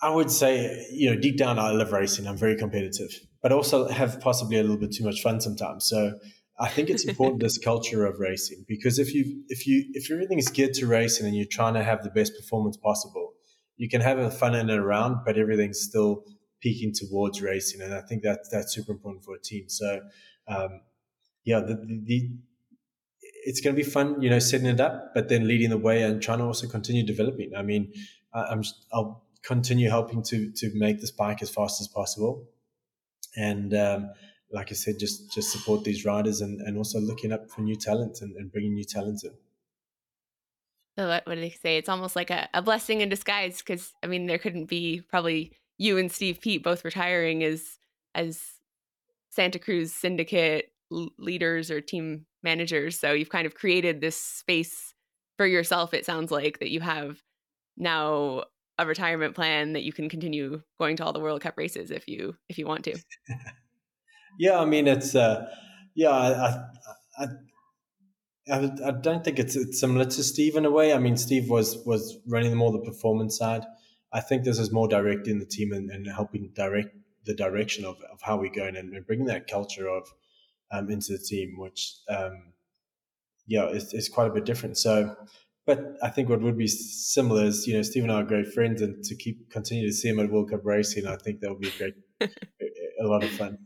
I 0.03 0.09
would 0.09 0.31
say, 0.31 0.87
you 0.91 1.11
know, 1.11 1.21
deep 1.21 1.37
down, 1.37 1.59
I 1.59 1.69
love 1.69 1.91
racing. 1.91 2.25
I'm 2.25 2.35
very 2.35 2.55
competitive, 2.55 3.11
but 3.43 3.51
also 3.51 3.87
have 3.87 4.19
possibly 4.19 4.57
a 4.57 4.63
little 4.63 4.77
bit 4.79 4.91
too 4.91 5.03
much 5.03 5.21
fun 5.21 5.39
sometimes. 5.39 5.85
So 5.85 6.13
I 6.59 6.69
think 6.69 6.89
it's 6.89 7.05
important 7.05 7.39
this 7.39 7.57
culture 7.63 8.05
of 8.07 8.19
racing 8.19 8.65
because 8.67 8.97
if 8.97 9.13
you 9.13 9.43
if 9.49 9.67
you 9.67 9.85
if 9.93 10.09
everything 10.11 10.39
is 10.39 10.49
geared 10.49 10.73
to 10.75 10.87
racing 10.87 11.27
and 11.27 11.35
you're 11.35 11.45
trying 11.45 11.75
to 11.75 11.83
have 11.83 12.03
the 12.03 12.09
best 12.09 12.35
performance 12.35 12.77
possible, 12.77 13.33
you 13.77 13.89
can 13.89 14.01
have 14.01 14.17
a 14.17 14.31
fun 14.31 14.55
in 14.55 14.69
and 14.69 14.79
around, 14.79 15.17
but 15.25 15.37
everything's 15.37 15.81
still 15.81 16.23
peaking 16.61 16.93
towards 16.93 17.41
racing, 17.41 17.81
and 17.81 17.93
I 17.93 18.01
think 18.01 18.23
that 18.23 18.39
that's 18.51 18.73
super 18.73 18.91
important 18.91 19.23
for 19.23 19.35
a 19.35 19.41
team. 19.41 19.69
So 19.69 20.01
um, 20.47 20.81
yeah, 21.43 21.59
the, 21.59 21.75
the, 21.75 22.01
the 22.05 22.29
it's 23.43 23.59
going 23.59 23.75
to 23.75 23.83
be 23.83 23.87
fun, 23.87 24.21
you 24.21 24.29
know, 24.29 24.39
setting 24.39 24.67
it 24.67 24.79
up, 24.79 25.13
but 25.15 25.29
then 25.29 25.47
leading 25.47 25.69
the 25.69 25.77
way 25.77 26.03
and 26.03 26.21
trying 26.21 26.37
to 26.39 26.45
also 26.45 26.67
continue 26.67 27.03
developing. 27.03 27.51
I 27.55 27.63
mean, 27.63 27.91
I'm 28.33 28.63
I'll 28.93 29.25
continue 29.43 29.89
helping 29.89 30.23
to 30.23 30.51
to 30.51 30.71
make 30.75 30.99
this 30.99 31.11
bike 31.11 31.41
as 31.41 31.49
fast 31.49 31.81
as 31.81 31.87
possible, 31.87 32.47
and 33.35 33.73
um, 33.73 34.11
like 34.51 34.71
I 34.71 34.75
said, 34.75 34.99
just 34.99 35.31
just 35.33 35.51
support 35.51 35.83
these 35.83 36.05
riders 36.05 36.41
and, 36.41 36.61
and 36.61 36.77
also 36.77 36.99
looking 36.99 37.31
up 37.31 37.49
for 37.49 37.61
new 37.61 37.75
talent 37.75 38.19
and, 38.21 38.35
and 38.35 38.51
bringing 38.51 38.73
new 38.73 38.85
talent 38.85 39.23
in. 39.23 39.31
So 40.97 41.07
what, 41.07 41.25
what 41.25 41.35
do 41.35 41.41
they 41.41 41.49
say? 41.49 41.77
It's 41.77 41.89
almost 41.89 42.15
like 42.15 42.29
a, 42.29 42.49
a 42.53 42.61
blessing 42.61 43.01
in 43.01 43.09
disguise 43.09 43.59
because 43.59 43.93
I 44.03 44.07
mean, 44.07 44.27
there 44.27 44.37
couldn't 44.37 44.65
be 44.65 45.01
probably 45.09 45.53
you 45.77 45.97
and 45.97 46.11
Steve 46.11 46.39
Peat 46.41 46.63
both 46.63 46.85
retiring 46.85 47.43
as 47.43 47.77
as 48.13 48.41
Santa 49.29 49.57
Cruz 49.57 49.93
Syndicate 49.93 50.70
leaders 51.17 51.71
or 51.71 51.81
team 51.81 52.25
managers. 52.43 52.99
So 52.99 53.13
you've 53.13 53.29
kind 53.29 53.47
of 53.47 53.55
created 53.55 54.01
this 54.01 54.21
space 54.21 54.93
for 55.37 55.45
yourself. 55.45 55.93
It 55.93 56.05
sounds 56.05 56.31
like 56.31 56.59
that 56.59 56.69
you 56.69 56.81
have 56.81 57.17
now 57.77 58.43
a 58.77 58.85
retirement 58.85 59.35
plan 59.35 59.73
that 59.73 59.83
you 59.83 59.93
can 59.93 60.09
continue 60.09 60.61
going 60.79 60.95
to 60.97 61.05
all 61.05 61.13
the 61.13 61.19
World 61.19 61.41
Cup 61.41 61.57
races 61.57 61.91
if 61.91 62.07
you 62.07 62.35
if 62.49 62.57
you 62.57 62.67
want 62.67 62.83
to. 62.85 62.97
yeah, 64.39 64.59
I 64.59 64.65
mean 64.65 64.87
it's 64.87 65.15
uh, 65.15 65.47
yeah, 65.95 66.09
I, 66.09 66.63
I, 67.17 67.27
I, 68.49 68.71
I 68.85 68.91
don't 68.91 69.23
think 69.23 69.39
it's, 69.39 69.55
it's 69.55 69.79
similar 69.79 70.05
to 70.05 70.23
Steve 70.23 70.55
in 70.55 70.65
a 70.65 70.71
way. 70.71 70.93
I 70.93 70.97
mean, 70.97 71.17
Steve 71.17 71.49
was 71.49 71.77
was 71.85 72.17
running 72.27 72.55
more 72.55 72.71
the 72.71 72.79
performance 72.79 73.37
side. 73.37 73.63
I 74.13 74.19
think 74.19 74.43
this 74.43 74.59
is 74.59 74.71
more 74.71 74.87
directing 74.87 75.39
the 75.39 75.45
team 75.45 75.71
and, 75.71 75.89
and 75.89 76.07
helping 76.07 76.51
direct 76.53 76.95
the 77.25 77.33
direction 77.33 77.85
of, 77.85 77.97
of 78.11 78.21
how 78.21 78.37
we're 78.37 78.51
going 78.51 78.75
and, 78.75 78.93
and 78.93 79.05
bringing 79.05 79.27
that 79.27 79.47
culture 79.47 79.87
of 79.87 80.11
um, 80.71 80.89
into 80.89 81.13
the 81.13 81.19
team, 81.19 81.55
which 81.57 81.95
um, 82.09 82.53
yeah, 83.47 83.67
is, 83.67 83.93
is 83.93 84.09
quite 84.09 84.27
a 84.27 84.33
bit 84.33 84.45
different. 84.45 84.77
So, 84.77 85.15
but 85.65 85.97
I 86.01 86.09
think 86.09 86.29
what 86.29 86.41
would 86.41 86.57
be 86.57 86.67
similar 86.67 87.43
is 87.45 87.67
you 87.67 87.75
know 87.75 87.81
Steve 87.81 88.03
and 88.03 88.11
I 88.11 88.21
are 88.21 88.23
great 88.23 88.53
friends, 88.53 88.81
and 88.81 89.03
to 89.03 89.15
keep 89.15 89.49
continue 89.51 89.87
to 89.87 89.93
see 89.93 90.09
him 90.09 90.19
at 90.19 90.31
World 90.31 90.49
Cup 90.49 90.61
racing, 90.63 91.07
I 91.07 91.17
think 91.17 91.41
that 91.41 91.49
would 91.49 91.61
be 91.61 91.71
great, 91.77 91.95
a 92.21 93.07
lot 93.07 93.23
of 93.23 93.31
fun. 93.31 93.57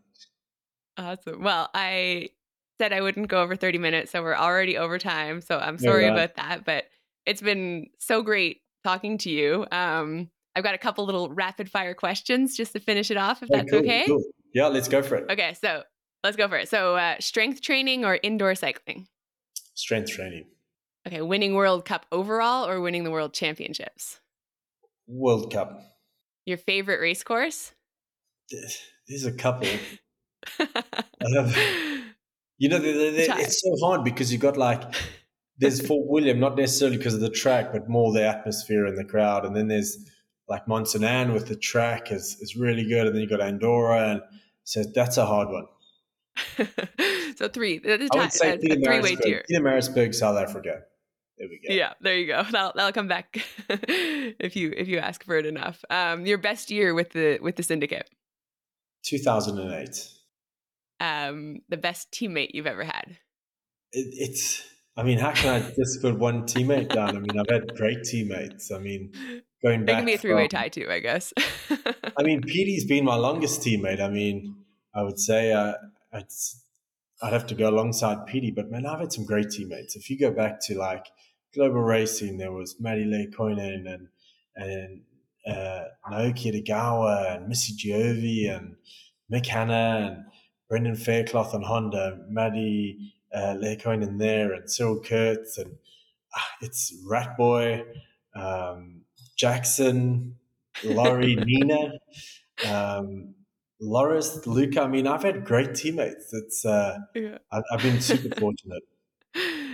Awesome. 0.97 1.43
Well, 1.43 1.70
I 1.74 2.30
said 2.78 2.93
I 2.93 3.01
wouldn't 3.01 3.28
go 3.28 3.41
over 3.41 3.56
30 3.56 3.78
minutes, 3.78 4.12
so 4.12 4.22
we're 4.22 4.36
already 4.36 4.78
over 4.78 4.97
time. 4.97 5.41
So 5.41 5.58
I'm 5.58 5.78
sorry 5.78 6.08
about 6.08 6.36
that, 6.36 6.66
but 6.66 6.86
it's 7.26 7.41
been 7.41 7.88
so 7.99 8.22
great 8.22 8.62
talking 8.84 9.18
to 9.20 9.30
you. 9.30 9.66
Um, 9.72 10.30
I've 10.56 10.64
got 10.64 10.74
a 10.74 10.78
couple 10.78 11.06
little 11.06 11.30
rapid 11.30 11.70
fire 11.70 11.93
questions 11.93 12.56
just 12.56 12.74
to 12.74 12.80
finish 12.80 13.12
it 13.12 13.18
off, 13.18 13.43
if 13.43 13.49
that's 13.49 13.70
cool, 13.70 13.80
okay. 13.80 14.06
Cool. 14.08 14.24
Yeah, 14.53 14.68
let's 14.68 14.88
go 14.88 15.01
for 15.01 15.16
it. 15.16 15.30
Okay, 15.30 15.53
so 15.53 15.84
Let's 16.26 16.38
go 16.38 16.47
for 16.47 16.57
it. 16.57 16.67
So, 16.67 16.95
uh, 16.95 17.17
strength 17.19 17.61
training 17.61 18.03
or 18.03 18.17
indoor 18.23 18.55
cycling? 18.55 19.05
Strength 19.76 20.09
training. 20.09 20.45
Okay, 21.05 21.21
winning 21.21 21.53
World 21.53 21.86
Cup 21.86 22.07
overall 22.11 22.67
or 22.67 22.82
winning 22.82 23.03
the 23.03 23.11
World 23.11 23.32
Championships? 23.32 24.19
World 25.05 25.53
Cup. 25.53 25.84
Your 26.47 26.57
favorite 26.57 26.99
race 26.99 27.23
course? 27.23 27.73
There's 29.07 29.26
a 29.26 29.34
couple. 29.34 29.67
you 32.57 32.69
know, 32.69 32.80
they're, 32.80 33.11
they're, 33.11 33.39
it's 33.39 33.61
so 33.61 33.76
hard 33.86 34.03
because 34.03 34.32
you've 34.32 34.41
got 34.41 34.57
like 34.57 34.82
there's 35.59 35.80
Fort 35.88 36.07
William, 36.07 36.39
not 36.39 36.57
necessarily 36.57 36.97
because 36.97 37.13
of 37.13 37.19
the 37.19 37.30
track, 37.30 37.71
but 37.71 37.88
more 37.88 38.11
the 38.11 38.28
atmosphere 38.28 38.88
and 38.88 38.97
the 38.97 39.05
crowd, 39.05 39.45
and 39.45 39.55
then 39.55 39.67
there's 39.67 39.95
like 40.49 40.67
Mont 40.67 40.88
Saint 40.88 41.03
Anne 41.03 41.34
with 41.34 41.49
the 41.49 41.55
track 41.55 42.11
is 42.11 42.36
is 42.41 42.55
really 42.55 42.84
good, 42.84 43.05
and 43.05 43.13
then 43.13 43.21
you've 43.21 43.30
got 43.30 43.41
Andorra, 43.41 44.09
and 44.09 44.21
so 44.63 44.84
that's 44.95 45.17
a 45.17 45.26
hard 45.28 45.49
one. 45.49 45.65
so 47.36 47.48
three. 47.48 47.82
I 47.86 47.98
would 48.14 48.34
say 48.34 48.52
a, 48.52 48.56
a 48.56 48.58
three-way 48.58 49.16
tier. 49.16 49.44
Pietermaritzburg, 49.50 50.14
South 50.14 50.38
Africa. 50.38 50.82
There 51.38 51.48
we 51.50 51.60
go. 51.68 51.74
Yeah, 51.74 51.94
there 52.02 52.18
you 52.18 52.28
go. 52.28 52.44
That'll, 52.52 52.72
that'll 52.76 52.94
come 52.94 53.08
back 53.08 53.38
if 53.70 54.56
you 54.56 54.74
if 54.76 54.88
you 54.88 55.00
ask 55.00 55.24
for 55.24 55.38
it 55.38 55.46
enough. 55.46 55.84
Um, 55.90 56.26
your 56.26 56.38
best 56.38 56.72
year 56.72 56.94
with 56.94 57.12
the 57.12 57.40
with 57.42 57.56
the 57.58 57.64
syndicate. 57.64 58.10
Two 59.04 59.18
thousand 59.18 59.60
and 59.60 59.74
eight. 59.74 60.10
Um, 61.02 61.62
the 61.68 61.78
best 61.78 62.12
teammate 62.12 62.52
you've 62.54 62.68
ever 62.68 62.84
had. 62.84 63.18
It, 63.92 64.08
it's. 64.14 64.64
I 64.98 65.04
mean, 65.04 65.18
how 65.18 65.34
can 65.34 65.62
I 65.62 65.72
just 65.72 66.02
put 66.02 66.18
one 66.18 66.44
teammate 66.44 66.88
down? 66.88 67.18
I 67.18 67.20
mean, 67.20 67.38
I've 67.38 67.50
had 67.50 67.76
great 67.76 68.06
teammates. 68.06 68.72
I 68.72 68.80
mean, 68.80 69.12
going 69.62 69.84
back. 69.84 69.96
It 69.96 69.98
can 69.98 70.06
be 70.06 70.14
a 70.14 70.18
three-way 70.18 70.48
tie 70.48 70.70
too, 70.70 70.88
I 70.90 71.00
guess. 71.00 71.34
I 72.18 72.24
mean, 72.24 72.42
Peaty's 72.42 72.86
been 72.86 73.04
my 73.04 73.16
longest 73.16 73.60
teammate. 73.60 74.00
I 74.00 74.08
mean, 74.08 74.56
I 74.94 75.04
would 75.04 75.20
say 75.20 75.52
uh, 75.52 75.74
I'd, 76.16 76.26
I'd 77.22 77.34
have 77.34 77.47
to 77.47 77.55
go 77.55 77.70
alongside 77.70 78.26
Peaty, 78.26 78.51
but 78.51 78.72
man, 78.72 78.86
I've 78.86 78.99
had 78.99 79.13
some 79.13 79.26
great 79.26 79.49
teammates. 79.49 79.95
If 79.95 80.09
you 80.09 80.18
go 80.18 80.32
back 80.32 80.59
to 80.61 80.76
like 80.76 81.07
global 81.53 81.82
racing, 81.82 82.38
there 82.38 82.51
was 82.51 82.80
Matti 82.80 83.05
Lehikoinen 83.05 83.88
and 83.91 84.07
and 84.55 85.01
uh, 85.47 85.84
Naoki 86.09 86.51
Edogawa 86.51 87.36
and 87.36 87.47
Missy 87.47 87.74
Giove 87.74 88.55
and 88.55 88.76
Mick 89.32 89.45
Hannah 89.47 90.07
and 90.07 90.26
Brendan 90.70 90.95
Fairclough 90.95 91.53
on 91.53 91.61
Honda, 91.61 92.26
Matti 92.30 93.13
uh, 93.34 93.55
in 93.59 94.18
there, 94.18 94.53
and 94.53 94.70
Cyril 94.70 95.01
Kurtz, 95.01 95.57
and 95.57 95.76
uh, 96.36 96.41
it's 96.61 96.95
Ratboy, 97.05 97.84
um, 98.36 99.01
Jackson, 99.38 100.38
Laurie, 100.84 101.36
Nina, 101.45 101.93
um, 102.68 103.35
Loris, 103.82 104.45
Luca. 104.47 104.82
I 104.82 104.88
mean, 104.88 105.07
I've 105.07 105.23
had 105.23 105.45
great 105.45 105.76
teammates. 105.76 106.34
It's 106.34 106.65
uh, 106.65 106.99
yeah. 107.13 107.38
I, 107.51 107.61
I've 107.71 107.82
been 107.82 108.01
super 108.01 108.34
fortunate. 108.39 108.84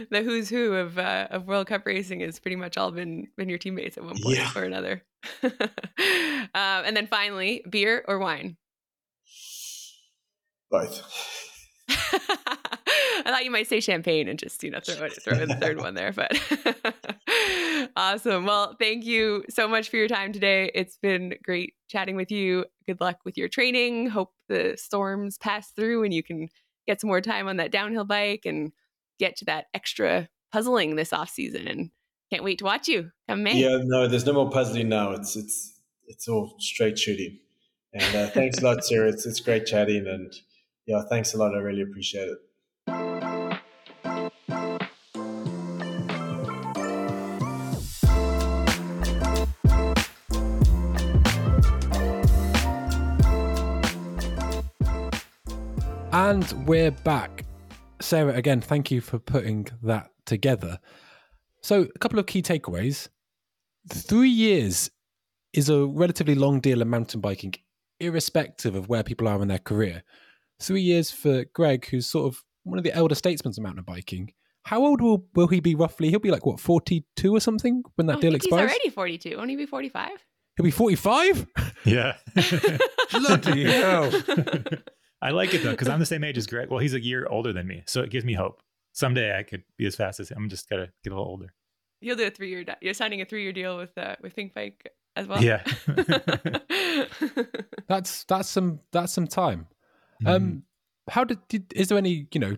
the 0.09 0.23
who's 0.23 0.49
who 0.49 0.73
of 0.73 0.97
uh, 0.97 1.27
of 1.29 1.45
World 1.45 1.67
Cup 1.67 1.85
racing 1.85 2.21
has 2.21 2.39
pretty 2.39 2.55
much 2.55 2.77
all 2.77 2.91
been 2.91 3.27
been 3.37 3.49
your 3.49 3.59
teammates 3.59 3.97
at 3.97 4.03
one 4.03 4.17
point 4.21 4.37
yeah. 4.37 4.51
or 4.55 4.63
another. 4.63 5.03
um, 5.43 5.49
and 6.53 6.97
then 6.97 7.07
finally, 7.07 7.63
beer 7.69 8.03
or 8.07 8.17
wine? 8.17 8.57
Both. 10.69 11.01
I 13.19 13.23
thought 13.25 13.45
you 13.45 13.51
might 13.51 13.67
say 13.67 13.79
champagne 13.79 14.27
and 14.27 14.37
just 14.37 14.63
you 14.63 14.71
know 14.71 14.79
throw 14.79 15.05
it, 15.05 15.21
throw 15.21 15.37
in 15.37 15.49
the 15.49 15.55
third 15.55 15.79
one 15.79 15.93
there, 15.93 16.11
but 16.11 16.31
awesome. 17.95 18.45
Well, 18.45 18.75
thank 18.79 19.05
you 19.05 19.43
so 19.49 19.67
much 19.67 19.89
for 19.89 19.97
your 19.97 20.07
time 20.07 20.33
today. 20.33 20.71
It's 20.73 20.97
been 20.97 21.35
great 21.43 21.73
chatting 21.87 22.15
with 22.15 22.31
you. 22.31 22.65
Good 22.85 23.01
luck 23.01 23.19
with 23.25 23.37
your 23.37 23.47
training. 23.47 24.07
Hope 24.07 24.31
the 24.49 24.75
storms 24.77 25.37
pass 25.37 25.71
through 25.71 26.03
and 26.03 26.13
you 26.13 26.23
can 26.23 26.49
get 26.87 27.01
some 27.01 27.09
more 27.09 27.21
time 27.21 27.47
on 27.47 27.57
that 27.57 27.71
downhill 27.71 28.05
bike 28.05 28.45
and 28.45 28.71
get 29.19 29.35
to 29.37 29.45
that 29.45 29.65
extra 29.73 30.27
puzzling 30.51 30.95
this 30.95 31.13
off 31.13 31.29
season. 31.29 31.67
And 31.67 31.91
can't 32.31 32.43
wait 32.43 32.59
to 32.59 32.65
watch 32.65 32.87
you 32.87 33.11
come 33.27 33.43
May. 33.43 33.57
Yeah, 33.57 33.79
no, 33.83 34.07
there's 34.07 34.25
no 34.25 34.33
more 34.33 34.49
puzzling 34.49 34.89
now. 34.89 35.11
It's 35.11 35.35
it's 35.35 35.79
it's 36.07 36.27
all 36.27 36.55
straight 36.59 36.97
shooting. 36.97 37.39
And 37.93 38.15
uh, 38.15 38.27
thanks 38.27 38.59
a 38.59 38.63
lot, 38.63 38.85
Sarah. 38.85 39.09
It's 39.09 39.25
it's 39.25 39.41
great 39.41 39.65
chatting, 39.65 40.07
and 40.07 40.33
yeah, 40.85 41.01
thanks 41.09 41.33
a 41.33 41.37
lot. 41.37 41.53
I 41.53 41.57
really 41.57 41.81
appreciate 41.81 42.29
it. 42.29 42.37
And 56.13 56.67
we're 56.67 56.91
back. 56.91 57.45
Sarah, 58.01 58.33
again, 58.33 58.59
thank 58.59 58.91
you 58.91 58.99
for 58.99 59.17
putting 59.17 59.67
that 59.83 60.09
together. 60.25 60.77
So, 61.61 61.87
a 61.95 61.99
couple 61.99 62.19
of 62.19 62.25
key 62.25 62.41
takeaways. 62.41 63.07
Three 63.89 64.29
years 64.29 64.91
is 65.53 65.69
a 65.69 65.85
relatively 65.85 66.35
long 66.35 66.59
deal 66.59 66.81
in 66.81 66.89
mountain 66.89 67.21
biking, 67.21 67.53
irrespective 68.01 68.75
of 68.75 68.89
where 68.89 69.03
people 69.03 69.25
are 69.29 69.41
in 69.41 69.47
their 69.47 69.59
career. 69.59 70.03
Three 70.59 70.81
years 70.81 71.11
for 71.11 71.45
Greg, 71.53 71.85
who's 71.85 72.07
sort 72.07 72.27
of 72.27 72.43
one 72.63 72.77
of 72.77 72.83
the 72.83 72.93
elder 72.93 73.15
statesmen 73.15 73.53
of 73.57 73.63
mountain 73.63 73.85
biking. 73.85 74.33
How 74.63 74.85
old 74.85 74.99
will, 74.99 75.25
will 75.33 75.47
he 75.47 75.61
be 75.61 75.75
roughly? 75.75 76.09
He'll 76.09 76.19
be 76.19 76.29
like, 76.29 76.45
what, 76.45 76.59
42 76.59 77.33
or 77.33 77.39
something 77.39 77.83
when 77.95 78.07
that 78.07 78.17
oh, 78.17 78.21
deal 78.21 78.35
expires? 78.35 78.69
He's 78.69 78.79
already 78.79 78.89
42. 78.89 79.37
Won't 79.37 79.49
he 79.49 79.55
be 79.55 79.65
45? 79.65 80.09
He'll 80.57 80.63
be 80.65 80.71
45? 80.71 81.47
Yeah. 81.83 82.17
Bloody 83.11 83.63
hell. 83.63 84.11
I 85.21 85.31
like 85.31 85.53
it 85.53 85.63
though 85.63 85.71
because 85.71 85.87
I'm 85.87 85.99
the 85.99 86.05
same 86.07 86.23
age 86.23 86.37
as 86.37 86.47
Greg. 86.47 86.69
Well, 86.69 86.79
he's 86.79 86.93
a 86.93 86.99
year 86.99 87.27
older 87.29 87.53
than 87.53 87.67
me, 87.67 87.83
so 87.85 88.01
it 88.01 88.09
gives 88.09 88.25
me 88.25 88.33
hope. 88.33 88.61
Someday 88.93 89.37
I 89.37 89.43
could 89.43 89.63
be 89.77 89.85
as 89.85 89.95
fast 89.95 90.19
as 90.19 90.29
him. 90.29 90.37
I'm 90.37 90.49
just 90.49 90.69
gotta 90.69 90.91
get 91.03 91.11
a 91.11 91.15
little 91.15 91.29
older. 91.29 91.53
You'll 92.01 92.17
do 92.17 92.25
a 92.25 92.31
three 92.31 92.49
year. 92.49 92.63
Deal. 92.63 92.75
You're 92.81 92.93
signing 92.93 93.21
a 93.21 93.25
three 93.25 93.43
year 93.43 93.53
deal 93.53 93.77
with 93.77 93.97
uh, 93.97 94.15
with 94.21 94.35
Pinkbike 94.35 94.87
as 95.15 95.27
well. 95.27 95.43
Yeah, 95.43 95.63
that's 97.87 98.23
that's 98.25 98.49
some 98.49 98.79
that's 98.91 99.13
some 99.13 99.27
time. 99.27 99.67
Mm. 100.23 100.29
Um, 100.29 100.63
how 101.09 101.23
did, 101.23 101.39
did 101.47 101.71
is 101.75 101.89
there 101.89 101.97
any 101.97 102.27
you 102.33 102.39
know 102.39 102.57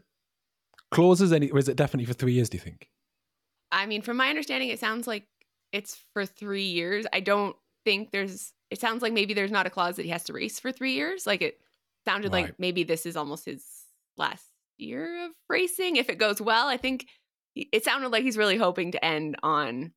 clauses? 0.92 1.34
Any 1.34 1.50
or 1.50 1.60
is 1.60 1.68
it 1.68 1.76
definitely 1.76 2.06
for 2.06 2.14
three 2.14 2.34
years? 2.34 2.50
Do 2.50 2.58
you 2.58 2.64
think? 2.64 2.90
I 3.72 3.86
mean, 3.86 4.02
from 4.02 4.18
my 4.18 4.30
understanding, 4.30 4.70
it 4.70 4.80
sounds 4.80 5.08
like 5.08 5.26
it's 5.72 5.98
for 6.14 6.26
three 6.26 6.64
years. 6.64 7.06
I 7.12 7.20
don't 7.20 7.56
think 7.84 8.12
there's. 8.12 8.54
It 8.72 8.80
sounds 8.80 9.02
like 9.02 9.14
maybe 9.14 9.34
there's 9.34 9.52
not 9.52 9.68
a 9.68 9.70
clause 9.70 9.98
that 9.98 10.06
he 10.06 10.12
has 10.12 10.24
to 10.26 10.34
race 10.34 10.60
for 10.60 10.72
three 10.72 10.94
years. 10.94 11.28
Like 11.28 11.42
it 11.42 11.60
sounded 12.06 12.32
right. 12.32 12.46
like 12.46 12.60
maybe 12.60 12.84
this 12.84 13.06
is 13.06 13.16
almost 13.16 13.46
his 13.46 13.66
last 14.18 14.46
year 14.78 15.26
of 15.26 15.32
racing 15.50 15.96
if 15.96 16.10
it 16.10 16.18
goes 16.18 16.42
well. 16.42 16.68
I 16.68 16.78
think 16.78 17.08
it 17.56 17.84
sounded 17.84 18.10
like 18.10 18.24
he's 18.24 18.38
really 18.38 18.58
hoping 18.58 18.92
to 18.92 19.06
end 19.06 19.38
on 19.44 19.94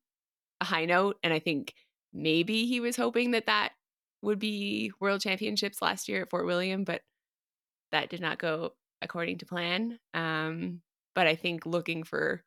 a 0.61 0.65
high 0.65 0.85
note. 0.85 1.17
And 1.23 1.33
I 1.33 1.39
think 1.39 1.73
maybe 2.13 2.65
he 2.65 2.79
was 2.79 2.95
hoping 2.95 3.31
that 3.31 3.47
that 3.47 3.73
would 4.21 4.39
be 4.39 4.91
world 4.99 5.21
championships 5.21 5.81
last 5.81 6.07
year 6.07 6.23
at 6.23 6.29
Fort 6.29 6.45
William, 6.45 6.83
but 6.83 7.01
that 7.91 8.09
did 8.09 8.21
not 8.21 8.37
go 8.37 8.73
according 9.01 9.39
to 9.39 9.45
plan. 9.45 9.99
Um, 10.13 10.81
but 11.15 11.27
I 11.27 11.35
think 11.35 11.65
looking 11.65 12.03
for 12.03 12.43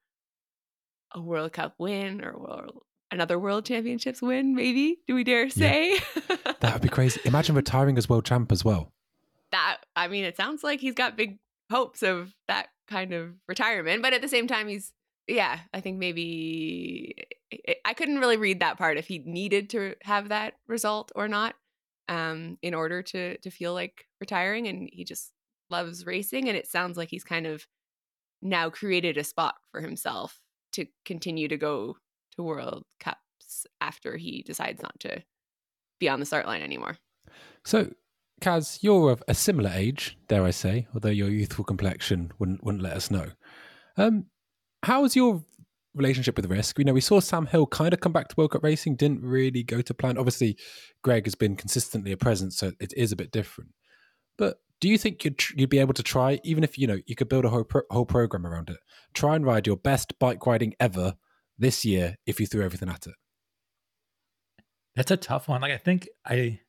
a 1.12 1.20
World 1.20 1.52
Cup 1.52 1.74
win 1.78 2.24
or 2.24 2.38
world, 2.38 2.82
another 3.10 3.38
World 3.38 3.64
Championships 3.64 4.22
win, 4.22 4.54
maybe, 4.54 4.98
do 5.08 5.14
we 5.14 5.24
dare 5.24 5.50
say? 5.50 5.94
Yeah. 5.94 6.52
that 6.60 6.72
would 6.74 6.82
be 6.82 6.88
crazy. 6.88 7.20
Imagine 7.24 7.56
retiring 7.56 7.98
as 7.98 8.08
world 8.08 8.24
champ 8.24 8.52
as 8.52 8.64
well 8.64 8.92
I 9.96 10.08
mean, 10.08 10.24
it 10.24 10.36
sounds 10.36 10.62
like 10.62 10.80
he's 10.80 10.94
got 10.94 11.16
big 11.16 11.38
hopes 11.70 12.02
of 12.02 12.34
that 12.48 12.68
kind 12.88 13.12
of 13.12 13.34
retirement, 13.48 14.02
but 14.02 14.12
at 14.12 14.22
the 14.22 14.28
same 14.28 14.46
time, 14.46 14.68
he's 14.68 14.92
yeah. 15.26 15.60
I 15.72 15.80
think 15.80 15.98
maybe 15.98 17.14
I 17.84 17.94
couldn't 17.94 18.18
really 18.18 18.36
read 18.36 18.60
that 18.60 18.78
part 18.78 18.98
if 18.98 19.06
he 19.06 19.18
needed 19.24 19.70
to 19.70 19.94
have 20.02 20.28
that 20.30 20.54
result 20.66 21.12
or 21.14 21.28
not 21.28 21.54
um, 22.08 22.58
in 22.62 22.74
order 22.74 23.02
to 23.02 23.38
to 23.38 23.50
feel 23.50 23.72
like 23.74 24.06
retiring, 24.20 24.66
and 24.66 24.88
he 24.92 25.04
just 25.04 25.32
loves 25.70 26.06
racing, 26.06 26.48
and 26.48 26.56
it 26.56 26.66
sounds 26.66 26.96
like 26.96 27.10
he's 27.10 27.24
kind 27.24 27.46
of 27.46 27.66
now 28.42 28.70
created 28.70 29.16
a 29.16 29.24
spot 29.24 29.54
for 29.70 29.80
himself 29.80 30.40
to 30.72 30.86
continue 31.04 31.48
to 31.48 31.56
go 31.56 31.96
to 32.36 32.42
World 32.42 32.84
Cups 32.98 33.66
after 33.80 34.16
he 34.16 34.42
decides 34.42 34.82
not 34.82 34.98
to 35.00 35.22
be 35.98 36.08
on 36.08 36.20
the 36.20 36.26
start 36.26 36.46
line 36.46 36.62
anymore. 36.62 36.96
So 37.64 37.92
Kaz, 38.40 38.78
you're 38.82 39.10
of 39.10 39.22
a 39.28 39.34
similar 39.34 39.70
age, 39.72 40.16
dare 40.28 40.44
I 40.44 40.50
say, 40.50 40.88
although 40.94 41.10
your 41.10 41.28
youthful 41.28 41.64
complexion 41.64 42.32
wouldn't 42.38 42.64
wouldn't 42.64 42.82
let 42.82 42.96
us 42.96 43.10
know. 43.10 43.26
Um, 43.96 44.26
how's 44.82 45.14
your 45.14 45.44
relationship 45.94 46.36
with 46.36 46.50
risk? 46.50 46.78
You 46.78 46.84
know, 46.84 46.94
we 46.94 47.00
saw 47.00 47.20
Sam 47.20 47.46
Hill 47.46 47.66
kind 47.66 47.92
of 47.92 48.00
come 48.00 48.12
back 48.12 48.28
to 48.28 48.34
World 48.36 48.52
Cup 48.52 48.62
racing, 48.62 48.96
didn't 48.96 49.22
really 49.22 49.62
go 49.62 49.82
to 49.82 49.94
plan. 49.94 50.18
Obviously, 50.18 50.56
Greg 51.02 51.26
has 51.26 51.34
been 51.34 51.56
consistently 51.56 52.12
a 52.12 52.16
presence, 52.16 52.56
so 52.56 52.72
it 52.80 52.92
is 52.96 53.12
a 53.12 53.16
bit 53.16 53.30
different. 53.30 53.70
But 54.38 54.58
do 54.80 54.88
you 54.88 54.96
think 54.96 55.24
you'd 55.24 55.42
you'd 55.56 55.70
be 55.70 55.78
able 55.78 55.94
to 55.94 56.02
try, 56.02 56.40
even 56.42 56.64
if 56.64 56.78
you 56.78 56.86
know 56.86 56.98
you 57.06 57.14
could 57.14 57.28
build 57.28 57.44
a 57.44 57.50
whole 57.50 57.64
pro- 57.64 57.82
whole 57.90 58.06
program 58.06 58.46
around 58.46 58.70
it, 58.70 58.78
try 59.12 59.36
and 59.36 59.44
ride 59.44 59.66
your 59.66 59.76
best 59.76 60.18
bike 60.18 60.46
riding 60.46 60.74
ever 60.80 61.14
this 61.58 61.84
year 61.84 62.16
if 62.26 62.40
you 62.40 62.46
threw 62.46 62.64
everything 62.64 62.88
at 62.88 63.06
it? 63.06 63.14
That's 64.96 65.10
a 65.10 65.16
tough 65.16 65.48
one. 65.48 65.60
Like 65.60 65.72
I 65.72 65.76
think 65.76 66.08
I 66.24 66.60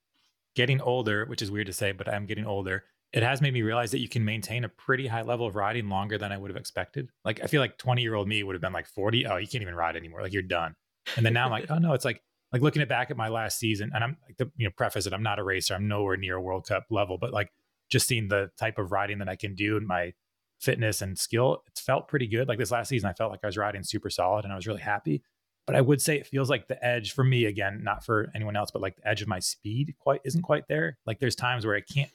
getting 0.55 0.81
older, 0.81 1.25
which 1.25 1.41
is 1.41 1.51
weird 1.51 1.67
to 1.67 1.73
say, 1.73 1.91
but 1.91 2.07
I'm 2.07 2.25
getting 2.25 2.45
older. 2.45 2.83
It 3.13 3.23
has 3.23 3.41
made 3.41 3.53
me 3.53 3.61
realize 3.61 3.91
that 3.91 3.99
you 3.99 4.07
can 4.07 4.23
maintain 4.23 4.63
a 4.63 4.69
pretty 4.69 5.07
high 5.07 5.21
level 5.21 5.45
of 5.45 5.55
riding 5.55 5.89
longer 5.89 6.17
than 6.17 6.31
I 6.31 6.37
would 6.37 6.49
have 6.49 6.57
expected. 6.57 7.09
Like 7.25 7.43
I 7.43 7.47
feel 7.47 7.61
like 7.61 7.77
20 7.77 8.01
year 8.01 8.15
old 8.15 8.27
me 8.27 8.41
would 8.43 8.55
have 8.55 8.61
been 8.61 8.73
like 8.73 8.87
40. 8.87 9.27
Oh, 9.27 9.37
you 9.37 9.47
can't 9.47 9.61
even 9.61 9.75
ride 9.75 9.95
anymore. 9.95 10.21
Like 10.21 10.33
you're 10.33 10.41
done. 10.43 10.75
And 11.17 11.25
then 11.25 11.33
now 11.33 11.45
I'm 11.45 11.51
like, 11.51 11.69
oh 11.69 11.77
no, 11.77 11.93
it's 11.93 12.05
like 12.05 12.21
like 12.51 12.61
looking 12.61 12.85
back 12.85 13.11
at 13.11 13.17
my 13.17 13.29
last 13.29 13.59
season, 13.59 13.91
and 13.93 14.03
I'm 14.03 14.17
like 14.27 14.37
the 14.37 14.51
you 14.57 14.65
know 14.65 14.71
preface 14.75 15.05
it. 15.05 15.13
I'm 15.13 15.23
not 15.23 15.39
a 15.39 15.43
racer. 15.43 15.73
I'm 15.73 15.87
nowhere 15.87 16.17
near 16.17 16.35
a 16.35 16.41
World 16.41 16.67
Cup 16.67 16.85
level, 16.89 17.17
but 17.17 17.31
like 17.31 17.49
just 17.89 18.07
seeing 18.07 18.27
the 18.27 18.49
type 18.59 18.77
of 18.77 18.91
riding 18.91 19.19
that 19.19 19.29
I 19.29 19.35
can 19.35 19.55
do 19.55 19.77
and 19.77 19.87
my 19.87 20.13
fitness 20.59 21.01
and 21.01 21.17
skill, 21.17 21.63
it's 21.67 21.81
felt 21.81 22.07
pretty 22.07 22.27
good. 22.27 22.47
Like 22.47 22.59
this 22.59 22.71
last 22.71 22.89
season, 22.89 23.09
I 23.09 23.13
felt 23.13 23.31
like 23.31 23.39
I 23.43 23.47
was 23.47 23.57
riding 23.57 23.83
super 23.83 24.09
solid, 24.09 24.43
and 24.43 24.53
I 24.53 24.55
was 24.55 24.67
really 24.67 24.81
happy 24.81 25.23
but 25.67 25.75
I 25.75 25.81
would 25.81 26.01
say 26.01 26.17
it 26.17 26.27
feels 26.27 26.49
like 26.49 26.67
the 26.67 26.83
edge 26.83 27.13
for 27.13 27.23
me 27.23 27.45
again, 27.45 27.81
not 27.83 28.03
for 28.03 28.31
anyone 28.35 28.55
else, 28.55 28.71
but 28.71 28.81
like 28.81 28.95
the 28.97 29.07
edge 29.07 29.21
of 29.21 29.27
my 29.27 29.39
speed 29.39 29.95
quite 29.99 30.21
isn't 30.25 30.41
quite 30.41 30.67
there. 30.67 30.97
Like 31.05 31.19
there's 31.19 31.35
times 31.35 31.65
where 31.65 31.75
I 31.75 31.81
can't. 31.81 32.11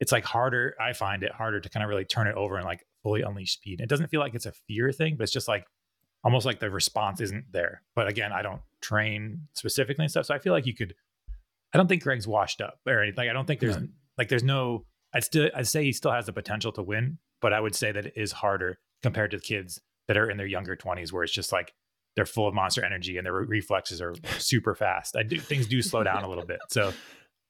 It's 0.00 0.12
like 0.12 0.24
harder. 0.24 0.74
I 0.80 0.92
find 0.92 1.22
it 1.22 1.32
harder 1.32 1.60
to 1.60 1.68
kind 1.68 1.82
of 1.82 1.88
really 1.88 2.04
turn 2.04 2.26
it 2.26 2.34
over 2.34 2.56
and 2.56 2.64
like 2.64 2.84
fully 3.02 3.22
unleash 3.22 3.52
speed. 3.52 3.80
It 3.80 3.88
doesn't 3.88 4.08
feel 4.08 4.20
like 4.20 4.34
it's 4.34 4.46
a 4.46 4.52
fear 4.52 4.92
thing, 4.92 5.16
but 5.16 5.24
it's 5.24 5.32
just 5.32 5.48
like 5.48 5.66
almost 6.24 6.46
like 6.46 6.58
the 6.60 6.70
response 6.70 7.20
isn't 7.20 7.44
there. 7.52 7.82
But 7.94 8.08
again, 8.08 8.32
I 8.32 8.42
don't 8.42 8.62
train 8.80 9.48
specifically 9.54 10.04
and 10.04 10.10
stuff, 10.10 10.26
so 10.26 10.34
I 10.34 10.38
feel 10.38 10.52
like 10.52 10.66
you 10.66 10.74
could. 10.74 10.94
I 11.72 11.76
don't 11.78 11.88
think 11.88 12.02
Greg's 12.02 12.26
washed 12.26 12.60
up 12.60 12.78
or 12.86 13.02
anything. 13.02 13.16
Like 13.16 13.30
I 13.30 13.32
don't 13.32 13.46
think 13.46 13.60
there's 13.60 13.78
no. 13.78 13.88
like 14.18 14.28
there's 14.28 14.44
no. 14.44 14.84
I'd 15.12 15.24
still 15.24 15.50
I'd 15.54 15.68
say 15.68 15.84
he 15.84 15.92
still 15.92 16.12
has 16.12 16.26
the 16.26 16.32
potential 16.32 16.72
to 16.72 16.82
win, 16.82 17.18
but 17.40 17.52
I 17.52 17.60
would 17.60 17.74
say 17.74 17.92
that 17.92 18.06
it 18.06 18.14
is 18.16 18.32
harder 18.32 18.78
compared 19.02 19.30
to 19.32 19.38
kids 19.38 19.80
that 20.08 20.16
are 20.16 20.30
in 20.30 20.36
their 20.36 20.46
younger 20.46 20.76
20s 20.76 21.12
where 21.12 21.24
it's 21.24 21.32
just 21.32 21.52
like 21.52 21.72
they're 22.16 22.26
full 22.26 22.46
of 22.46 22.54
monster 22.54 22.84
energy 22.84 23.16
and 23.16 23.26
their 23.26 23.32
reflexes 23.32 24.00
are 24.00 24.14
super 24.38 24.74
fast. 24.74 25.16
I 25.16 25.22
do 25.22 25.38
things 25.38 25.66
do 25.66 25.82
slow 25.82 26.02
down 26.04 26.24
a 26.24 26.28
little 26.28 26.44
bit. 26.44 26.60
So 26.68 26.92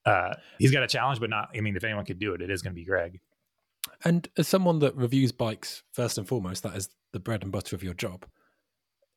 uh, 0.07 0.35
he's 0.59 0.71
got 0.71 0.83
a 0.83 0.87
challenge, 0.87 1.21
but 1.21 1.31
not. 1.31 1.51
I 1.57 1.61
mean, 1.61 1.77
if 1.77 1.85
anyone 1.85 2.05
could 2.05 2.19
do 2.19 2.35
it, 2.35 2.43
it 2.43 2.51
is 2.51 2.63
going 2.63 2.73
to 2.73 2.79
be 2.79 2.85
Greg. 2.85 3.21
And 4.05 4.29
as 4.39 4.49
someone 4.49 4.79
that 4.79 4.97
reviews 4.97 5.33
bikes 5.33 5.83
first 5.93 6.17
and 6.17 6.27
foremost, 6.27 6.63
that 6.63 6.75
is 6.77 6.89
the 7.13 7.21
bread 7.21 7.43
and 7.43 7.53
butter 7.53 7.77
of 7.77 7.83
your 7.83 7.95
job. 7.95 8.27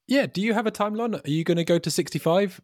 Yeah. 0.07 0.25
Do 0.25 0.41
you 0.41 0.53
have 0.53 0.67
a 0.67 0.71
timeline? 0.71 1.25
Are 1.25 1.29
you 1.29 1.43
going 1.43 1.57
to 1.57 1.63
go 1.63 1.79
to 1.79 1.91
sixty-five? 1.91 2.61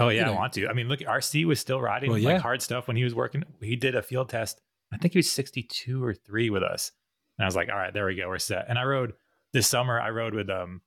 Oh 0.00 0.08
yeah, 0.08 0.20
you 0.20 0.26
know. 0.26 0.32
I 0.32 0.36
want 0.36 0.52
to. 0.54 0.68
I 0.68 0.72
mean, 0.72 0.88
look, 0.88 1.00
RC 1.00 1.44
was 1.44 1.58
still 1.58 1.80
riding 1.80 2.10
well, 2.10 2.18
yeah. 2.18 2.34
like 2.34 2.42
hard 2.42 2.62
stuff 2.62 2.86
when 2.86 2.96
he 2.96 3.04
was 3.04 3.14
working. 3.14 3.44
He 3.60 3.74
did 3.76 3.96
a 3.96 4.02
field 4.02 4.28
test 4.28 4.60
I 4.92 4.96
think 4.96 5.12
he 5.12 5.18
was 5.18 5.30
62 5.30 6.02
or 6.02 6.14
three 6.14 6.50
with 6.50 6.62
us. 6.62 6.92
And 7.38 7.44
I 7.44 7.46
was 7.46 7.56
like, 7.56 7.68
all 7.68 7.76
right, 7.76 7.92
there 7.92 8.06
we 8.06 8.16
go. 8.16 8.28
We're 8.28 8.38
set. 8.38 8.66
And 8.68 8.78
I 8.78 8.84
rode 8.84 9.14
this 9.52 9.66
summer, 9.66 10.00
I 10.00 10.10
rode 10.10 10.34
with 10.34 10.50
um 10.50 10.82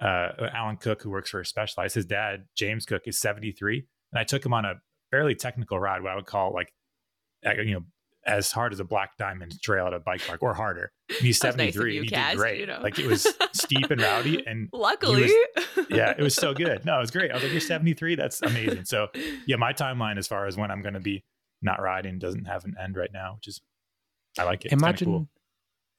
uh 0.00 0.48
Alan 0.52 0.76
Cook, 0.76 1.02
who 1.02 1.10
works 1.10 1.30
for 1.30 1.40
a 1.40 1.46
Specialized. 1.46 1.94
His 1.94 2.06
dad, 2.06 2.46
James 2.56 2.86
Cook, 2.86 3.02
is 3.06 3.18
73. 3.18 3.86
And 4.12 4.18
I 4.18 4.24
took 4.24 4.44
him 4.44 4.52
on 4.52 4.64
a 4.64 4.74
fairly 5.10 5.34
technical 5.34 5.78
ride, 5.78 6.02
what 6.02 6.12
I 6.12 6.16
would 6.16 6.26
call 6.26 6.52
like 6.52 6.72
you 7.44 7.74
know, 7.74 7.84
as 8.26 8.50
hard 8.52 8.72
as 8.72 8.80
a 8.80 8.84
black 8.84 9.16
diamond 9.18 9.60
trail 9.62 9.86
at 9.86 9.92
a 9.92 10.00
bike 10.00 10.26
park 10.26 10.42
or 10.42 10.54
harder. 10.54 10.92
And 11.10 11.18
he's 11.18 11.38
73 11.40 11.66
nice 11.66 12.00
and 12.00 12.10
he 12.10 12.16
Kaz, 12.16 12.30
did 12.30 12.38
great. 12.38 12.60
You 12.60 12.66
know? 12.66 12.80
Like 12.82 12.98
it 12.98 13.06
was 13.06 13.26
steep 13.52 13.90
and 13.90 14.00
rowdy. 14.00 14.42
And 14.46 14.68
luckily, 14.72 15.22
was, 15.22 15.86
yeah, 15.90 16.14
it 16.16 16.22
was 16.22 16.34
so 16.34 16.54
good. 16.54 16.84
No, 16.84 16.96
it 16.96 17.00
was 17.00 17.10
great. 17.10 17.30
I 17.30 17.34
was 17.34 17.42
like, 17.42 17.52
you're 17.52 17.60
73. 17.60 18.14
That's 18.14 18.42
amazing. 18.42 18.84
So 18.84 19.08
yeah, 19.46 19.56
my 19.56 19.72
timeline 19.72 20.18
as 20.18 20.26
far 20.26 20.46
as 20.46 20.56
when 20.56 20.70
I'm 20.70 20.82
going 20.82 20.94
to 20.94 21.00
be 21.00 21.24
not 21.62 21.80
riding 21.80 22.18
doesn't 22.18 22.44
have 22.44 22.64
an 22.64 22.74
end 22.82 22.96
right 22.96 23.10
now, 23.12 23.34
which 23.36 23.48
is, 23.48 23.60
I 24.38 24.44
like 24.44 24.64
it. 24.64 24.72
Imagine, 24.72 25.06
cool. 25.06 25.28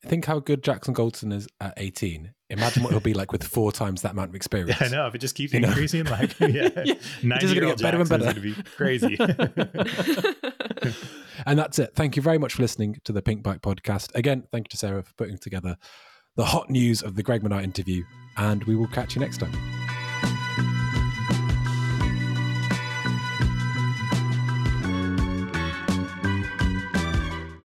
think 0.06 0.26
how 0.26 0.40
good 0.40 0.64
Jackson 0.64 0.94
Goldstone 0.94 1.34
is 1.34 1.48
at 1.60 1.74
18. 1.78 2.34
Imagine 2.56 2.84
what 2.84 2.92
he'll 2.92 3.00
be 3.00 3.14
like 3.14 3.32
with 3.32 3.44
four 3.44 3.72
times 3.72 4.02
that 4.04 4.12
amount 4.12 4.30
of 4.30 4.36
experience. 4.36 4.80
Yeah, 4.82 4.88
I 4.88 4.90
know. 4.90 5.08
If 5.08 5.16
it 5.16 5.20
just 5.20 5.36
keeps 5.36 5.54
you 5.54 5.60
increasing, 5.60 6.04
know? 6.04 6.12
like, 6.12 6.40
yeah, 6.40 6.70
yeah. 6.86 6.94
90 7.24 7.48
year 7.48 7.66
old 7.66 7.82
better 7.82 8.00
and 8.00 8.10
better. 8.10 8.24
going 8.24 8.36
to 8.36 8.42
be 8.42 8.54
crazy. 8.76 9.18
and 11.46 11.58
that's 11.60 11.80
it. 11.80 11.92
Thank 11.96 12.16
you 12.16 12.22
very 12.22 12.38
much 12.38 12.54
for 12.54 12.62
listening 12.62 13.00
to 13.04 13.12
the 13.12 13.22
Pinkbike 13.22 13.62
podcast. 13.62 14.14
Again, 14.16 14.44
thank 14.52 14.66
you 14.68 14.70
to 14.70 14.78
Sarah 14.78 15.04
for 15.04 15.14
putting 15.14 15.38
together 15.38 15.78
the 16.36 16.46
hot 16.46 16.70
news 16.70 17.02
of 17.02 17.16
the 17.16 17.24
Greg 17.24 17.42
Minnaar 17.44 17.64
interview, 17.64 18.04
and 18.38 18.64
we 18.66 18.76
will 18.76 18.88
catch 18.88 19.16
you 19.16 19.22
next 19.22 19.38
time. 19.38 19.85